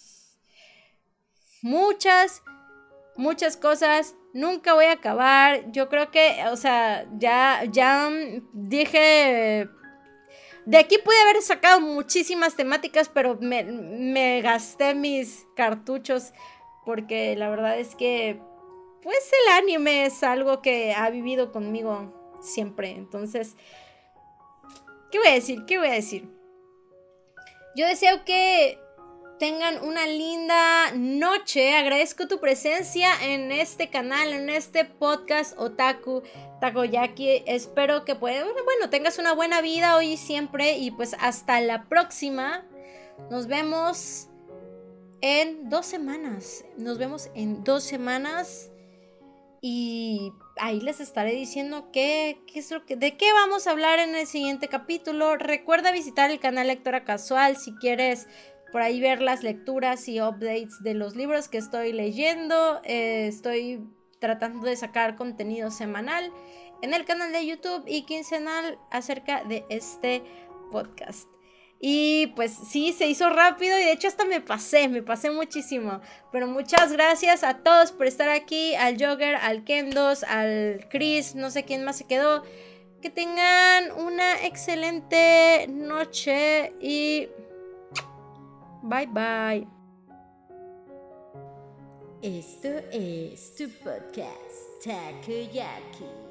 Muchas, 1.64 2.42
muchas 3.16 3.56
cosas. 3.56 4.14
Nunca 4.34 4.74
voy 4.74 4.84
a 4.84 4.92
acabar. 4.92 5.72
Yo 5.72 5.88
creo 5.88 6.10
que, 6.10 6.44
o 6.52 6.56
sea, 6.56 7.06
ya, 7.18 7.64
ya 7.70 8.10
dije 8.52 9.66
de 10.66 10.76
aquí 10.78 10.98
pude 10.98 11.20
haber 11.22 11.40
sacado 11.40 11.80
muchísimas 11.80 12.54
temáticas, 12.54 13.08
pero 13.08 13.38
me, 13.40 14.42
gasté 14.42 14.94
mis 14.94 15.46
cartuchos 15.56 16.34
porque 16.84 17.34
la 17.34 17.48
verdad 17.48 17.78
es 17.78 17.94
que, 17.94 18.38
pues 19.02 19.30
el 19.46 19.52
anime 19.62 20.04
es 20.04 20.22
algo 20.22 20.60
que 20.60 20.92
ha 20.92 21.08
vivido 21.08 21.50
conmigo 21.50 22.38
siempre. 22.42 22.90
Entonces, 22.90 23.56
¿qué 25.10 25.18
voy 25.18 25.28
a 25.28 25.32
decir? 25.32 25.64
¿Qué 25.66 25.78
voy 25.78 25.88
a 25.88 25.92
decir? 25.92 26.28
Yo 27.74 27.86
deseo 27.86 28.22
que 28.26 28.78
tengan 29.38 29.82
una 29.82 30.06
linda 30.06 30.92
noche. 30.92 31.76
Agradezco 31.76 32.28
tu 32.28 32.38
presencia 32.40 33.10
en 33.22 33.52
este 33.52 33.90
canal, 33.90 34.32
en 34.32 34.48
este 34.48 34.84
podcast 34.84 35.58
Otaku 35.58 36.22
Takoyaki. 36.60 37.42
Espero 37.46 38.04
que 38.04 38.14
puedas, 38.14 38.44
bueno, 38.64 38.90
tengas 38.90 39.18
una 39.18 39.32
buena 39.34 39.60
vida 39.60 39.96
hoy 39.96 40.12
y 40.12 40.16
siempre. 40.16 40.78
Y 40.78 40.90
pues 40.90 41.16
hasta 41.20 41.60
la 41.60 41.84
próxima. 41.88 42.64
Nos 43.30 43.46
vemos 43.46 44.28
en 45.20 45.68
dos 45.68 45.86
semanas. 45.86 46.64
Nos 46.76 46.98
vemos 46.98 47.30
en 47.34 47.64
dos 47.64 47.84
semanas. 47.84 48.70
Y 49.66 50.32
ahí 50.58 50.80
les 50.80 51.00
estaré 51.00 51.32
diciendo 51.32 51.88
qué, 51.90 52.42
qué 52.46 52.58
es 52.58 52.70
lo 52.70 52.84
que, 52.84 52.96
de 52.96 53.16
qué 53.16 53.32
vamos 53.32 53.66
a 53.66 53.70
hablar 53.70 53.98
en 53.98 54.14
el 54.14 54.26
siguiente 54.26 54.68
capítulo. 54.68 55.36
Recuerda 55.36 55.90
visitar 55.90 56.30
el 56.30 56.38
canal 56.38 56.66
Lectora 56.66 57.04
Casual 57.04 57.56
si 57.56 57.74
quieres 57.76 58.28
por 58.74 58.82
ahí 58.82 59.00
ver 59.00 59.22
las 59.22 59.44
lecturas 59.44 60.08
y 60.08 60.20
updates 60.20 60.82
de 60.82 60.94
los 60.94 61.14
libros 61.14 61.46
que 61.46 61.58
estoy 61.58 61.92
leyendo. 61.92 62.80
Eh, 62.82 63.28
estoy 63.28 63.86
tratando 64.18 64.66
de 64.66 64.74
sacar 64.74 65.14
contenido 65.14 65.70
semanal 65.70 66.32
en 66.82 66.92
el 66.92 67.04
canal 67.04 67.32
de 67.32 67.46
YouTube 67.46 67.84
y 67.86 68.02
quincenal 68.02 68.76
acerca 68.90 69.44
de 69.44 69.64
este 69.68 70.24
podcast. 70.72 71.28
Y 71.78 72.32
pues 72.34 72.52
sí, 72.68 72.92
se 72.92 73.06
hizo 73.06 73.30
rápido 73.30 73.78
y 73.78 73.84
de 73.84 73.92
hecho 73.92 74.08
hasta 74.08 74.24
me 74.24 74.40
pasé, 74.40 74.88
me 74.88 75.02
pasé 75.04 75.30
muchísimo. 75.30 76.00
Pero 76.32 76.48
muchas 76.48 76.90
gracias 76.90 77.44
a 77.44 77.58
todos 77.58 77.92
por 77.92 78.08
estar 78.08 78.28
aquí, 78.28 78.74
al 78.74 78.96
Jogger, 78.98 79.36
al 79.36 79.62
Kendos, 79.62 80.24
al 80.24 80.88
Chris, 80.90 81.36
no 81.36 81.52
sé 81.52 81.62
quién 81.62 81.84
más 81.84 81.98
se 81.98 82.08
quedó. 82.08 82.42
Que 83.00 83.10
tengan 83.10 83.92
una 83.92 84.44
excelente 84.44 85.68
noche 85.68 86.72
y 86.80 87.28
Bye 88.84 89.06
bye. 89.06 89.66
Esto 92.20 92.68
es 92.92 93.54
tu 93.56 93.68
podcast 93.82 94.84
Takoyaki. 94.84 96.23